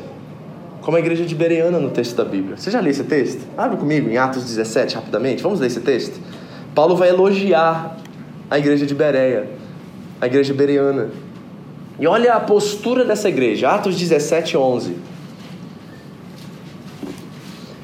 como 0.82 0.98
a 0.98 1.00
igreja 1.00 1.24
de 1.24 1.36
Bereana 1.36 1.78
no 1.78 1.92
texto 1.92 2.16
da 2.16 2.26
Bíblia. 2.26 2.58
Você 2.58 2.72
já 2.72 2.80
leu 2.80 2.90
esse 2.90 3.04
texto? 3.04 3.44
Abre 3.56 3.78
comigo 3.78 4.10
em 4.10 4.18
Atos 4.18 4.44
17, 4.46 4.96
rapidamente. 4.96 5.44
Vamos 5.44 5.60
ler 5.60 5.68
esse 5.68 5.82
texto? 5.82 6.20
Paulo 6.74 6.96
vai 6.96 7.10
elogiar 7.10 7.98
a 8.50 8.58
igreja 8.58 8.86
de 8.86 8.94
Bereia, 8.94 9.50
a 10.20 10.26
igreja 10.28 10.54
bereana. 10.54 11.12
E 12.00 12.08
olha 12.08 12.34
a 12.34 12.40
postura 12.40 13.06
dessa 13.06 13.30
igreja, 13.30 13.70
Atos 13.70 13.98
17, 13.98 14.58
11. 14.58 14.96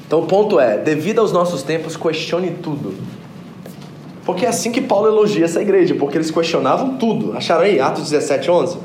Então 0.06 0.20
o 0.20 0.26
ponto 0.26 0.58
é: 0.58 0.78
devido 0.78 1.20
aos 1.20 1.32
nossos 1.32 1.62
tempos, 1.62 1.96
questione 1.96 2.50
tudo. 2.62 2.94
Porque 4.24 4.44
é 4.44 4.48
assim 4.48 4.72
que 4.72 4.80
Paulo 4.80 5.06
elogia 5.08 5.44
essa 5.44 5.62
igreja, 5.62 5.94
porque 5.94 6.16
eles 6.16 6.30
questionavam 6.30 6.96
tudo. 6.98 7.32
Acharam 7.36 7.62
aí? 7.62 7.80
Atos 7.80 8.10
17, 8.10 8.50
11. 8.50 8.78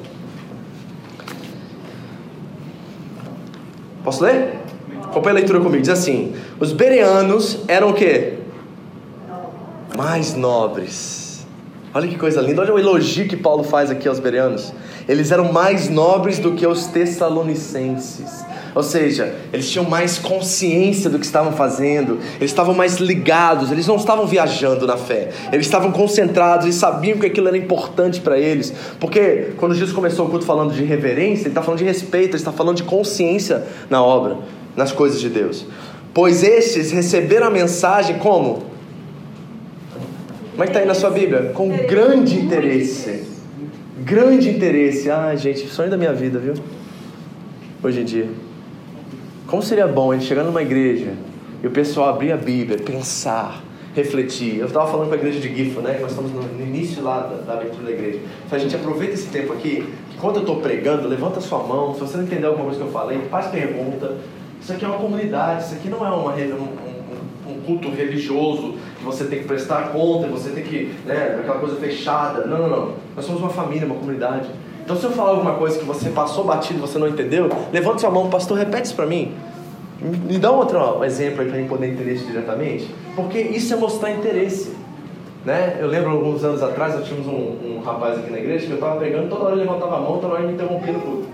Posso 4.03 4.23
ler? 4.23 4.59
Acompanhe 5.03 5.38
a 5.38 5.39
leitura 5.39 5.59
comigo. 5.59 5.81
Diz 5.81 5.89
assim: 5.89 6.35
Os 6.59 6.71
bereanos 6.71 7.59
eram 7.67 7.89
o 7.89 7.93
quê? 7.93 8.33
Mais 9.97 10.35
nobres. 10.35 11.24
Olha 11.95 12.10
que 12.10 12.17
coisa 12.17 12.41
linda. 12.41 12.62
Olha 12.62 12.73
o 12.73 12.77
elogio 12.77 13.25
que 13.25 13.38
Paulo 13.38 13.63
faz 13.63 13.89
aqui 13.89 14.05
aos 14.05 14.19
bereanos. 14.19 14.73
Eles 15.08 15.31
eram 15.31 15.53
mais 15.53 15.89
nobres 15.89 16.39
do 16.39 16.51
que 16.51 16.67
os 16.67 16.88
tessalonicenses. 16.88 18.43
Ou 18.75 18.84
seja, 18.84 19.34
eles 19.53 19.71
tinham 19.71 19.89
mais 19.89 20.19
consciência 20.19 21.10
do 21.10 21.17
que 21.17 21.25
estavam 21.25 21.53
fazendo, 21.53 22.19
eles 22.36 22.51
estavam 22.51 22.73
mais 22.73 22.97
ligados, 22.97 23.71
eles 23.71 23.88
não 23.88 23.95
estavam 23.95 24.27
viajando 24.27 24.86
na 24.86 24.97
fé, 24.97 25.29
eles 25.53 25.65
estavam 25.65 25.93
concentrados 25.93 26.67
e 26.67 26.73
sabiam 26.73 27.17
que 27.17 27.27
aquilo 27.27 27.47
era 27.47 27.58
importante 27.58 28.19
para 28.19 28.38
eles. 28.38 28.73
Porque 28.99 29.53
quando 29.55 29.73
Jesus 29.73 29.93
começou 29.93 30.25
o 30.25 30.29
culto 30.29 30.45
falando 30.45 30.73
de 30.73 30.84
reverência, 30.84 31.43
ele 31.43 31.51
está 31.51 31.62
falando 31.62 31.77
de 31.77 31.86
respeito, 31.86 32.31
ele 32.31 32.36
está 32.36 32.51
falando 32.51 32.75
de 32.75 32.84
consciência 32.84 33.63
na 33.89 34.03
obra, 34.03 34.39
nas 34.75 34.91
coisas 34.91 35.21
de 35.21 35.29
Deus. 35.29 35.65
Pois 36.13 36.43
estes 36.43 36.91
receberam 36.91 37.47
a 37.47 37.49
mensagem 37.49 38.19
como? 38.19 38.74
Como 40.55 40.63
é 40.63 40.67
que 40.67 40.71
está 40.71 40.79
aí 40.79 40.85
na 40.85 40.93
sua 40.93 41.09
Bíblia? 41.09 41.51
Com 41.53 41.67
grande 41.67 42.39
interesse. 42.39 43.25
Grande 44.05 44.49
interesse. 44.49 45.11
Ai, 45.11 45.35
gente, 45.35 45.67
sonho 45.67 45.89
da 45.89 45.97
minha 45.97 46.13
vida, 46.13 46.39
viu? 46.39 46.53
Hoje 47.83 47.99
em 47.99 48.05
dia. 48.05 48.29
Como 49.47 49.61
seria 49.61 49.85
bom 49.85 50.13
a 50.13 50.15
gente 50.15 50.25
chegar 50.25 50.45
numa 50.45 50.61
igreja 50.61 51.11
e 51.61 51.67
o 51.67 51.71
pessoal 51.71 52.07
abrir 52.07 52.31
a 52.31 52.37
Bíblia, 52.37 52.77
pensar, 52.77 53.65
refletir. 53.93 54.59
Eu 54.59 54.67
estava 54.67 54.89
falando 54.89 55.09
com 55.09 55.15
a 55.15 55.17
igreja 55.17 55.41
de 55.41 55.53
Gifo, 55.53 55.81
né? 55.81 55.95
Que 55.95 56.01
nós 56.01 56.11
estamos 56.11 56.31
no 56.31 56.65
início 56.65 57.03
lá 57.03 57.19
da, 57.19 57.35
da 57.41 57.53
abertura 57.59 57.83
da 57.83 57.91
igreja. 57.91 58.19
A 58.49 58.57
gente 58.57 58.73
aproveita 58.77 59.13
esse 59.13 59.27
tempo 59.27 59.51
aqui, 59.51 59.85
que 60.09 60.17
quando 60.17 60.37
eu 60.37 60.43
estou 60.43 60.61
pregando, 60.61 61.05
levanta 61.09 61.41
sua 61.41 61.63
mão. 61.63 61.93
Se 61.95 61.99
você 61.99 62.15
não 62.15 62.23
entendeu 62.23 62.51
alguma 62.51 62.67
coisa 62.67 62.79
que 62.79 62.87
eu 62.87 62.93
falei, 62.93 63.19
faz 63.29 63.47
pergunta. 63.47 64.15
Isso 64.61 64.71
aqui 64.71 64.85
é 64.85 64.87
uma 64.87 64.99
comunidade, 64.99 65.65
isso 65.65 65.75
aqui 65.75 65.89
não 65.89 66.05
é 66.05 66.09
uma, 66.09 66.33
um, 66.33 67.51
um, 67.51 67.59
culto 67.65 67.89
religioso 67.89 68.75
que 69.05 69.17
você 69.17 69.25
tem 69.25 69.39
que 69.39 69.45
prestar 69.45 69.91
conta, 69.91 70.27
você 70.27 70.49
tem 70.49 70.63
que, 70.63 70.93
né, 71.05 71.37
aquela 71.39 71.59
coisa 71.59 71.75
fechada. 71.75 72.45
Não, 72.45 72.57
não, 72.57 72.69
não. 72.69 72.93
Nós 73.15 73.25
somos 73.25 73.41
uma 73.41 73.49
família, 73.49 73.85
uma 73.85 73.95
comunidade. 73.95 74.49
Então, 74.83 74.95
se 74.95 75.03
eu 75.03 75.11
falar 75.11 75.31
alguma 75.31 75.53
coisa 75.55 75.79
que 75.79 75.85
você 75.85 76.09
passou 76.09 76.43
batido, 76.43 76.79
você 76.79 76.97
não 76.97 77.07
entendeu, 77.07 77.49
levante 77.71 78.01
sua 78.01 78.11
mão, 78.11 78.29
pastor, 78.29 78.57
repete 78.57 78.85
isso 78.85 78.95
para 78.95 79.05
mim. 79.05 79.33
Me 80.01 80.37
dá 80.37 80.51
outro 80.51 81.03
exemplo 81.03 81.41
aí 81.41 81.47
para 81.47 81.57
gente 81.57 81.69
poder 81.69 81.87
entender 81.87 82.13
isso 82.13 82.25
diretamente. 82.25 82.93
Porque 83.15 83.39
isso 83.39 83.73
é 83.73 83.77
mostrar 83.77 84.11
interesse. 84.11 84.73
Né? 85.43 85.77
Eu 85.79 85.87
lembro 85.87 86.11
alguns 86.11 86.43
anos 86.43 86.61
atrás, 86.61 86.95
nós 86.95 87.07
tínhamos 87.07 87.27
um, 87.27 87.77
um 87.77 87.81
rapaz 87.83 88.17
aqui 88.17 88.31
na 88.31 88.39
igreja 88.39 88.65
que 88.65 88.71
eu 88.71 88.75
estava 88.75 88.97
pregando, 88.97 89.29
toda 89.29 89.45
hora 89.45 89.55
ele 89.55 89.63
levantava 89.63 89.97
a 89.97 90.01
mão, 90.01 90.17
toda 90.19 90.33
hora 90.33 90.43
ele 90.43 90.47
me 90.47 90.53
interrompia 90.53 90.93
no 90.93 90.99
culto. 90.99 91.24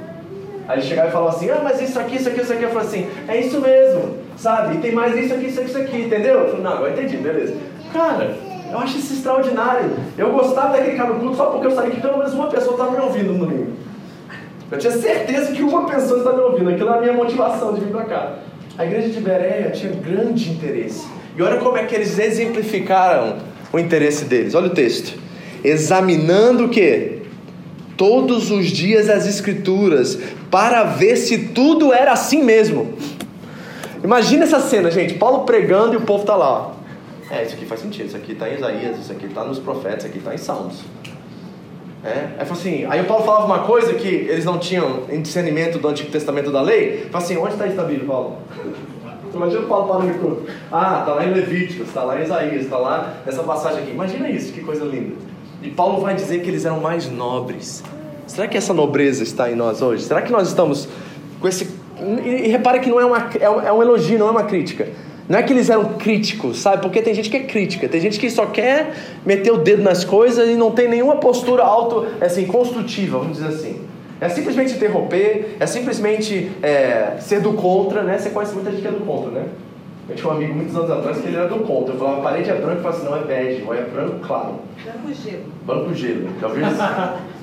Aí 0.71 0.81
chegava 0.81 1.09
e 1.09 1.11
falava 1.11 1.35
assim, 1.35 1.49
ah, 1.49 1.59
mas 1.61 1.81
isso 1.81 1.99
aqui, 1.99 2.15
isso 2.15 2.29
aqui, 2.29 2.41
isso 2.41 2.53
aqui. 2.53 2.63
Eu 2.63 2.69
falei 2.69 2.87
assim, 2.87 3.07
é 3.27 3.37
isso 3.37 3.59
mesmo, 3.59 4.15
sabe? 4.37 4.75
E 4.75 4.77
tem 4.77 4.93
mais 4.93 5.13
isso 5.17 5.33
aqui, 5.33 5.47
isso 5.47 5.59
aqui, 5.59 5.69
isso 5.69 5.77
aqui, 5.77 6.01
entendeu? 6.03 6.35
Eu 6.35 6.45
falei, 6.45 6.63
não, 6.63 6.71
agora 6.71 6.91
entendi, 6.91 7.17
beleza. 7.17 7.55
Cara, 7.91 8.37
eu 8.71 8.77
acho 8.77 8.97
isso 8.97 9.13
extraordinário. 9.13 9.91
Eu 10.17 10.31
gostava 10.31 10.77
daquele 10.77 10.95
cara 10.95 11.09
no 11.09 11.19
culto 11.19 11.35
só 11.35 11.47
porque 11.47 11.67
eu 11.67 11.71
sabia 11.71 11.91
que 11.91 11.99
pelo 11.99 12.17
menos 12.17 12.33
uma 12.33 12.47
pessoa 12.47 12.71
estava 12.75 12.91
me 12.91 12.99
ouvindo 12.99 13.33
no 13.33 13.45
domingo. 13.45 13.73
Eu 14.71 14.77
tinha 14.77 14.93
certeza 14.93 15.51
que 15.51 15.61
uma 15.61 15.85
pessoa 15.85 16.19
estava 16.19 16.37
me 16.37 16.43
ouvindo. 16.43 16.69
Aquilo 16.69 16.87
era 16.87 16.99
a 16.99 17.01
minha 17.01 17.13
motivação 17.13 17.73
de 17.73 17.81
vir 17.81 17.91
para 17.91 18.05
cá. 18.05 18.35
A 18.77 18.85
igreja 18.85 19.09
de 19.09 19.19
Bereia 19.19 19.71
tinha 19.71 19.91
grande 19.91 20.49
interesse. 20.49 21.05
E 21.37 21.41
olha 21.41 21.57
como 21.57 21.75
é 21.75 21.83
que 21.83 21.93
eles 21.93 22.17
exemplificaram 22.17 23.39
o 23.73 23.77
interesse 23.77 24.23
deles. 24.23 24.55
Olha 24.55 24.67
o 24.67 24.69
texto. 24.69 25.19
Examinando 25.61 26.65
o 26.65 26.69
que? 26.69 27.19
Todos 27.97 28.49
os 28.49 28.67
dias 28.67 29.09
as 29.09 29.27
escrituras 29.27 30.17
para 30.51 30.83
ver 30.83 31.15
se 31.15 31.47
tudo 31.47 31.93
era 31.93 32.11
assim 32.11 32.43
mesmo. 32.43 32.93
Imagina 34.03 34.43
essa 34.43 34.59
cena, 34.59 34.91
gente. 34.91 35.13
Paulo 35.13 35.45
pregando 35.45 35.93
e 35.93 35.97
o 35.97 36.01
povo 36.01 36.21
está 36.21 36.35
lá. 36.35 36.73
É, 37.29 37.43
isso 37.43 37.55
aqui 37.55 37.65
faz 37.65 37.79
sentido, 37.79 38.07
isso 38.07 38.17
aqui 38.17 38.33
está 38.33 38.49
em 38.49 38.55
Isaías, 38.55 38.99
isso 38.99 39.11
aqui 39.11 39.25
está 39.25 39.45
nos 39.45 39.57
profetas, 39.57 39.99
isso 39.99 40.07
aqui 40.07 40.17
está 40.17 40.35
em 40.35 40.37
Salmos. 40.37 40.83
É, 42.03 42.29
aí 42.37 42.47
assim, 42.49 42.85
aí 42.89 42.99
o 42.99 43.05
Paulo 43.05 43.23
falava 43.23 43.45
uma 43.45 43.59
coisa 43.59 43.93
que 43.93 44.07
eles 44.07 44.43
não 44.43 44.57
tinham 44.57 45.03
em 45.09 45.21
discernimento 45.21 45.77
do 45.77 45.87
Antigo 45.87 46.11
Testamento 46.11 46.51
da 46.51 46.61
lei. 46.61 47.07
Fala 47.09 47.23
assim, 47.23 47.37
onde 47.37 47.53
está 47.53 47.67
isso 47.67 47.77
na 47.77 47.83
Bíblia, 47.83 48.07
Paulo? 48.07 48.37
Imagina 49.33 49.61
o 49.61 49.67
Paulo 49.67 49.87
falando 49.87 50.19
com 50.19 50.51
Ah, 50.69 50.97
está 51.01 51.13
lá 51.13 51.25
em 51.25 51.31
Levíticos, 51.31 51.87
está 51.87 52.03
lá 52.03 52.19
em 52.19 52.23
Isaías, 52.23 52.63
está 52.63 52.77
lá 52.77 53.13
nessa 53.25 53.43
passagem 53.43 53.83
aqui. 53.83 53.91
Imagina 53.91 54.29
isso, 54.29 54.51
que 54.51 54.61
coisa 54.61 54.83
linda. 54.83 55.15
E 55.61 55.69
Paulo 55.69 56.01
vai 56.01 56.15
dizer 56.15 56.41
que 56.41 56.49
eles 56.49 56.65
eram 56.65 56.81
mais 56.81 57.09
nobres. 57.09 57.81
Será 58.31 58.47
que 58.47 58.57
essa 58.57 58.73
nobreza 58.73 59.23
está 59.23 59.51
em 59.51 59.55
nós 59.55 59.81
hoje? 59.81 60.03
Será 60.03 60.21
que 60.21 60.31
nós 60.31 60.47
estamos 60.47 60.87
com 61.41 61.47
esse. 61.49 61.67
E 62.25 62.47
repare 62.47 62.79
que 62.79 62.89
não 62.89 62.97
é, 62.97 63.05
uma, 63.05 63.29
é 63.37 63.71
um 63.73 63.81
elogio, 63.83 64.17
não 64.17 64.29
é 64.29 64.31
uma 64.31 64.43
crítica. 64.45 64.87
Não 65.27 65.37
é 65.37 65.43
que 65.43 65.51
eles 65.51 65.69
eram 65.69 65.83
críticos, 65.95 66.59
sabe? 66.59 66.81
Porque 66.81 67.01
tem 67.01 67.13
gente 67.13 67.29
que 67.29 67.35
é 67.35 67.43
crítica, 67.43 67.89
tem 67.89 67.99
gente 67.99 68.17
que 68.17 68.29
só 68.29 68.45
quer 68.45 68.93
meter 69.25 69.51
o 69.51 69.57
dedo 69.57 69.83
nas 69.83 70.05
coisas 70.05 70.47
e 70.47 70.55
não 70.55 70.71
tem 70.71 70.87
nenhuma 70.87 71.17
postura 71.17 71.63
auto, 71.63 72.07
assim, 72.21 72.45
construtiva, 72.45 73.19
vamos 73.19 73.37
dizer 73.37 73.49
assim. 73.49 73.81
É 74.21 74.29
simplesmente 74.29 74.75
interromper, 74.75 75.57
é 75.59 75.67
simplesmente 75.67 76.51
é, 76.63 77.17
ser 77.19 77.41
do 77.41 77.53
contra, 77.53 78.01
né? 78.01 78.17
Você 78.17 78.29
conhece 78.29 78.53
muita 78.53 78.71
gente 78.71 78.81
que 78.81 78.87
é 78.87 78.91
do 78.91 79.05
contra, 79.05 79.31
né? 79.31 79.45
Eu 80.09 80.15
tinha 80.15 80.29
um 80.29 80.35
amigo 80.35 80.55
muitos 80.55 80.75
anos 80.75 80.89
atrás 80.89 81.17
que 81.17 81.27
ele 81.27 81.35
era 81.35 81.49
do 81.49 81.59
contra. 81.59 81.93
Eu 81.93 81.99
falava, 81.99 82.19
a 82.19 82.21
parede 82.21 82.49
é 82.49 82.55
branca, 82.55 82.75
eu 82.75 82.81
falava 82.81 82.97
assim, 82.97 83.09
não, 83.09 83.17
é 83.17 83.23
bege, 83.23 83.63
ou 83.67 83.73
é 83.73 83.81
branco 83.81 84.19
claro. 84.25 84.55
Branco 84.83 85.13
gelo. 85.13 85.43
Branco 85.65 85.93
gelo. 85.93 86.29
Já 86.39 86.47
ouviu 86.47 86.67
isso? 86.67 86.81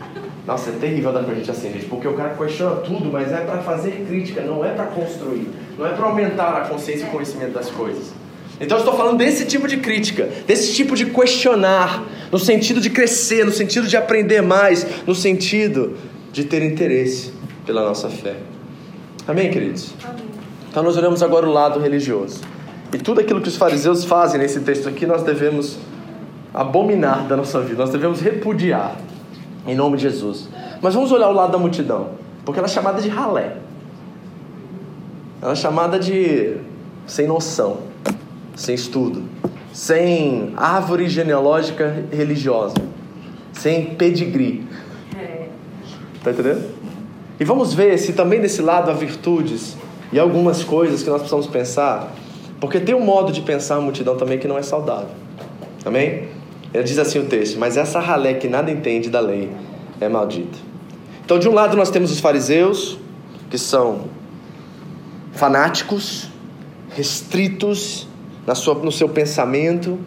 Nossa, 0.48 0.70
é 0.70 0.72
terrível 0.72 1.12
dar 1.12 1.24
pra 1.24 1.34
gente 1.34 1.50
assim, 1.50 1.70
gente, 1.70 1.84
porque 1.84 2.08
o 2.08 2.14
cara 2.14 2.30
questiona 2.30 2.76
tudo, 2.76 3.12
mas 3.12 3.30
é 3.30 3.36
para 3.36 3.58
fazer 3.58 4.06
crítica, 4.08 4.40
não 4.40 4.64
é 4.64 4.70
para 4.70 4.86
construir, 4.86 5.46
não 5.76 5.84
é 5.84 5.90
para 5.90 6.06
aumentar 6.06 6.56
a 6.56 6.60
consciência 6.62 7.04
e 7.04 7.08
o 7.08 7.10
conhecimento 7.10 7.52
das 7.52 7.68
coisas. 7.68 8.14
Então 8.58 8.78
eu 8.78 8.82
estou 8.82 8.96
falando 8.96 9.18
desse 9.18 9.44
tipo 9.44 9.68
de 9.68 9.76
crítica, 9.76 10.26
desse 10.46 10.72
tipo 10.72 10.96
de 10.96 11.04
questionar, 11.04 12.02
no 12.32 12.38
sentido 12.38 12.80
de 12.80 12.88
crescer, 12.88 13.44
no 13.44 13.52
sentido 13.52 13.86
de 13.86 13.94
aprender 13.94 14.40
mais, 14.40 14.86
no 15.06 15.14
sentido 15.14 15.98
de 16.32 16.44
ter 16.44 16.62
interesse 16.62 17.30
pela 17.66 17.82
nossa 17.82 18.08
fé. 18.08 18.36
Amém, 19.26 19.50
queridos? 19.50 19.92
Amém. 20.02 20.24
Então 20.70 20.82
nós 20.82 20.96
olhamos 20.96 21.22
agora 21.22 21.46
o 21.46 21.52
lado 21.52 21.78
religioso. 21.78 22.40
E 22.90 22.96
tudo 22.96 23.20
aquilo 23.20 23.42
que 23.42 23.48
os 23.48 23.56
fariseus 23.56 24.02
fazem 24.02 24.40
nesse 24.40 24.60
texto 24.60 24.88
aqui, 24.88 25.04
nós 25.04 25.22
devemos 25.22 25.76
abominar 26.54 27.28
da 27.28 27.36
nossa 27.36 27.60
vida, 27.60 27.76
nós 27.82 27.90
devemos 27.90 28.22
repudiar 28.22 28.96
em 29.66 29.74
nome 29.74 29.96
de 29.96 30.04
Jesus. 30.04 30.48
Mas 30.80 30.94
vamos 30.94 31.12
olhar 31.12 31.28
o 31.28 31.32
lado 31.32 31.52
da 31.52 31.58
multidão, 31.58 32.10
porque 32.44 32.58
ela 32.58 32.68
é 32.68 32.70
chamada 32.70 33.00
de 33.00 33.08
ralé. 33.08 33.56
Ela 35.40 35.52
é 35.52 35.56
chamada 35.56 35.98
de 35.98 36.56
sem 37.06 37.26
noção, 37.26 37.78
sem 38.54 38.74
estudo, 38.74 39.22
sem 39.72 40.52
árvore 40.56 41.08
genealógica 41.08 42.04
religiosa, 42.12 42.76
sem 43.52 43.94
pedigree. 43.94 44.66
É. 45.16 45.48
Tá 46.22 46.30
entendendo? 46.30 46.68
E 47.40 47.44
vamos 47.44 47.72
ver 47.72 47.98
se 47.98 48.12
também 48.12 48.40
desse 48.40 48.60
lado 48.60 48.90
há 48.90 48.94
virtudes 48.94 49.76
e 50.12 50.18
algumas 50.18 50.64
coisas 50.64 51.02
que 51.02 51.08
nós 51.08 51.18
precisamos 51.18 51.46
pensar, 51.46 52.12
porque 52.60 52.80
tem 52.80 52.94
um 52.94 53.04
modo 53.04 53.32
de 53.32 53.40
pensar 53.42 53.76
a 53.76 53.80
multidão 53.80 54.16
também 54.16 54.38
que 54.38 54.48
não 54.48 54.58
é 54.58 54.62
saudável. 54.62 55.10
Amém? 55.84 56.37
Ele 56.72 56.84
diz 56.84 56.98
assim 56.98 57.18
o 57.18 57.24
texto: 57.24 57.58
Mas 57.58 57.76
essa 57.76 58.00
ralé 58.00 58.34
que 58.34 58.48
nada 58.48 58.70
entende 58.70 59.08
da 59.08 59.20
lei 59.20 59.50
é 60.00 60.08
maldita. 60.08 60.58
Então, 61.24 61.38
de 61.38 61.48
um 61.48 61.52
lado, 61.52 61.76
nós 61.76 61.90
temos 61.90 62.10
os 62.10 62.20
fariseus, 62.20 62.98
que 63.50 63.58
são 63.58 64.04
fanáticos, 65.32 66.28
restritos 66.90 68.08
na 68.46 68.54
sua, 68.54 68.74
no 68.74 68.90
seu 68.90 69.08
pensamento, 69.08 69.98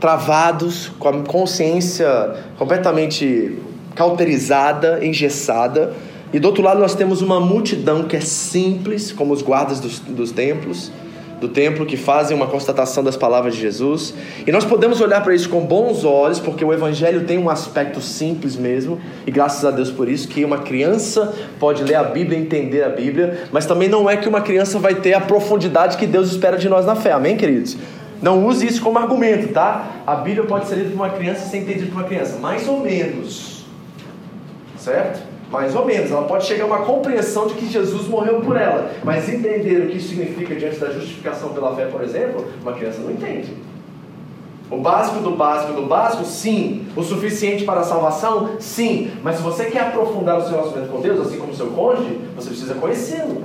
travados, 0.00 0.90
com 0.98 1.08
a 1.08 1.22
consciência 1.22 2.34
completamente 2.58 3.58
cauterizada, 3.94 5.04
engessada. 5.04 5.94
E 6.32 6.38
do 6.38 6.46
outro 6.46 6.62
lado, 6.62 6.80
nós 6.80 6.94
temos 6.94 7.22
uma 7.22 7.40
multidão 7.40 8.04
que 8.04 8.16
é 8.16 8.20
simples, 8.20 9.12
como 9.12 9.32
os 9.32 9.42
guardas 9.42 9.80
dos, 9.80 9.98
dos 10.00 10.32
templos 10.32 10.90
do 11.40 11.48
templo 11.48 11.86
que 11.86 11.96
fazem 11.96 12.36
uma 12.36 12.46
constatação 12.46 13.02
das 13.02 13.16
palavras 13.16 13.54
de 13.54 13.60
Jesus. 13.60 14.14
E 14.46 14.52
nós 14.52 14.64
podemos 14.64 15.00
olhar 15.00 15.22
para 15.22 15.34
isso 15.34 15.48
com 15.48 15.60
bons 15.60 16.04
olhos, 16.04 16.38
porque 16.38 16.64
o 16.64 16.72
evangelho 16.72 17.24
tem 17.24 17.38
um 17.38 17.48
aspecto 17.48 18.00
simples 18.00 18.56
mesmo, 18.56 19.00
e 19.26 19.30
graças 19.30 19.64
a 19.64 19.70
Deus 19.70 19.90
por 19.90 20.08
isso 20.08 20.28
que 20.28 20.44
uma 20.44 20.58
criança 20.58 21.34
pode 21.58 21.82
ler 21.82 21.94
a 21.94 22.04
Bíblia 22.04 22.38
e 22.38 22.42
entender 22.42 22.82
a 22.82 22.90
Bíblia, 22.90 23.44
mas 23.50 23.64
também 23.66 23.88
não 23.88 24.08
é 24.08 24.16
que 24.16 24.28
uma 24.28 24.42
criança 24.42 24.78
vai 24.78 24.94
ter 24.94 25.14
a 25.14 25.20
profundidade 25.20 25.96
que 25.96 26.06
Deus 26.06 26.30
espera 26.30 26.58
de 26.58 26.68
nós 26.68 26.84
na 26.84 26.94
fé. 26.94 27.12
Amém, 27.12 27.36
queridos? 27.36 27.76
Não 28.20 28.44
use 28.44 28.66
isso 28.66 28.82
como 28.82 28.98
argumento, 28.98 29.52
tá? 29.52 30.02
A 30.06 30.16
Bíblia 30.16 30.44
pode 30.44 30.66
ser 30.66 30.74
lida 30.74 30.90
por 30.90 30.96
uma 30.96 31.10
criança 31.10 31.40
sem 31.40 31.50
ser 31.50 31.58
entendida 31.58 31.86
por 31.86 32.00
uma 32.00 32.04
criança, 32.04 32.38
mais 32.38 32.68
ou 32.68 32.80
menos. 32.80 33.64
Certo? 34.76 35.29
Mais 35.50 35.74
ou 35.74 35.84
menos, 35.84 36.10
ela 36.10 36.22
pode 36.22 36.46
chegar 36.46 36.64
a 36.64 36.66
uma 36.66 36.78
compreensão 36.78 37.48
de 37.48 37.54
que 37.54 37.66
Jesus 37.66 38.06
morreu 38.06 38.40
por 38.40 38.56
ela, 38.56 38.92
mas 39.02 39.28
entender 39.28 39.82
o 39.82 39.88
que 39.88 39.96
isso 39.96 40.10
significa 40.10 40.54
diante 40.54 40.78
da 40.78 40.90
justificação 40.90 41.48
pela 41.50 41.74
fé, 41.74 41.86
por 41.86 42.02
exemplo, 42.02 42.46
uma 42.62 42.72
criança 42.72 43.00
não 43.00 43.10
entende. 43.10 43.56
O 44.70 44.76
básico 44.76 45.18
do 45.20 45.32
básico 45.32 45.72
do 45.72 45.86
básico, 45.86 46.24
sim. 46.24 46.86
O 46.94 47.02
suficiente 47.02 47.64
para 47.64 47.80
a 47.80 47.84
salvação, 47.84 48.50
sim. 48.60 49.10
Mas 49.20 49.36
se 49.36 49.42
você 49.42 49.64
quer 49.64 49.88
aprofundar 49.88 50.38
o 50.38 50.42
seu 50.42 50.52
relacionamento 50.52 50.92
com 50.92 51.00
Deus, 51.00 51.26
assim 51.26 51.38
como 51.38 51.52
o 51.52 51.56
seu 51.56 51.66
cônjuge, 51.68 52.20
você 52.36 52.50
precisa 52.50 52.74
conhecê-lo. 52.74 53.42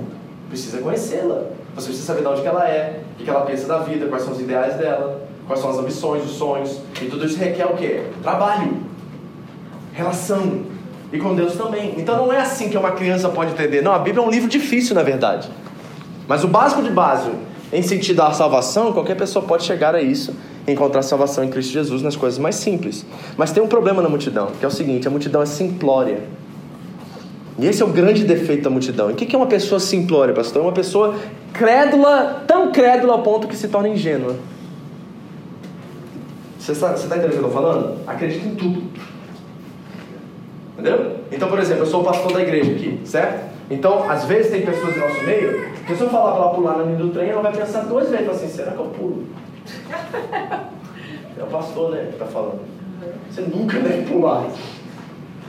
Precisa 0.48 0.78
conhecê-la. 0.78 1.46
Você 1.74 1.88
precisa 1.88 2.06
saber 2.06 2.20
de 2.20 2.28
onde 2.28 2.46
ela 2.46 2.68
é, 2.68 3.00
o 3.18 3.24
que 3.24 3.28
ela 3.28 3.40
pensa 3.40 3.66
da 3.66 3.78
vida, 3.78 4.06
quais 4.06 4.22
são 4.22 4.32
os 4.32 4.40
ideais 4.40 4.74
dela, 4.76 5.20
quais 5.48 5.60
são 5.60 5.68
as 5.68 5.78
ambições, 5.78 6.24
os 6.24 6.30
sonhos. 6.30 6.80
E 7.02 7.06
tudo 7.06 7.26
isso 7.26 7.38
requer 7.38 7.66
o 7.66 7.74
quê? 7.74 8.04
Trabalho, 8.22 8.76
relação, 9.92 10.62
e 11.12 11.18
com 11.18 11.34
Deus 11.34 11.54
também. 11.54 11.94
Então 11.96 12.16
não 12.16 12.32
é 12.32 12.40
assim 12.40 12.68
que 12.68 12.76
uma 12.76 12.92
criança 12.92 13.28
pode 13.28 13.52
entender. 13.52 13.82
Não, 13.82 13.92
a 13.92 13.98
Bíblia 13.98 14.24
é 14.24 14.26
um 14.26 14.30
livro 14.30 14.48
difícil, 14.48 14.94
na 14.94 15.02
verdade. 15.02 15.48
Mas 16.26 16.42
o 16.44 16.48
básico 16.48 16.82
de 16.82 16.90
base, 16.90 17.30
em 17.72 17.82
sentido 17.82 18.16
da 18.16 18.32
salvação, 18.32 18.92
qualquer 18.92 19.16
pessoa 19.16 19.44
pode 19.44 19.64
chegar 19.64 19.94
a 19.94 20.02
isso, 20.02 20.34
encontrar 20.66 21.02
salvação 21.02 21.44
em 21.44 21.48
Cristo 21.48 21.72
Jesus 21.72 22.02
nas 22.02 22.16
coisas 22.16 22.38
mais 22.38 22.56
simples. 22.56 23.06
Mas 23.36 23.52
tem 23.52 23.62
um 23.62 23.68
problema 23.68 24.02
na 24.02 24.08
multidão, 24.08 24.50
que 24.58 24.64
é 24.64 24.68
o 24.68 24.70
seguinte: 24.70 25.06
a 25.06 25.10
multidão 25.10 25.42
é 25.42 25.46
simplória. 25.46 26.20
E 27.58 27.66
esse 27.66 27.82
é 27.82 27.86
o 27.86 27.88
grande 27.88 28.24
defeito 28.24 28.64
da 28.64 28.70
multidão. 28.70 29.10
E 29.10 29.14
o 29.14 29.16
que 29.16 29.34
é 29.34 29.38
uma 29.38 29.46
pessoa 29.46 29.80
simplória, 29.80 30.34
pastor? 30.34 30.60
É 30.60 30.66
uma 30.66 30.72
pessoa 30.72 31.14
crédula, 31.54 32.44
tão 32.46 32.70
crédula 32.70 33.14
ao 33.14 33.22
ponto 33.22 33.48
que 33.48 33.56
se 33.56 33.68
torna 33.68 33.88
ingênua. 33.88 34.36
Você 36.58 36.72
está, 36.72 36.88
você 36.88 37.04
está 37.04 37.16
entendendo 37.16 37.36
o 37.36 37.38
que 37.38 37.44
eu 37.44 37.48
estou 37.48 37.62
falando? 37.62 37.98
Acredita 38.06 38.46
em 38.46 38.54
tudo. 38.56 38.82
Entendeu? 40.78 41.16
Então, 41.32 41.48
por 41.48 41.58
exemplo, 41.58 41.82
eu 41.82 41.86
sou 41.86 42.02
o 42.02 42.04
pastor 42.04 42.32
da 42.32 42.42
igreja 42.42 42.70
aqui, 42.72 43.00
certo? 43.04 43.50
Então, 43.70 44.08
às 44.08 44.24
vezes 44.26 44.52
tem 44.52 44.60
pessoas 44.60 44.94
no 44.94 45.08
nosso 45.08 45.22
meio 45.24 45.70
que 45.86 45.96
se 45.96 46.02
eu 46.02 46.10
falar 46.10 46.32
para 46.32 46.42
ela 46.42 46.54
pular 46.54 46.76
na 46.76 46.84
linha 46.84 46.98
do 46.98 47.08
trem, 47.10 47.30
ela 47.30 47.42
vai 47.42 47.52
pensar 47.52 47.80
duas 47.82 48.10
vezes, 48.10 48.28
assim, 48.28 48.48
será 48.48 48.72
que 48.72 48.78
eu 48.78 48.86
pulo? 48.86 49.24
É 51.38 51.42
o 51.42 51.46
pastor, 51.48 51.90
né, 51.90 52.06
que 52.06 52.14
está 52.14 52.24
falando. 52.24 52.60
Você 53.30 53.42
nunca 53.42 53.78
deve 53.78 54.10
pular. 54.10 54.46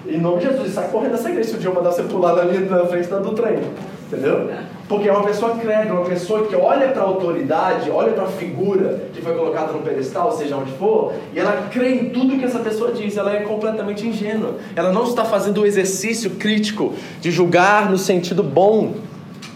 Em 0.05 0.17
nome 0.19 0.39
de 0.39 0.47
Jesus, 0.47 0.73
sai 0.73 0.89
correndo 0.89 1.11
dessa 1.11 1.29
igreja 1.29 1.49
se 1.49 1.55
o 1.55 1.59
dia 1.59 1.69
eu 1.69 1.73
mandar 1.73 1.91
você 1.91 2.03
pular 2.03 2.35
na 2.35 2.43
linha 2.43 2.65
da 2.65 2.85
frente 2.87 3.07
da 3.07 3.19
do 3.19 3.31
trem. 3.31 3.59
Entendeu? 4.05 4.49
Porque 4.87 5.09
é 5.09 5.11
uma 5.11 5.23
pessoa 5.23 5.55
crente, 5.57 5.91
uma 5.91 6.05
pessoa 6.05 6.47
que 6.47 6.55
olha 6.55 6.87
para 6.89 7.01
a 7.01 7.05
autoridade, 7.05 7.91
olha 7.91 8.13
para 8.13 8.23
a 8.23 8.27
figura 8.27 9.09
que 9.13 9.21
foi 9.21 9.33
colocada 9.35 9.73
no 9.73 9.79
pedestal, 9.79 10.31
seja 10.31 10.55
onde 10.55 10.71
for, 10.73 11.13
e 11.33 11.39
ela 11.39 11.67
crê 11.69 11.95
em 11.95 12.09
tudo 12.09 12.37
que 12.37 12.45
essa 12.45 12.59
pessoa 12.59 12.93
diz, 12.93 13.17
ela 13.17 13.33
é 13.33 13.41
completamente 13.41 14.07
ingênua. 14.07 14.55
Ela 14.75 14.93
não 14.93 15.03
está 15.03 15.25
fazendo 15.25 15.61
o 15.61 15.65
exercício 15.65 16.31
crítico 16.31 16.93
de 17.19 17.31
julgar 17.31 17.89
no 17.89 17.97
sentido 17.97 18.41
bom, 18.41 18.93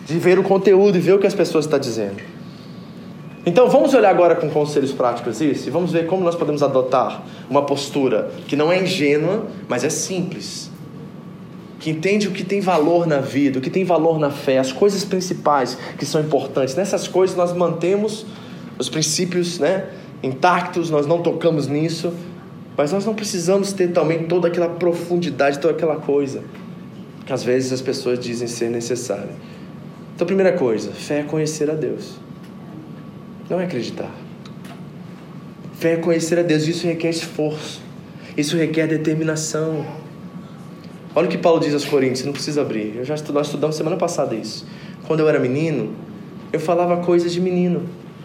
de 0.06 0.20
ver 0.20 0.38
o 0.38 0.44
conteúdo 0.44 0.98
e 0.98 1.00
ver 1.00 1.14
o 1.14 1.20
que 1.20 1.28
as 1.28 1.34
pessoas 1.34 1.64
estão 1.64 1.80
dizendo. 1.80 2.22
Então 3.46 3.70
vamos 3.70 3.94
olhar 3.94 4.10
agora 4.10 4.36
com 4.36 4.50
conselhos 4.50 4.92
práticos 4.92 5.40
isso 5.40 5.68
e 5.68 5.72
vamos 5.72 5.92
ver 5.92 6.06
como 6.08 6.24
nós 6.24 6.36
podemos 6.36 6.62
adotar 6.62 7.24
uma 7.50 7.64
postura 7.64 8.30
que 8.48 8.56
não 8.56 8.72
é 8.72 8.84
ingênua, 8.84 9.48
mas 9.68 9.84
é 9.84 9.90
simples 9.90 10.71
que 11.82 11.90
entende 11.90 12.28
o 12.28 12.32
que 12.32 12.44
tem 12.44 12.62
valor 12.62 13.08
na 13.08 13.18
vida, 13.18 13.58
o 13.58 13.62
que 13.62 13.70
tem 13.72 13.84
valor 13.84 14.20
na 14.20 14.30
fé, 14.30 14.60
as 14.60 14.72
coisas 14.72 15.04
principais 15.04 15.76
que 15.98 16.06
são 16.06 16.22
importantes. 16.22 16.76
Nessas 16.76 17.08
coisas 17.08 17.36
nós 17.36 17.54
mantemos 17.54 18.24
os 18.78 18.88
princípios 18.88 19.58
né, 19.58 19.88
intactos, 20.22 20.92
nós 20.92 21.08
não 21.08 21.24
tocamos 21.24 21.66
nisso, 21.66 22.14
mas 22.78 22.92
nós 22.92 23.04
não 23.04 23.16
precisamos 23.16 23.74
ter 23.74 23.88
também 23.88 24.28
toda 24.28 24.48
aquela 24.48 24.70
profundidade, 24.70 25.58
toda 25.58 25.74
aquela 25.74 25.96
coisa 25.96 26.44
que 27.26 27.34
às 27.34 27.44
vezes 27.44 27.74
as 27.74 27.82
pessoas 27.82 28.20
dizem 28.20 28.48
ser 28.48 28.70
necessária. 28.70 29.34
Então, 30.16 30.28
primeira 30.28 30.54
coisa, 30.54 30.92
fé 30.92 31.22
é 31.22 31.24
conhecer 31.24 31.68
a 31.72 31.74
Deus, 31.74 32.20
não 33.50 33.60
é 33.60 33.64
acreditar. 33.64 34.12
Fé 35.80 35.94
é 35.94 35.98
conhecer 35.98 36.38
a 36.38 36.44
Deus, 36.44 36.68
isso 36.68 36.86
requer 36.86 37.10
esforço, 37.10 37.82
isso 38.38 38.56
requer 38.56 38.86
determinação. 38.86 39.84
Olha 41.14 41.28
o 41.28 41.30
que 41.30 41.38
Paulo 41.38 41.60
diz 41.60 41.74
aos 41.74 41.84
Coríntios, 41.84 42.26
não 42.26 42.32
precisa 42.32 42.62
abrir. 42.62 42.96
Eu 42.96 43.04
já 43.04 43.16
estudamos, 43.16 43.40
nós 43.40 43.48
estudamos 43.48 43.76
semana 43.76 43.98
passada 43.98 44.34
isso. 44.34 44.66
Quando 45.06 45.20
eu 45.20 45.28
era 45.28 45.40
menino, 45.40 45.94
eu 46.54 46.60
falava 46.60 46.98
coisas 47.04 47.34
de 47.34 47.42
menino, 47.42 47.84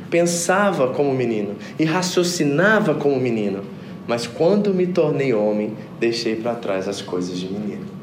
pensava 0.08 0.88
como 0.88 1.12
menino 1.12 1.56
e 1.78 1.84
raciocinava 1.84 2.94
como 2.94 3.18
menino. 3.18 3.62
Mas 4.06 4.26
quando 4.26 4.72
me 4.72 4.86
tornei 4.86 5.34
homem, 5.34 5.72
deixei 5.98 6.36
para 6.36 6.54
trás 6.54 6.86
as 6.86 7.02
coisas 7.02 7.36
de 7.38 7.46
menino. 7.46 7.95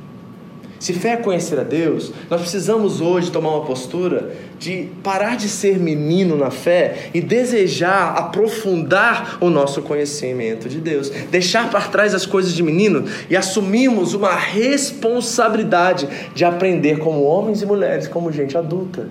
Se 0.84 0.92
fé 0.92 1.12
é 1.12 1.16
conhecer 1.16 1.58
a 1.58 1.64
Deus, 1.64 2.12
nós 2.30 2.42
precisamos 2.42 3.00
hoje 3.00 3.32
tomar 3.32 3.52
uma 3.52 3.64
postura 3.64 4.34
de 4.60 4.90
parar 5.02 5.38
de 5.38 5.48
ser 5.48 5.80
menino 5.80 6.36
na 6.36 6.52
fé 6.52 7.10
e 7.14 7.22
desejar 7.22 8.18
aprofundar 8.18 9.38
o 9.40 9.50
nosso 9.50 9.82
conhecimento 9.82 10.68
de 10.68 10.82
Deus, 10.82 11.10
deixar 11.32 11.70
para 11.70 11.88
trás 11.88 12.14
as 12.14 12.26
coisas 12.26 12.52
de 12.52 12.62
menino 12.62 13.06
e 13.30 13.38
assumirmos 13.38 14.14
uma 14.14 14.36
responsabilidade 14.36 16.06
de 16.36 16.44
aprender 16.44 17.00
como 17.00 17.24
homens 17.24 17.62
e 17.62 17.66
mulheres, 17.66 18.10
como 18.10 18.30
gente 18.30 18.58
adulta. 18.58 19.08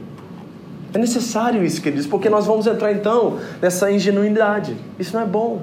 É 0.93 0.99
necessário 0.99 1.65
isso, 1.65 1.81
queridos, 1.81 2.07
porque 2.07 2.29
nós 2.29 2.45
vamos 2.45 2.67
entrar 2.67 2.93
então 2.93 3.39
nessa 3.63 3.91
ingenuidade. 3.91 4.77
Isso 4.99 5.15
não 5.15 5.23
é 5.23 5.27
bom. 5.27 5.63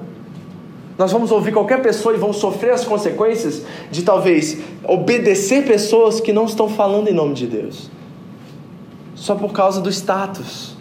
Nós 1.00 1.12
vamos 1.12 1.32
ouvir 1.32 1.50
qualquer 1.50 1.80
pessoa 1.80 2.14
e 2.14 2.18
vamos 2.18 2.36
sofrer 2.36 2.74
as 2.74 2.84
consequências 2.84 3.62
de 3.90 4.02
talvez 4.02 4.58
obedecer 4.86 5.64
pessoas 5.64 6.20
que 6.20 6.30
não 6.30 6.44
estão 6.44 6.68
falando 6.68 7.08
em 7.08 7.14
nome 7.14 7.32
de 7.32 7.46
Deus. 7.46 7.90
Só 9.14 9.34
por 9.34 9.50
causa 9.50 9.80
do 9.80 9.88
status, 9.88 10.76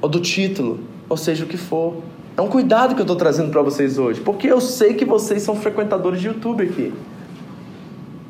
ou 0.00 0.08
do 0.08 0.18
título, 0.18 0.80
ou 1.08 1.16
seja 1.16 1.44
o 1.44 1.46
que 1.46 1.56
for. 1.56 1.94
É 2.36 2.42
um 2.42 2.48
cuidado 2.48 2.96
que 2.96 3.00
eu 3.00 3.04
estou 3.04 3.14
trazendo 3.14 3.52
para 3.52 3.62
vocês 3.62 3.98
hoje, 3.98 4.20
porque 4.20 4.48
eu 4.48 4.60
sei 4.60 4.94
que 4.94 5.04
vocês 5.04 5.42
são 5.42 5.54
frequentadores 5.54 6.20
de 6.20 6.26
YouTube 6.26 6.64
aqui. 6.64 6.92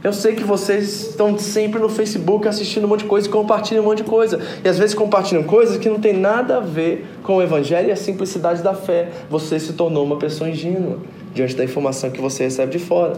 Eu 0.05 0.13
sei 0.13 0.35
que 0.35 0.45
vocês 0.45 1.09
estão 1.11 1.39
sempre 1.39 1.81
no 1.81 1.89
Facebook 1.89 2.47
assistindo 2.47 2.85
um 2.85 2.89
monte 2.89 3.05
de 3.05 3.07
coisa 3.07 3.31
e 3.31 3.79
um 3.81 3.83
monte 3.83 3.99
de 3.99 4.05
coisa. 4.05 4.39
E 4.63 4.69
às 4.69 4.77
vezes 4.77 4.95
compartilham 4.95 5.45
coisas 5.45 5.79
que 5.79 5.89
não 5.89 5.99
tem 5.99 6.13
nada 6.13 6.59
a 6.59 6.61
ver 6.61 7.07
com 7.23 7.37
o 7.37 7.43
Evangelho 7.43 7.89
e 7.89 7.93
a 7.93 7.97
simplicidade 7.97 8.63
da 8.63 8.75
fé. 8.75 9.11
Você 9.31 9.59
se 9.59 9.73
tornou 9.75 10.05
uma 10.05 10.19
pessoa 10.19 10.51
ingênua 10.51 10.99
diante 11.35 11.57
da 11.57 11.65
informação 11.65 12.11
que 12.11 12.21
você 12.21 12.45
recebe 12.45 12.73
de 12.73 12.79
fora. 12.79 13.15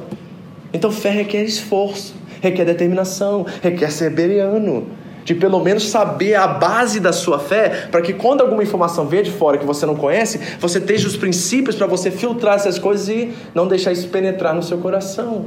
Então 0.73 0.91
fé 0.91 1.11
requer 1.11 1.45
esforço, 1.45 2.15
requer 2.41 2.65
determinação, 2.65 3.47
requer 3.63 3.91
ser 3.91 4.11
beriano. 4.11 4.87
De 5.25 5.35
pelo 5.35 5.59
menos 5.59 5.89
saber 5.89 6.35
a 6.35 6.47
base 6.47 7.01
da 7.01 7.11
sua 7.11 7.39
fé, 7.39 7.89
para 7.91 8.03
que 8.03 8.13
quando 8.13 8.43
alguma 8.43 8.63
informação 8.63 9.07
vier 9.07 9.23
de 9.23 9.31
fora 9.31 9.57
que 9.57 9.65
você 9.65 9.87
não 9.87 9.97
conhece, 9.97 10.39
você 10.61 10.79
esteja 10.79 11.09
os 11.09 11.17
princípios 11.17 11.77
para 11.77 11.87
você 11.87 12.11
filtrar 12.11 12.57
essas 12.57 12.79
coisas 12.79 13.09
e 13.09 13.33
não 13.55 13.67
deixar 13.67 13.91
isso 13.93 14.09
penetrar 14.09 14.55
no 14.55 14.63
seu 14.63 14.77
coração. 14.79 15.47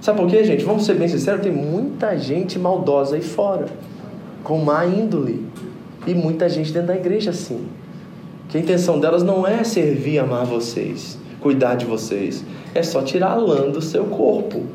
Sabe 0.00 0.18
por 0.18 0.30
quê, 0.30 0.42
gente? 0.44 0.64
Vamos 0.64 0.86
ser 0.86 0.94
bem 0.94 1.08
sinceros, 1.08 1.42
tem 1.42 1.52
muita 1.52 2.16
gente 2.16 2.58
maldosa 2.58 3.16
aí 3.16 3.22
fora, 3.22 3.66
com 4.42 4.58
má 4.58 4.86
índole. 4.86 5.46
E 6.06 6.14
muita 6.14 6.48
gente 6.48 6.72
dentro 6.72 6.88
da 6.88 6.96
igreja 6.96 7.30
assim. 7.30 7.68
Que 8.48 8.56
a 8.56 8.60
intenção 8.60 8.98
delas 8.98 9.22
não 9.22 9.46
é 9.46 9.62
servir 9.62 10.14
e 10.14 10.18
amar 10.18 10.46
vocês, 10.46 11.18
cuidar 11.40 11.74
de 11.74 11.84
vocês. 11.84 12.44
É 12.74 12.82
só 12.82 13.02
tirar 13.02 13.32
a 13.32 13.36
lã 13.36 13.70
do 13.70 13.80
seu 13.80 14.04
corpo. 14.04 14.66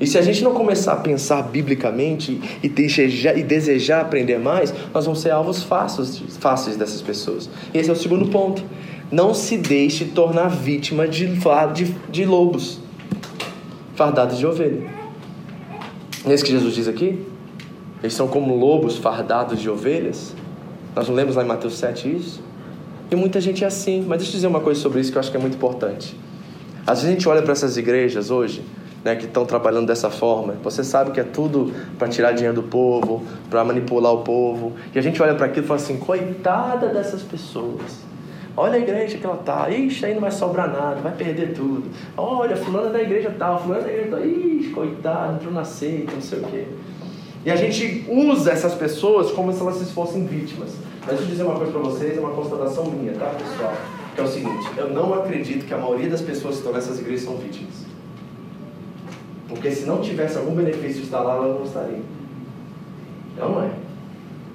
E 0.00 0.06
se 0.06 0.18
a 0.18 0.22
gente 0.22 0.42
não 0.42 0.52
começar 0.52 0.94
a 0.94 0.96
pensar 0.96 1.42
biblicamente 1.42 2.40
e 2.62 2.68
desejar, 2.68 3.38
e 3.38 3.42
desejar 3.42 4.00
aprender 4.00 4.38
mais, 4.38 4.74
nós 4.92 5.04
vamos 5.04 5.20
ser 5.20 5.30
alvos 5.30 5.62
fáceis, 5.62 6.20
fáceis 6.40 6.76
dessas 6.76 7.00
pessoas. 7.00 7.48
Esse 7.72 7.90
é 7.90 7.92
o 7.92 7.96
segundo 7.96 8.26
ponto. 8.26 8.62
Não 9.10 9.32
se 9.32 9.56
deixe 9.56 10.06
tornar 10.06 10.48
vítima 10.48 11.06
de, 11.06 11.26
de, 11.72 11.84
de 12.10 12.24
lobos 12.24 12.80
fardados 13.94 14.38
de 14.38 14.46
ovelha. 14.46 14.82
Não 16.24 16.32
é 16.32 16.34
isso 16.34 16.44
que 16.44 16.50
Jesus 16.50 16.74
diz 16.74 16.88
aqui? 16.88 17.18
Eles 18.02 18.14
são 18.14 18.26
como 18.26 18.56
lobos 18.56 18.98
fardados 18.98 19.60
de 19.60 19.70
ovelhas. 19.70 20.34
Nós 20.96 21.08
não 21.08 21.14
lemos 21.14 21.36
lá 21.36 21.44
em 21.44 21.46
Mateus 21.46 21.78
7 21.78 22.16
isso? 22.16 22.42
E 23.10 23.16
muita 23.16 23.40
gente 23.40 23.64
é 23.64 23.66
assim. 23.66 24.04
Mas 24.06 24.18
deixa 24.18 24.32
eu 24.32 24.36
dizer 24.36 24.46
uma 24.46 24.60
coisa 24.60 24.80
sobre 24.80 25.00
isso 25.00 25.10
que 25.10 25.18
eu 25.18 25.20
acho 25.20 25.30
que 25.30 25.36
é 25.36 25.40
muito 25.40 25.56
importante. 25.56 26.16
Às 26.86 26.98
vezes 26.98 27.10
a 27.10 27.12
gente 27.14 27.28
olha 27.28 27.42
para 27.42 27.52
essas 27.52 27.76
igrejas 27.76 28.30
hoje, 28.30 28.62
né, 29.02 29.16
que 29.16 29.24
estão 29.24 29.46
trabalhando 29.46 29.86
dessa 29.86 30.10
forma. 30.10 30.54
Você 30.62 30.84
sabe 30.84 31.12
que 31.12 31.20
é 31.20 31.24
tudo 31.24 31.72
para 31.98 32.08
tirar 32.08 32.32
dinheiro 32.32 32.54
do 32.54 32.62
povo, 32.62 33.24
para 33.48 33.64
manipular 33.64 34.12
o 34.12 34.18
povo. 34.18 34.72
E 34.94 34.98
a 34.98 35.02
gente 35.02 35.22
olha 35.22 35.34
para 35.34 35.46
aquilo 35.46 35.64
e 35.64 35.68
fala 35.68 35.80
assim: 35.80 35.96
coitada 35.96 36.88
dessas 36.88 37.22
pessoas. 37.22 38.04
Olha 38.56 38.74
a 38.74 38.78
igreja 38.78 39.18
que 39.18 39.26
ela 39.26 39.36
tá. 39.36 39.68
Ixi, 39.68 40.06
aí 40.06 40.14
não 40.14 40.20
vai 40.20 40.30
sobrar 40.30 40.68
nada, 40.70 41.00
vai 41.00 41.12
perder 41.12 41.54
tudo. 41.54 41.84
Olha, 42.16 42.54
fulana 42.56 42.90
da 42.90 43.02
igreja 43.02 43.34
tal, 43.36 43.60
fulana 43.60 43.82
da 43.82 43.88
igreja 43.88 44.10
tal. 44.10 44.24
Ixi, 44.24 44.70
coitado, 44.70 45.34
entrou 45.34 45.52
na 45.52 45.64
seita, 45.64 46.12
não 46.12 46.20
sei 46.20 46.38
o 46.38 46.42
quê. 46.44 46.66
E 47.44 47.50
a 47.50 47.56
gente 47.56 48.06
usa 48.08 48.52
essas 48.52 48.74
pessoas 48.74 49.30
como 49.30 49.52
se 49.52 49.60
elas 49.60 49.90
fossem 49.90 50.24
vítimas. 50.26 50.70
Mas 51.00 51.10
deixa 51.10 51.24
eu 51.24 51.28
dizer 51.28 51.42
uma 51.42 51.56
coisa 51.56 51.72
para 51.72 51.82
vocês, 51.82 52.16
é 52.16 52.20
uma 52.20 52.30
constatação 52.30 52.86
minha, 52.86 53.12
tá, 53.12 53.26
pessoal? 53.26 53.74
Que 54.14 54.20
é 54.20 54.24
o 54.24 54.28
seguinte, 54.28 54.66
eu 54.76 54.90
não 54.90 55.12
acredito 55.12 55.66
que 55.66 55.74
a 55.74 55.76
maioria 55.78 56.08
das 56.08 56.22
pessoas 56.22 56.54
que 56.54 56.60
estão 56.60 56.72
nessas 56.72 56.98
igrejas 56.98 57.24
são 57.24 57.36
vítimas. 57.36 57.74
Porque 59.48 59.70
se 59.70 59.84
não 59.84 60.00
tivesse 60.00 60.38
algum 60.38 60.54
benefício 60.54 61.00
de 61.00 61.02
estar 61.02 61.20
lá, 61.20 61.34
elas 61.34 61.56
não 61.56 61.64
estariam. 61.64 62.00
Não 63.36 63.62
é. 63.62 63.70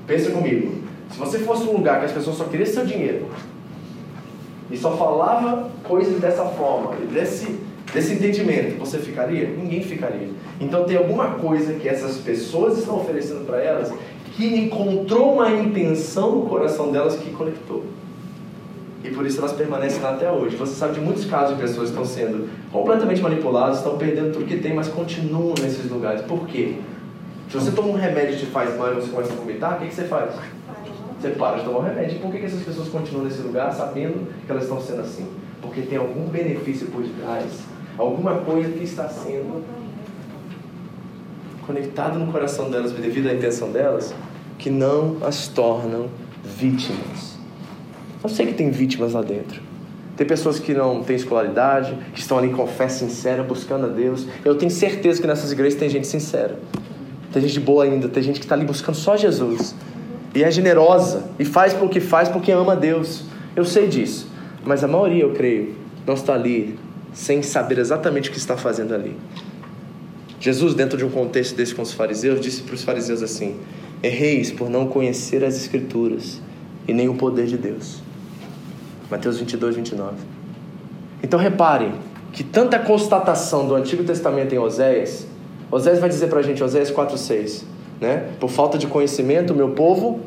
Pensa 0.07 0.31
comigo. 0.31 0.79
Se 1.11 1.19
você 1.19 1.39
fosse 1.39 1.63
um 1.63 1.73
lugar 1.73 1.99
que 1.99 2.05
as 2.05 2.11
pessoas 2.11 2.37
só 2.37 2.45
queriam 2.45 2.65
seu 2.65 2.85
dinheiro, 2.85 3.27
e 4.71 4.77
só 4.77 4.95
falava 4.97 5.69
coisas 5.83 6.19
dessa 6.19 6.45
forma, 6.45 6.95
desse, 7.11 7.59
desse 7.93 8.13
entendimento, 8.13 8.77
você 8.79 8.97
ficaria? 8.99 9.47
Ninguém 9.49 9.83
ficaria. 9.83 10.29
Então 10.59 10.83
tem 10.83 10.97
alguma 10.97 11.31
coisa 11.35 11.73
que 11.73 11.87
essas 11.87 12.17
pessoas 12.17 12.77
estão 12.77 12.97
oferecendo 12.97 13.45
para 13.45 13.61
elas 13.63 13.91
que 14.35 14.45
encontrou 14.45 15.33
uma 15.33 15.51
intenção 15.51 16.35
no 16.35 16.45
coração 16.45 16.91
delas 16.91 17.15
que 17.15 17.29
conectou. 17.31 17.83
E 19.03 19.09
por 19.09 19.25
isso 19.25 19.39
elas 19.39 19.53
permanecem 19.53 20.01
lá 20.01 20.11
até 20.11 20.29
hoje. 20.29 20.55
Você 20.57 20.75
sabe 20.75 20.95
de 20.95 20.99
muitos 20.99 21.25
casos 21.25 21.55
de 21.55 21.61
pessoas 21.61 21.89
que 21.89 21.95
estão 21.97 22.05
sendo 22.05 22.49
completamente 22.71 23.21
manipuladas, 23.21 23.77
estão 23.77 23.97
perdendo 23.97 24.33
tudo 24.33 24.45
que 24.45 24.57
tem, 24.57 24.73
mas 24.73 24.89
continuam 24.89 25.53
nesses 25.61 25.89
lugares. 25.89 26.21
Por 26.21 26.45
quê? 26.47 26.75
Se 27.49 27.55
você 27.55 27.71
toma 27.71 27.89
um 27.89 27.95
remédio 27.95 28.37
que 28.37 28.45
te 28.45 28.51
faz 28.51 28.77
mal 28.77 28.91
e 28.91 28.95
você 28.95 29.09
começa 29.09 29.33
a 29.33 29.35
vomitar, 29.35 29.75
o 29.75 29.79
que, 29.79 29.87
que 29.87 29.95
você 29.95 30.03
faz? 30.03 30.31
Você 31.19 31.29
para 31.29 31.57
de 31.57 31.65
tomar 31.65 31.79
o 31.79 31.81
remédio. 31.81 32.19
Por 32.19 32.31
que, 32.31 32.39
que 32.39 32.45
essas 32.45 32.63
pessoas 32.63 32.89
continuam 32.89 33.25
nesse 33.25 33.41
lugar 33.41 33.73
sabendo 33.73 34.27
que 34.45 34.51
elas 34.51 34.63
estão 34.63 34.79
sendo 34.79 35.01
assim? 35.01 35.27
Porque 35.61 35.81
tem 35.81 35.97
algum 35.97 36.25
benefício 36.25 36.87
por 36.87 37.01
detrás, 37.01 37.45
alguma 37.97 38.35
coisa 38.35 38.69
que 38.69 38.83
está 38.83 39.09
sendo 39.09 39.63
conectada 41.69 42.17
no 42.17 42.31
coração 42.31 42.71
delas 42.71 42.91
devido 42.91 43.29
à 43.29 43.33
intenção 43.33 43.71
delas, 43.71 44.11
que 44.57 44.71
não 44.71 45.17
as 45.21 45.47
tornam 45.47 46.07
vítimas. 46.43 47.37
Eu 48.23 48.27
sei 48.27 48.47
que 48.47 48.53
tem 48.55 48.71
vítimas 48.71 49.13
lá 49.13 49.21
dentro. 49.21 49.61
Tem 50.17 50.25
pessoas 50.25 50.57
que 50.57 50.73
não 50.73 51.03
têm 51.03 51.15
escolaridade, 51.15 51.95
que 52.11 52.19
estão 52.19 52.39
ali 52.39 52.49
com 52.49 52.65
fé 52.65 52.89
sincera, 52.89 53.43
buscando 53.43 53.85
a 53.85 53.89
Deus. 53.89 54.25
Eu 54.43 54.55
tenho 54.55 54.71
certeza 54.71 55.21
que 55.21 55.27
nessas 55.27 55.51
igrejas 55.51 55.77
tem 55.79 55.87
gente 55.87 56.07
sincera. 56.07 56.57
Tem 57.31 57.39
gente 57.43 57.59
boa 57.59 57.83
ainda, 57.83 58.09
tem 58.09 58.23
gente 58.23 58.39
que 58.39 58.45
está 58.45 58.55
ali 58.55 58.65
buscando 58.65 58.95
só 58.95 59.15
Jesus 59.15 59.75
e 60.33 60.43
é 60.43 60.49
generosa 60.49 61.25
e 61.37 61.45
faz 61.45 61.79
o 61.79 61.87
que 61.87 61.99
faz 61.99 62.27
porque 62.29 62.51
ama 62.51 62.73
a 62.73 62.75
Deus. 62.75 63.25
Eu 63.55 63.63
sei 63.63 63.87
disso, 63.87 64.27
mas 64.65 64.83
a 64.83 64.87
maioria, 64.87 65.21
eu 65.21 65.33
creio, 65.33 65.75
não 66.03 66.15
está 66.15 66.33
ali 66.33 66.79
sem 67.13 67.43
saber 67.43 67.77
exatamente 67.77 68.29
o 68.29 68.31
que 68.31 68.39
está 68.39 68.57
fazendo 68.57 68.95
ali. 68.95 69.15
Jesus, 70.39 70.73
dentro 70.73 70.97
de 70.97 71.05
um 71.05 71.09
contexto 71.09 71.55
desse 71.55 71.75
com 71.75 71.81
os 71.81 71.93
fariseus, 71.93 72.39
disse 72.39 72.61
para 72.61 72.75
os 72.75 72.83
fariseus 72.83 73.21
assim: 73.21 73.57
Erreis 74.01 74.51
por 74.51 74.69
não 74.69 74.87
conhecer 74.87 75.43
as 75.43 75.55
Escrituras 75.55 76.41
e 76.87 76.93
nem 76.93 77.09
o 77.09 77.15
poder 77.15 77.45
de 77.45 77.57
Deus. 77.57 78.01
Mateus 79.11 79.37
22, 79.37 79.75
29. 79.75 80.15
Então 81.21 81.39
reparem 81.39 81.93
que 82.31 82.43
tanta 82.43 82.79
constatação 82.79 83.67
do 83.67 83.75
Antigo 83.75 84.03
Testamento 84.03 84.53
em 84.53 84.57
Oséias, 84.57 85.27
Oséias 85.69 85.99
vai 85.99 86.09
dizer 86.09 86.27
para 86.27 86.39
a 86.39 86.43
gente, 86.43 86.63
Oséias 86.63 86.89
4, 86.89 87.17
6 87.17 87.65
né? 87.99 88.29
Por 88.39 88.49
falta 88.49 88.77
de 88.77 88.87
conhecimento, 88.87 89.53
meu 89.53 89.69
povo 89.69 90.21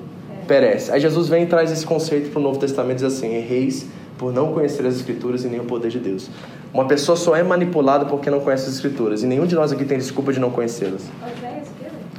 perece. 0.47 0.91
Aí 0.93 1.01
Jesus 1.01 1.29
vem 1.29 1.45
e 1.45 1.47
traz 1.47 1.71
esse 1.73 1.87
conceito 1.87 2.31
para 2.31 2.41
o 2.41 2.43
Novo 2.43 2.59
Testamento 2.59 3.03
e 3.03 3.07
diz 3.07 3.17
assim: 3.17 3.35
erreis 3.35 3.87
por 4.19 4.33
não 4.33 4.53
conhecer 4.53 4.87
as 4.87 4.97
Escrituras 4.97 5.45
e 5.45 5.49
nem 5.49 5.61
o 5.61 5.65
poder 5.65 5.89
de 5.89 5.99
Deus. 5.99 6.31
Uma 6.73 6.87
pessoa 6.87 7.17
só 7.17 7.37
é 7.37 7.43
manipulada 7.43 8.07
porque 8.07 8.31
não 8.31 8.41
conhece 8.41 8.69
as 8.69 8.75
Escrituras. 8.75 9.23
E 9.23 9.27
nenhum 9.27 9.47
de 9.47 9.55
nós 9.55 9.73
aqui 9.73 9.85
tem 9.85 9.99
desculpa 9.99 10.33
de 10.33 10.41
não 10.41 10.51
conhecê-las. 10.51 11.11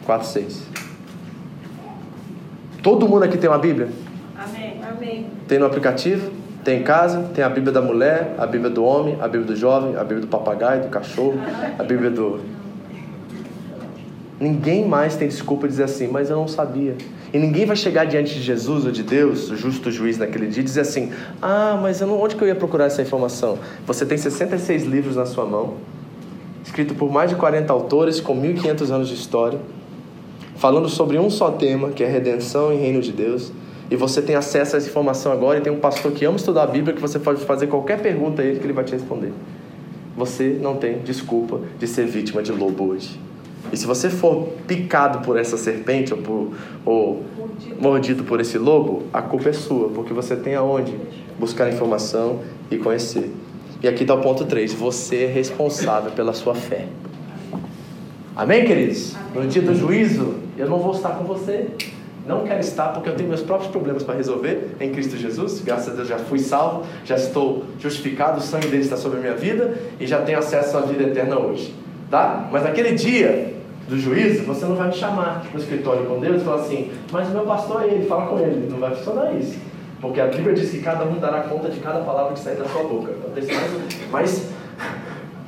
4, 0.06 0.28
6. 0.28 0.64
Todo 2.84 3.08
mundo 3.08 3.24
aqui 3.24 3.38
tem 3.38 3.49
uma 3.49 3.58
Bíblia? 3.58 3.89
Amém. 4.38 4.82
Amém. 4.84 5.28
Tem 5.47 5.58
no 5.58 5.66
aplicativo? 5.66 6.30
Tem 6.64 6.82
em 6.82 6.84
casa? 6.84 7.30
Tem 7.34 7.43
a 7.43 7.49
Bíblia 7.49 7.74
da 7.74 7.82
mulher, 7.82 8.36
a 8.38 8.45
Bíblia 8.45 8.70
do 8.70 8.84
homem, 8.84 9.18
a 9.20 9.28
Bíblia 9.28 9.45
do 9.45 9.56
jovem, 9.56 9.95
a 9.95 10.01
Bíblia 10.01 10.22
do 10.22 10.28
papagaio, 10.28 10.84
do 10.84 10.89
cachorro, 10.89 11.36
a 11.78 11.84
Bíblia 11.84 12.10
do 12.10 12.41
Ninguém 14.39 14.86
mais 14.86 15.16
tem 15.16 15.28
desculpa 15.28 15.68
de 15.68 15.72
dizer 15.72 15.84
assim, 15.84 16.08
mas 16.08 16.30
eu 16.30 16.36
não 16.36 16.47
sabia. 16.47 16.95
E 17.34 17.39
ninguém 17.39 17.65
vai 17.65 17.75
chegar 17.75 18.05
diante 18.05 18.36
de 18.36 18.41
Jesus 18.41 18.86
ou 18.86 18.91
de 18.91 19.01
Deus, 19.01 19.49
o 19.49 19.57
justo 19.57 19.89
juiz 19.89 20.19
naquele 20.19 20.45
dia, 20.45 20.61
e 20.61 20.63
dizer 20.63 20.81
assim: 20.81 21.11
Ah, 21.41 21.79
mas 21.81 21.99
eu 21.99 22.05
não, 22.05 22.21
onde 22.21 22.36
que 22.36 22.43
eu 22.43 22.47
ia 22.47 22.53
procurar 22.53 22.86
essa 22.86 23.01
informação? 23.01 23.57
Você 23.88 24.05
tem 24.05 24.19
66 24.19 24.84
livros 24.84 25.15
na 25.15 25.25
sua 25.25 25.43
mão, 25.43 25.73
escrito 26.63 26.93
por 26.93 27.11
mais 27.11 27.31
de 27.31 27.36
40 27.36 27.73
autores, 27.73 28.21
com 28.21 28.39
1.500 28.39 28.91
anos 28.91 29.09
de 29.09 29.15
história, 29.15 29.59
falando 30.57 30.88
sobre 30.88 31.17
um 31.17 31.27
só 31.31 31.49
tema, 31.49 31.89
que 31.89 32.03
é 32.03 32.07
redenção 32.07 32.71
e 32.71 32.77
reino 32.77 33.01
de 33.01 33.11
Deus. 33.11 33.51
E 33.89 33.95
você 33.95 34.21
tem 34.21 34.36
acesso 34.36 34.75
a 34.75 34.77
essa 34.77 34.88
informação 34.88 35.31
agora, 35.31 35.57
e 35.57 35.61
tem 35.61 35.73
um 35.73 35.79
pastor 35.79 36.11
que 36.11 36.23
ama 36.25 36.38
estudar 36.38 36.63
a 36.63 36.67
Bíblia, 36.67 36.93
que 36.93 37.01
você 37.01 37.17
pode 37.17 37.43
fazer 37.43 37.65
qualquer 37.65 37.99
pergunta 37.99 38.43
a 38.43 38.45
ele 38.45 38.59
que 38.59 38.65
ele 38.65 38.73
vai 38.73 38.84
te 38.84 38.93
responder. 38.93 39.34
Você 40.15 40.59
não 40.61 40.75
tem 40.75 40.99
desculpa 40.99 41.59
de 41.79 41.88
ser 41.88 42.05
vítima 42.05 42.43
de 42.43 42.51
lobo 42.51 42.89
hoje. 42.89 43.19
E 43.74 43.78
se 43.78 43.88
você 43.88 44.07
for 44.07 44.49
picado 44.67 45.26
por 45.26 45.36
essa 45.36 45.57
serpente 45.57 46.13
ou, 46.13 46.21
por, 46.21 46.51
ou 46.86 47.24
mordido 47.82 48.24
por 48.24 48.39
esse 48.39 48.55
lobo, 48.59 49.01
a 49.11 49.19
culpa 49.19 49.49
é 49.49 49.53
sua, 49.53 49.89
porque 49.89 50.13
você 50.13 50.36
tem 50.36 50.53
aonde 50.53 50.95
buscar 51.39 51.74
informação 51.74 52.41
e 52.69 52.78
conhecer. 52.78 53.34
E 53.82 53.88
aqui 53.88 54.03
está 54.03 54.13
o 54.13 54.21
ponto 54.21 54.45
3: 54.45 54.76
você 54.76 55.24
é 55.24 55.28
responsável 55.28 56.11
pela 56.11 56.34
sua 56.34 56.53
fé. 56.53 56.86
Amém, 58.36 58.63
queridos? 58.63 59.15
No 59.34 59.47
dia 59.47 59.63
do 59.63 59.74
juízo, 59.74 60.36
eu 60.55 60.69
não 60.69 60.78
vou 60.78 60.91
estar 60.93 61.09
com 61.17 61.24
você. 61.24 61.69
Não 62.28 62.43
quero 62.43 62.59
estar 62.59 62.89
porque 62.89 63.09
eu 63.09 63.15
tenho 63.15 63.28
meus 63.28 63.41
próprios 63.41 63.71
problemas 63.71 64.03
para 64.03 64.13
resolver 64.13 64.76
em 64.80 64.91
Cristo 64.91 65.17
Jesus. 65.17 65.61
Graças 65.61 65.89
a 65.89 65.95
Deus 65.95 66.07
já 66.07 66.19
fui 66.19 66.38
salvo, 66.38 66.86
já 67.03 67.15
estou 67.15 67.63
justificado, 67.80 68.38
o 68.38 68.41
sangue 68.41 68.67
dele 68.67 68.84
está 68.84 68.97
sobre 68.97 69.17
a 69.17 69.21
minha 69.21 69.36
vida 69.36 69.74
e 69.99 70.05
já 70.05 70.21
tenho 70.21 70.38
acesso 70.38 70.78
à 70.78 70.82
vida 70.82 71.05
eterna 71.05 71.39
hoje. 71.39 71.74
Tá? 72.11 72.47
Mas 72.51 72.63
naquele 72.63 72.91
dia 72.91 73.62
do 73.88 73.99
juízo, 73.99 74.43
você 74.43 74.65
não 74.65 74.75
vai 74.75 74.88
me 74.88 74.93
chamar 74.93 75.45
no 75.51 75.59
escritório 75.59 76.05
com 76.05 76.19
Deus 76.19 76.41
e 76.41 76.45
falar 76.45 76.61
assim, 76.61 76.91
mas 77.11 77.27
o 77.27 77.31
meu 77.31 77.43
pastor 77.43 77.84
é 77.84 77.88
ele, 77.88 78.05
fala 78.05 78.27
com 78.27 78.39
ele. 78.39 78.69
Não 78.69 78.79
vai 78.79 78.95
funcionar 78.95 79.34
isso. 79.34 79.57
Porque 79.99 80.19
a 80.19 80.27
Bíblia 80.27 80.53
diz 80.53 80.69
que 80.69 80.79
cada 80.79 81.05
um 81.05 81.17
dará 81.17 81.43
conta 81.43 81.69
de 81.69 81.79
cada 81.79 81.99
palavra 82.01 82.34
que 82.34 82.39
sair 82.39 82.57
da 82.57 82.65
sua 82.65 82.84
boca. 82.84 83.11
Então, 83.11 83.43
mais, 84.11 84.49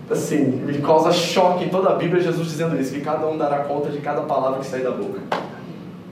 assim, 0.10 0.46
me 0.46 0.78
causa 0.80 1.12
choque 1.12 1.66
em 1.66 1.70
toda 1.70 1.90
a 1.90 1.96
Bíblia 1.96 2.22
Jesus 2.22 2.48
dizendo 2.48 2.80
isso, 2.80 2.94
que 2.94 3.02
cada 3.02 3.28
um 3.28 3.38
dará 3.38 3.60
conta 3.66 3.90
de 3.90 4.00
cada 4.00 4.22
palavra 4.22 4.60
que 4.60 4.66
sair 4.66 4.84
da 4.84 4.92
boca. 4.92 5.20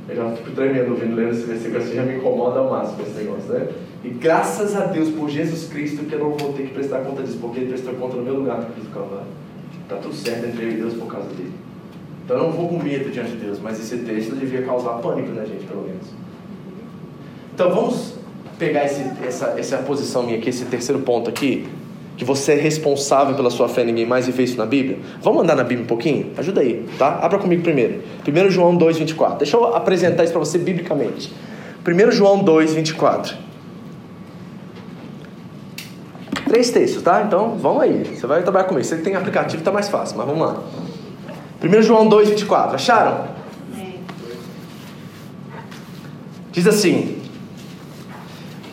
Eu 0.09 0.15
já 0.15 0.29
fico 0.31 0.51
tremendo 0.51 0.91
ouvindo, 0.91 1.15
lendo 1.15 1.31
esse 1.31 1.45
versículo 1.45 1.81
assim, 1.81 1.95
já 1.95 2.03
me 2.03 2.17
incomoda 2.17 2.59
ao 2.59 2.69
máximo 2.69 3.01
esse 3.03 3.17
negócio, 3.17 3.53
né? 3.53 3.69
E 4.03 4.09
graças 4.09 4.75
a 4.75 4.87
Deus 4.87 5.09
por 5.09 5.29
Jesus 5.29 5.69
Cristo 5.69 6.03
que 6.03 6.13
eu 6.13 6.19
não 6.19 6.31
vou 6.31 6.51
ter 6.51 6.63
que 6.63 6.73
prestar 6.73 6.99
conta 6.99 7.23
disso, 7.23 7.37
porque 7.39 7.61
ele 7.61 7.69
prestou 7.69 7.93
conta 7.93 8.17
no 8.17 8.23
meu 8.23 8.35
lugar 8.35 8.57
no 8.57 8.65
Cristo 8.65 8.91
Calvário. 8.93 9.27
Está 9.83 9.95
tudo 9.95 10.13
certo 10.13 10.45
entre 10.45 10.65
eu 10.65 10.69
e 10.71 10.73
Deus 10.73 10.93
por 10.95 11.07
causa 11.07 11.29
dele. 11.29 11.62
Então 12.23 12.37
eu 12.37 12.43
não 12.43 12.51
vou 12.51 12.69
com 12.69 12.79
medo 12.79 13.11
diante 13.11 13.31
de 13.31 13.37
Deus, 13.37 13.59
mas 13.61 13.79
esse 13.79 13.97
texto 14.03 14.35
devia 14.35 14.61
causar 14.61 14.93
pânico 14.99 15.33
na 15.33 15.43
gente, 15.43 15.65
pelo 15.65 15.83
menos. 15.83 16.07
Então 17.53 17.69
vamos 17.69 18.13
pegar 18.57 18.85
esse, 18.85 19.03
essa, 19.25 19.55
essa 19.57 19.77
posição 19.77 20.23
minha 20.23 20.37
aqui, 20.37 20.49
esse 20.49 20.65
terceiro 20.65 21.01
ponto 21.01 21.29
aqui, 21.29 21.67
que 22.15 22.23
você 22.23 22.53
é 22.53 22.55
responsável 22.55 23.35
pela 23.35 23.49
sua 23.49 23.67
fé, 23.67 23.83
ninguém 23.83 24.05
mais, 24.05 24.27
e 24.27 24.31
fez 24.31 24.51
isso 24.51 24.59
na 24.59 24.65
Bíblia? 24.65 24.99
Vamos 25.21 25.43
andar 25.43 25.55
na 25.55 25.63
Bíblia 25.63 25.83
um 25.83 25.87
pouquinho? 25.87 26.31
Ajuda 26.37 26.61
aí, 26.61 26.85
tá? 26.97 27.19
Abra 27.21 27.39
comigo 27.39 27.63
primeiro. 27.63 28.01
1 28.25 28.51
João 28.51 28.75
2, 28.75 28.99
24. 28.99 29.39
Deixa 29.39 29.57
eu 29.57 29.75
apresentar 29.75 30.23
isso 30.23 30.31
para 30.31 30.39
você 30.39 30.57
biblicamente. 30.57 31.33
1 31.85 32.11
João 32.11 32.43
2, 32.43 32.73
24. 32.73 33.35
Três 36.47 36.69
textos, 36.69 37.01
tá? 37.01 37.23
Então, 37.23 37.57
vamos 37.57 37.81
aí. 37.81 38.03
Você 38.15 38.27
vai 38.27 38.43
trabalhar 38.43 38.65
comigo. 38.65 38.85
Você 38.85 38.97
tem 38.97 39.15
aplicativo, 39.15 39.63
tá 39.63 39.71
mais 39.71 39.89
fácil, 39.89 40.17
mas 40.17 40.27
vamos 40.27 40.41
lá. 40.47 40.63
1 41.63 41.81
João 41.81 42.09
2, 42.09 42.29
24. 42.29 42.75
Acharam? 42.75 43.25
Diz 46.51 46.67
assim: 46.67 47.17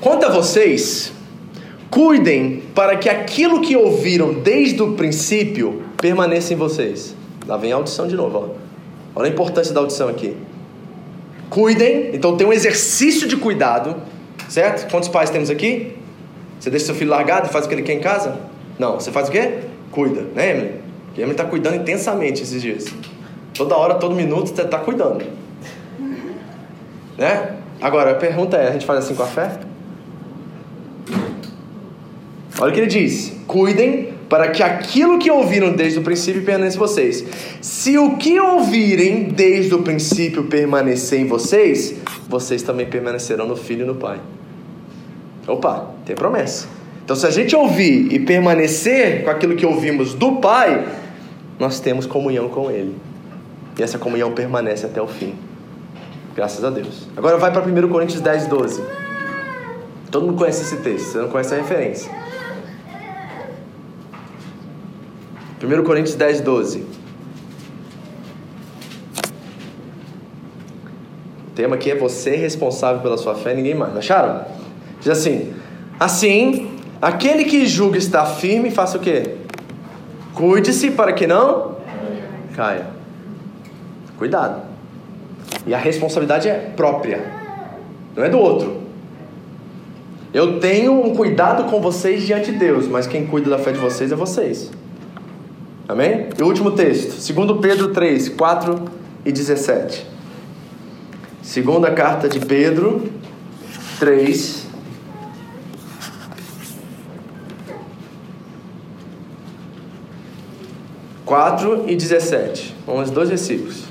Quanto 0.00 0.26
a 0.26 0.28
vocês, 0.28 1.12
cuidem 1.88 2.64
para 2.74 2.96
que 2.96 3.08
aquilo 3.08 3.60
que 3.60 3.76
ouviram 3.76 4.34
desde 4.34 4.82
o 4.82 4.94
princípio 4.94 5.82
permaneça 5.96 6.52
em 6.52 6.56
vocês. 6.56 7.14
Lá 7.46 7.56
vem 7.56 7.72
a 7.72 7.76
audição 7.76 8.08
de 8.08 8.16
novo. 8.16 8.38
Ó. 8.38 9.20
Olha 9.20 9.28
a 9.28 9.32
importância 9.32 9.72
da 9.72 9.80
audição 9.80 10.08
aqui. 10.08 10.36
Cuidem, 11.48 12.10
então 12.14 12.36
tem 12.36 12.46
um 12.46 12.52
exercício 12.52 13.26
de 13.26 13.36
cuidado, 13.36 13.96
certo? 14.48 14.90
Quantos 14.90 15.08
pais 15.08 15.30
temos 15.30 15.48
aqui? 15.50 15.96
Você 16.58 16.70
deixa 16.70 16.86
seu 16.86 16.94
filho 16.94 17.10
largado 17.10 17.48
e 17.48 17.52
faz 17.52 17.64
o 17.64 17.68
que 17.68 17.74
ele 17.74 17.82
quer 17.82 17.94
em 17.94 18.00
casa? 18.00 18.38
Não, 18.78 19.00
você 19.00 19.10
faz 19.10 19.28
o 19.28 19.32
quê? 19.32 19.58
Cuida, 19.90 20.22
né, 20.34 20.50
Emily? 20.50 20.89
Porque 21.10 21.22
Emily 21.22 21.32
está 21.32 21.44
cuidando 21.44 21.76
intensamente 21.76 22.42
esses 22.42 22.62
dias. 22.62 22.86
Toda 23.52 23.76
hora, 23.76 23.94
todo 23.96 24.14
minuto, 24.14 24.54
você 24.54 24.62
está 24.62 24.78
cuidando. 24.78 25.24
Né? 27.18 27.56
Agora, 27.80 28.12
a 28.12 28.14
pergunta 28.14 28.56
é: 28.56 28.68
a 28.68 28.72
gente 28.72 28.86
faz 28.86 29.00
assim 29.00 29.14
com 29.14 29.22
a 29.22 29.26
fé? 29.26 29.58
Olha 32.60 32.70
o 32.70 32.72
que 32.72 32.80
ele 32.80 32.86
diz: 32.86 33.36
Cuidem 33.46 34.14
para 34.28 34.48
que 34.48 34.62
aquilo 34.62 35.18
que 35.18 35.30
ouviram 35.30 35.72
desde 35.72 35.98
o 35.98 36.02
princípio 36.02 36.42
permaneça 36.42 36.76
em 36.76 36.78
vocês. 36.78 37.24
Se 37.60 37.98
o 37.98 38.16
que 38.16 38.38
ouvirem 38.38 39.24
desde 39.24 39.74
o 39.74 39.82
princípio 39.82 40.44
permanecer 40.44 41.20
em 41.20 41.26
vocês, 41.26 41.96
vocês 42.28 42.62
também 42.62 42.86
permanecerão 42.86 43.46
no 43.48 43.56
Filho 43.56 43.82
e 43.82 43.86
no 43.86 43.96
Pai. 43.96 44.20
Opa, 45.48 45.90
tem 46.06 46.14
promessa. 46.14 46.68
Então, 47.04 47.16
se 47.16 47.26
a 47.26 47.30
gente 47.30 47.56
ouvir 47.56 48.12
e 48.12 48.20
permanecer 48.20 49.24
com 49.24 49.30
aquilo 49.30 49.56
que 49.56 49.66
ouvimos 49.66 50.14
do 50.14 50.36
Pai, 50.36 50.86
nós 51.60 51.78
temos 51.78 52.06
comunhão 52.06 52.48
com 52.48 52.70
Ele. 52.70 52.96
E 53.78 53.82
essa 53.82 53.98
comunhão 53.98 54.32
permanece 54.32 54.86
até 54.86 55.00
o 55.00 55.06
fim. 55.06 55.34
Graças 56.34 56.64
a 56.64 56.70
Deus. 56.70 57.06
Agora 57.14 57.36
vai 57.36 57.52
para 57.52 57.62
1 57.62 57.88
Coríntios 57.88 58.22
10, 58.22 58.46
12. 58.46 58.82
Todo 60.10 60.26
mundo 60.26 60.38
conhece 60.38 60.62
esse 60.62 60.78
texto, 60.78 61.12
você 61.12 61.18
não 61.18 61.28
conhece 61.28 61.54
a 61.54 61.58
referência. 61.58 62.10
1 65.62 65.84
Coríntios 65.84 66.16
10, 66.16 66.40
12. 66.40 66.78
O 71.48 71.52
tema 71.54 71.74
aqui 71.76 71.90
é 71.90 71.94
você 71.94 72.36
responsável 72.36 73.02
pela 73.02 73.18
sua 73.18 73.34
fé, 73.34 73.54
ninguém 73.54 73.74
mais. 73.74 73.94
Acharam? 73.94 74.46
Diz 74.98 75.08
assim: 75.08 75.52
Assim, 75.98 76.78
aquele 77.02 77.44
que 77.44 77.66
julga 77.66 77.98
estar 77.98 78.24
firme, 78.24 78.70
faça 78.70 78.96
o 78.96 79.00
quê? 79.00 79.39
Cuide-se 80.34 80.90
para 80.90 81.12
que 81.12 81.26
não 81.26 81.76
caia. 82.54 82.86
Cuidado. 84.18 84.62
E 85.66 85.74
a 85.74 85.78
responsabilidade 85.78 86.48
é 86.48 86.72
própria, 86.76 87.24
não 88.14 88.24
é 88.24 88.28
do 88.28 88.38
outro. 88.38 88.80
Eu 90.32 90.60
tenho 90.60 90.92
um 90.92 91.14
cuidado 91.14 91.64
com 91.64 91.80
vocês 91.80 92.24
diante 92.24 92.52
de 92.52 92.58
Deus, 92.58 92.86
mas 92.86 93.06
quem 93.06 93.26
cuida 93.26 93.50
da 93.50 93.58
fé 93.58 93.72
de 93.72 93.78
vocês 93.78 94.12
é 94.12 94.14
vocês. 94.14 94.70
Amém? 95.88 96.28
E 96.38 96.42
o 96.42 96.46
último 96.46 96.70
texto, 96.70 97.34
2 97.34 97.60
Pedro 97.60 97.88
3, 97.88 98.28
4 98.28 98.84
e 99.24 99.32
17. 99.32 100.06
Segunda 101.42 101.90
carta 101.90 102.28
de 102.28 102.38
Pedro 102.38 103.10
3, 103.98 104.68
4 111.30 111.84
e 111.86 111.94
17. 111.94 112.74
Vamos 112.84 113.02
aos 113.02 113.10
dois 113.12 113.28
versículos. 113.28 113.84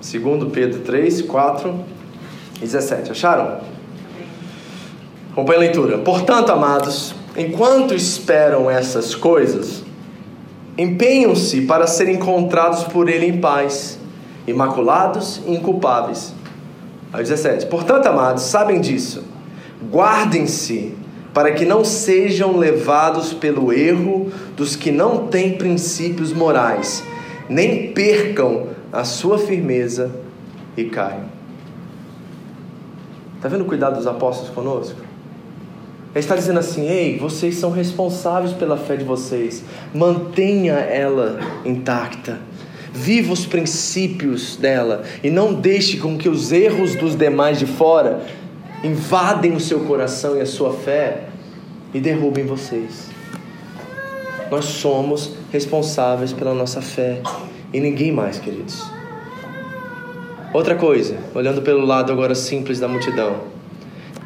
2 0.00 0.52
Pedro 0.52 0.82
3, 0.82 1.22
4 1.22 1.84
e 2.58 2.60
17. 2.60 3.10
Acharam? 3.10 3.58
Acompanhe 5.32 5.56
a 5.56 5.60
leitura. 5.62 5.98
Portanto, 5.98 6.52
amados, 6.52 7.12
enquanto 7.36 7.92
esperam 7.92 8.70
essas 8.70 9.16
coisas, 9.16 9.82
empenham-se 10.78 11.62
para 11.62 11.88
serem 11.88 12.14
encontrados 12.14 12.84
por 12.84 13.08
Ele 13.08 13.26
em 13.26 13.40
paz, 13.40 13.98
imaculados 14.46 15.40
e 15.44 15.54
inculpáveis. 15.54 16.32
Aí 17.12 17.20
17. 17.20 17.66
Portanto, 17.66 18.06
amados, 18.06 18.44
sabem 18.44 18.80
disso. 18.80 19.24
Guardem-se 19.90 20.94
para 21.34 21.50
que 21.50 21.64
não 21.64 21.84
sejam 21.84 22.56
levados 22.56 23.34
pelo 23.34 23.72
erro 23.72 24.30
dos 24.56 24.74
que 24.74 24.90
não 24.90 25.26
têm 25.26 25.56
princípios 25.56 26.32
morais, 26.32 27.04
nem 27.48 27.92
percam 27.92 28.68
a 28.92 29.04
sua 29.04 29.38
firmeza 29.38 30.10
e 30.76 30.84
caiam. 30.84 31.26
Está 33.36 33.48
vendo 33.48 33.62
o 33.62 33.66
cuidado 33.66 33.96
dos 33.96 34.06
apóstolos 34.06 34.52
conosco? 34.52 34.98
Ele 36.14 36.20
está 36.24 36.34
dizendo 36.34 36.58
assim: 36.58 36.88
ei, 36.88 37.18
vocês 37.18 37.56
são 37.56 37.70
responsáveis 37.70 38.52
pela 38.54 38.78
fé 38.78 38.96
de 38.96 39.04
vocês, 39.04 39.62
mantenha 39.94 40.74
ela 40.74 41.38
intacta. 41.64 42.40
Viva 42.92 43.34
os 43.34 43.44
princípios 43.44 44.56
dela 44.56 45.02
e 45.22 45.28
não 45.28 45.52
deixe 45.52 45.98
com 45.98 46.16
que 46.16 46.30
os 46.30 46.50
erros 46.50 46.94
dos 46.94 47.14
demais 47.14 47.58
de 47.58 47.66
fora 47.66 48.22
invadem 48.82 49.52
o 49.52 49.60
seu 49.60 49.80
coração 49.80 50.34
e 50.38 50.40
a 50.40 50.46
sua 50.46 50.72
fé 50.72 51.24
e 51.92 52.00
derrubem 52.00 52.46
vocês. 52.46 53.15
Nós 54.50 54.64
somos 54.66 55.32
responsáveis 55.52 56.32
pela 56.32 56.54
nossa 56.54 56.80
fé 56.80 57.20
e 57.72 57.80
ninguém 57.80 58.12
mais, 58.12 58.38
queridos. 58.38 58.82
Outra 60.52 60.74
coisa, 60.74 61.16
olhando 61.34 61.60
pelo 61.62 61.84
lado 61.84 62.12
agora 62.12 62.34
simples 62.34 62.78
da 62.78 62.88
multidão, 62.88 63.40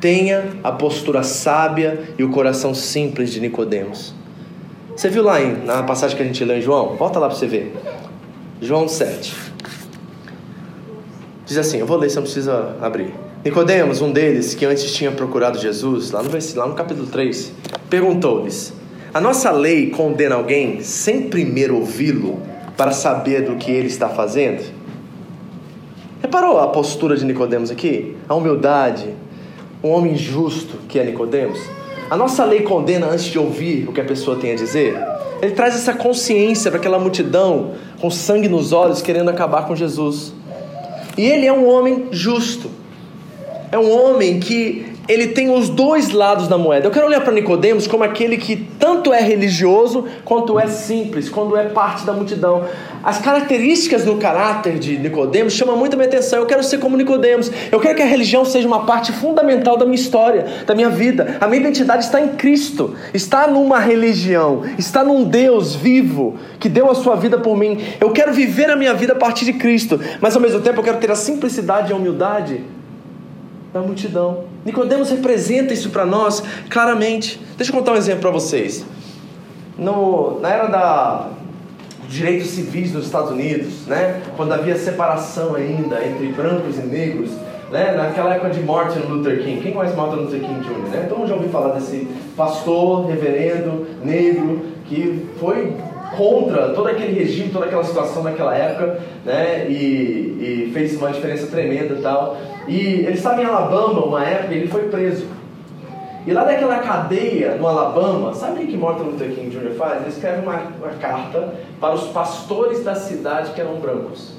tenha 0.01 0.51
a 0.63 0.71
postura 0.71 1.23
sábia 1.23 2.15
e 2.19 2.23
o 2.23 2.31
coração 2.31 2.75
simples 2.75 3.33
de 3.33 3.41
Nicodemos. 3.41 4.15
Você 4.95 5.09
viu 5.09 5.23
lá 5.23 5.41
em, 5.41 5.65
na 5.65 5.83
passagem 5.83 6.17
que 6.17 6.23
a 6.23 6.27
gente 6.27 6.45
leu 6.45 6.59
em 6.59 6.61
João? 6.61 6.97
Volta 6.97 7.19
lá 7.19 7.27
para 7.29 7.37
você 7.37 7.47
ver. 7.47 7.75
João 8.61 8.87
7. 8.87 9.35
Diz 11.47 11.57
assim, 11.57 11.79
eu 11.79 11.87
vou 11.87 11.97
ler, 11.97 12.11
você 12.11 12.17
não 12.17 12.23
precisa 12.23 12.77
abrir. 12.81 13.13
Nicodemos, 13.45 14.03
um 14.03 14.13
deles, 14.13 14.55
que 14.55 14.67
antes 14.67 14.93
tinha 14.93 15.11
procurado 15.11 15.59
Jesus, 15.59 16.11
lá 16.11 16.23
no, 16.23 16.31
lá 16.55 16.67
no 16.67 16.75
capítulo 16.75 17.07
3, 17.07 17.53
perguntou-lhes: 17.89 18.75
A 19.13 19.21
nossa 19.21 19.51
lei 19.51 19.91
condena 19.91 20.37
alguém 20.37 20.83
sem 20.83 21.23
primeiro 21.23 21.77
ouvi-lo 21.77 22.41
para 22.77 22.93
saber 22.93 23.43
do 23.43 23.57
que 23.57 23.69
ele 23.69 23.89
está 23.89 24.09
fazendo? 24.09 24.63
Reparou 26.23 26.61
a 26.61 26.69
postura 26.69 27.17
de 27.17 27.25
Nicodemos 27.25 27.73
aqui? 27.73 28.17
A 28.29 28.37
humildade, 28.37 29.13
um 29.83 29.89
homem 29.89 30.17
justo 30.17 30.77
que 30.89 30.97
é 30.97 31.05
Nicodemos? 31.05 31.59
A 32.09 32.17
nossa 32.17 32.45
lei 32.45 32.61
condena 32.61 33.09
antes 33.09 33.25
de 33.25 33.37
ouvir 33.37 33.89
o 33.89 33.93
que 33.93 34.01
a 34.01 34.05
pessoa 34.05 34.37
tem 34.37 34.53
a 34.53 34.55
dizer? 34.55 34.97
Ele 35.43 35.55
traz 35.55 35.75
essa 35.75 35.93
consciência 35.93 36.71
para 36.71 36.79
aquela 36.79 36.99
multidão 36.99 37.73
com 38.01 38.11
sangue 38.11 38.49
nos 38.49 38.73
olhos 38.73 39.03
querendo 39.03 39.29
acabar 39.29 39.67
com 39.67 39.75
Jesus. 39.75 40.33
E 41.19 41.27
ele 41.27 41.47
é 41.47 41.53
um 41.53 41.69
homem 41.69 42.07
justo. 42.13 42.71
é 43.73 43.79
um 43.79 43.91
homem 43.91 44.39
que 44.39 44.90
ele 45.11 45.27
tem 45.27 45.51
os 45.51 45.69
dois 45.69 46.11
lados 46.11 46.47
da 46.47 46.57
moeda. 46.57 46.87
Eu 46.87 46.91
quero 46.93 47.07
olhar 47.07 47.21
para 47.21 47.33
Nicodemos 47.33 47.89
como 47.89 48.05
aquele 48.05 48.37
que 48.37 48.57
tanto 48.79 49.13
é 49.13 49.21
religioso 49.21 50.07
quanto 50.25 50.57
é 50.57 50.69
simples, 50.69 51.29
quando 51.29 51.57
é 51.57 51.65
parte 51.65 52.07
da 52.07 52.13
multidão. 52.13 52.65
As 53.03 53.19
características 53.19 54.05
do 54.05 54.15
caráter 54.19 54.79
de 54.79 54.97
Nicodemos 54.99 55.55
chamam 55.55 55.77
muito 55.77 55.95
a 55.95 55.97
minha 55.97 56.07
atenção. 56.07 56.39
Eu 56.39 56.47
quero 56.47 56.63
ser 56.63 56.79
como 56.79 56.97
Nicodemos. 56.97 57.51
Eu 57.73 57.81
quero 57.81 57.97
que 57.97 58.03
a 58.03 58.07
religião 58.07 58.45
seja 58.45 58.69
uma 58.69 58.85
parte 58.87 59.11
fundamental 59.11 59.77
da 59.77 59.85
minha 59.85 59.97
história, 59.97 60.47
da 60.65 60.77
minha 60.77 60.89
vida. 60.89 61.39
A 61.41 61.49
minha 61.49 61.61
identidade 61.61 62.05
está 62.05 62.21
em 62.21 62.29
Cristo, 62.29 62.95
está 63.13 63.49
numa 63.49 63.81
religião, 63.81 64.63
está 64.79 65.03
num 65.03 65.25
Deus 65.25 65.75
vivo 65.75 66.37
que 66.61 66.69
deu 66.69 66.89
a 66.89 66.95
sua 66.95 67.17
vida 67.17 67.37
por 67.37 67.57
mim. 67.57 67.81
Eu 68.01 68.13
quero 68.13 68.33
viver 68.33 68.71
a 68.71 68.77
minha 68.77 68.95
vida 68.95 69.15
a 69.15 69.17
partir 69.17 69.45
de 69.45 69.55
Cristo, 69.55 69.99
mas 70.21 70.37
ao 70.37 70.41
mesmo 70.41 70.61
tempo 70.61 70.79
eu 70.79 70.85
quero 70.85 70.99
ter 70.99 71.11
a 71.11 71.17
simplicidade 71.17 71.91
e 71.91 71.93
a 71.93 71.97
humildade 71.97 72.61
da 73.73 73.81
multidão. 73.81 74.45
Nicodemos 74.65 75.11
representa 75.11 75.73
isso 75.73 75.91
para 75.91 76.05
nós 76.05 76.43
claramente. 76.69 77.41
Deixa 77.57 77.73
eu 77.73 77.79
contar 77.79 77.93
um 77.93 77.97
exemplo 77.97 78.23
para 78.23 78.31
vocês. 78.31 78.85
No, 79.79 80.41
na 80.41 80.51
era 80.51 80.67
da 80.67 81.29
direitos 82.09 82.49
civis 82.49 82.93
nos 82.93 83.07
Estados 83.07 83.31
Unidos, 83.31 83.87
né? 83.87 84.21
quando 84.37 84.53
havia 84.53 84.77
separação 84.77 85.55
ainda 85.55 86.05
entre 86.05 86.27
brancos 86.33 86.77
e 86.77 86.83
negros, 86.83 87.31
né? 87.71 87.93
naquela 87.93 88.35
época 88.35 88.51
de 88.51 88.61
Martin 88.61 88.99
Luther 89.09 89.45
King. 89.45 89.61
Quem 89.61 89.73
conhece 89.73 89.97
Martin 89.97 90.17
Luther 90.17 90.41
King 90.41 90.61
Jr.? 90.61 90.89
Né? 90.91 91.07
Todo 91.09 91.19
mundo 91.19 91.29
já 91.29 91.35
ouviu 91.35 91.51
falar 91.51 91.75
desse 91.75 92.09
pastor, 92.37 93.07
reverendo, 93.07 93.87
negro, 94.05 94.61
que 94.87 95.25
foi 95.39 95.77
contra 96.17 96.71
todo 96.71 96.89
aquele 96.89 97.13
regime, 97.13 97.51
toda 97.51 97.67
aquela 97.67 97.85
situação 97.85 98.23
naquela 98.23 98.55
época, 98.55 99.01
né? 99.25 99.69
E, 99.69 100.67
e 100.69 100.71
fez 100.73 100.97
uma 100.97 101.11
diferença 101.11 101.47
tremenda 101.47 101.95
e 101.95 102.03
tal. 102.03 102.37
E 102.67 102.79
ele 102.79 103.15
estava 103.15 103.41
em 103.43 103.45
Alabama 103.45 104.05
uma 104.05 104.25
época 104.25 104.55
e 104.55 104.59
ele 104.59 104.69
foi 104.69 104.89
preso. 104.89 105.27
E 106.27 106.33
lá 106.33 106.45
daquela 106.45 106.79
cadeia 106.79 107.55
no 107.55 107.67
Alabama, 107.67 108.35
sabe 108.35 108.65
o 108.65 108.67
que 108.67 108.77
Martin 108.77 109.05
Luther 109.05 109.31
King 109.31 109.49
Jr. 109.49 109.75
faz? 109.77 110.03
Ele 110.03 110.11
escreve 110.11 110.43
uma, 110.43 110.55
uma 110.79 110.91
carta 111.01 111.55
para 111.81 111.95
os 111.95 112.09
pastores 112.09 112.85
da 112.85 112.95
cidade 112.95 113.53
que 113.53 113.61
eram 113.61 113.77
brancos. 113.77 114.35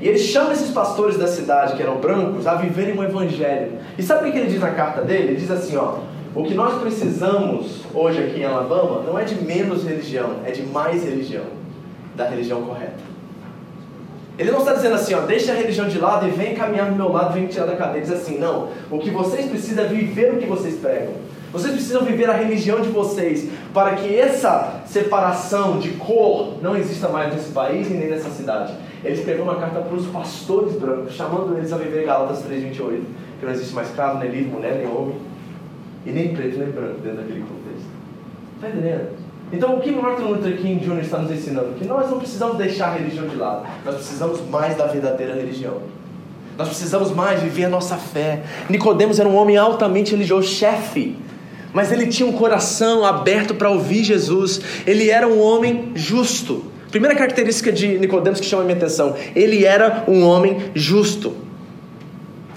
E 0.00 0.08
ele 0.08 0.18
chama 0.18 0.52
esses 0.52 0.70
pastores 0.70 1.16
da 1.16 1.26
cidade 1.26 1.74
que 1.74 1.82
eram 1.82 1.96
brancos 1.96 2.46
a 2.46 2.54
viverem 2.54 2.96
um 2.96 3.02
evangelho. 3.02 3.72
E 3.98 4.02
sabe 4.02 4.28
o 4.28 4.32
que 4.32 4.38
ele 4.38 4.50
diz 4.50 4.60
na 4.60 4.70
carta 4.70 5.00
dele? 5.02 5.28
Ele 5.28 5.36
diz 5.36 5.50
assim, 5.50 5.76
ó, 5.76 5.96
o 6.36 6.44
que 6.44 6.52
nós 6.52 6.78
precisamos 6.82 7.80
hoje 7.94 8.22
aqui 8.22 8.40
em 8.40 8.44
Alabama 8.44 9.02
não 9.06 9.18
é 9.18 9.24
de 9.24 9.42
menos 9.42 9.84
religião, 9.84 10.36
é 10.44 10.50
de 10.50 10.62
mais 10.64 11.02
religião, 11.02 11.46
da 12.14 12.28
religião 12.28 12.60
correta. 12.60 13.00
Ele 14.38 14.50
não 14.50 14.58
está 14.58 14.74
dizendo 14.74 14.96
assim, 14.96 15.14
ó, 15.14 15.20
deixa 15.20 15.52
a 15.52 15.54
religião 15.54 15.88
de 15.88 15.98
lado 15.98 16.28
e 16.28 16.30
vem 16.30 16.54
caminhar 16.54 16.90
do 16.90 16.94
meu 16.94 17.10
lado, 17.10 17.32
vem 17.32 17.44
me 17.44 17.48
tirar 17.48 17.64
da 17.64 17.74
cadeia. 17.74 18.02
Ele 18.02 18.06
diz 18.06 18.12
assim, 18.12 18.36
não, 18.36 18.68
o 18.90 18.98
que 18.98 19.08
vocês 19.08 19.46
precisam 19.46 19.86
é 19.86 19.88
viver 19.88 20.34
o 20.34 20.36
que 20.36 20.44
vocês 20.44 20.78
pregam. 20.78 21.14
Vocês 21.50 21.72
precisam 21.72 22.02
viver 22.02 22.28
a 22.28 22.34
religião 22.34 22.82
de 22.82 22.90
vocês 22.90 23.48
para 23.72 23.94
que 23.94 24.14
essa 24.14 24.82
separação 24.84 25.78
de 25.78 25.92
cor 25.92 26.56
não 26.60 26.76
exista 26.76 27.08
mais 27.08 27.32
nesse 27.32 27.50
país 27.50 27.88
e 27.88 27.94
nem 27.94 28.10
nessa 28.10 28.28
cidade. 28.28 28.74
Ele 29.02 29.14
escreveu 29.14 29.42
uma 29.42 29.56
carta 29.56 29.80
para 29.80 29.96
os 29.96 30.06
pastores 30.08 30.74
brancos, 30.74 31.14
chamando 31.14 31.56
eles 31.56 31.72
a 31.72 31.78
viver 31.78 32.04
Galatas 32.04 32.44
3,28, 32.44 33.00
que 33.40 33.46
não 33.46 33.52
existe 33.52 33.74
mais 33.74 33.88
escravo, 33.88 34.18
nem 34.18 34.28
livre, 34.28 34.50
mulher, 34.50 34.74
nem 34.74 34.86
homem, 34.86 35.14
e 36.06 36.10
nem 36.10 36.34
preto 36.34 36.58
nem 36.58 36.68
branco 36.68 37.00
dentro 37.00 37.18
daquele 37.18 37.40
contexto. 37.40 37.90
Está 38.54 38.68
entendendo? 38.68 39.08
Então, 39.52 39.76
o 39.76 39.80
que 39.80 39.90
Martin 39.92 40.22
Luther 40.22 40.56
King 40.56 40.84
Jr. 40.84 41.00
está 41.02 41.18
nos 41.18 41.30
ensinando? 41.30 41.74
Que 41.78 41.84
nós 41.84 42.10
não 42.10 42.18
precisamos 42.18 42.56
deixar 42.56 42.88
a 42.88 42.94
religião 42.94 43.28
de 43.28 43.36
lado, 43.36 43.66
nós 43.84 43.94
precisamos 43.96 44.40
mais 44.48 44.76
da 44.76 44.86
verdadeira 44.86 45.34
religião. 45.34 45.82
Nós 46.58 46.68
precisamos 46.68 47.10
mais 47.10 47.42
viver 47.42 47.66
a 47.66 47.68
nossa 47.68 47.96
fé. 47.96 48.42
Nicodemos 48.68 49.20
era 49.20 49.28
um 49.28 49.36
homem 49.36 49.56
altamente 49.56 50.12
religioso, 50.12 50.48
chefe, 50.48 51.16
mas 51.72 51.92
ele 51.92 52.06
tinha 52.06 52.26
um 52.26 52.32
coração 52.32 53.04
aberto 53.04 53.54
para 53.54 53.68
ouvir 53.68 54.02
Jesus. 54.02 54.60
Ele 54.86 55.10
era 55.10 55.28
um 55.28 55.40
homem 55.40 55.92
justo. 55.94 56.64
Primeira 56.90 57.14
característica 57.14 57.70
de 57.70 57.98
Nicodemos 57.98 58.40
que 58.40 58.46
chama 58.46 58.64
minha 58.64 58.76
atenção: 58.76 59.14
ele 59.34 59.64
era 59.64 60.04
um 60.08 60.24
homem 60.24 60.70
justo. 60.74 61.34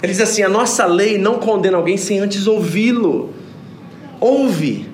Ele 0.02 0.12
diz 0.12 0.22
assim: 0.22 0.42
a 0.42 0.48
nossa 0.48 0.86
lei 0.86 1.18
não 1.18 1.34
condena 1.34 1.76
alguém 1.76 1.98
sem 1.98 2.18
antes 2.20 2.46
ouvi-lo. 2.46 3.34
Ouve. 4.20 4.86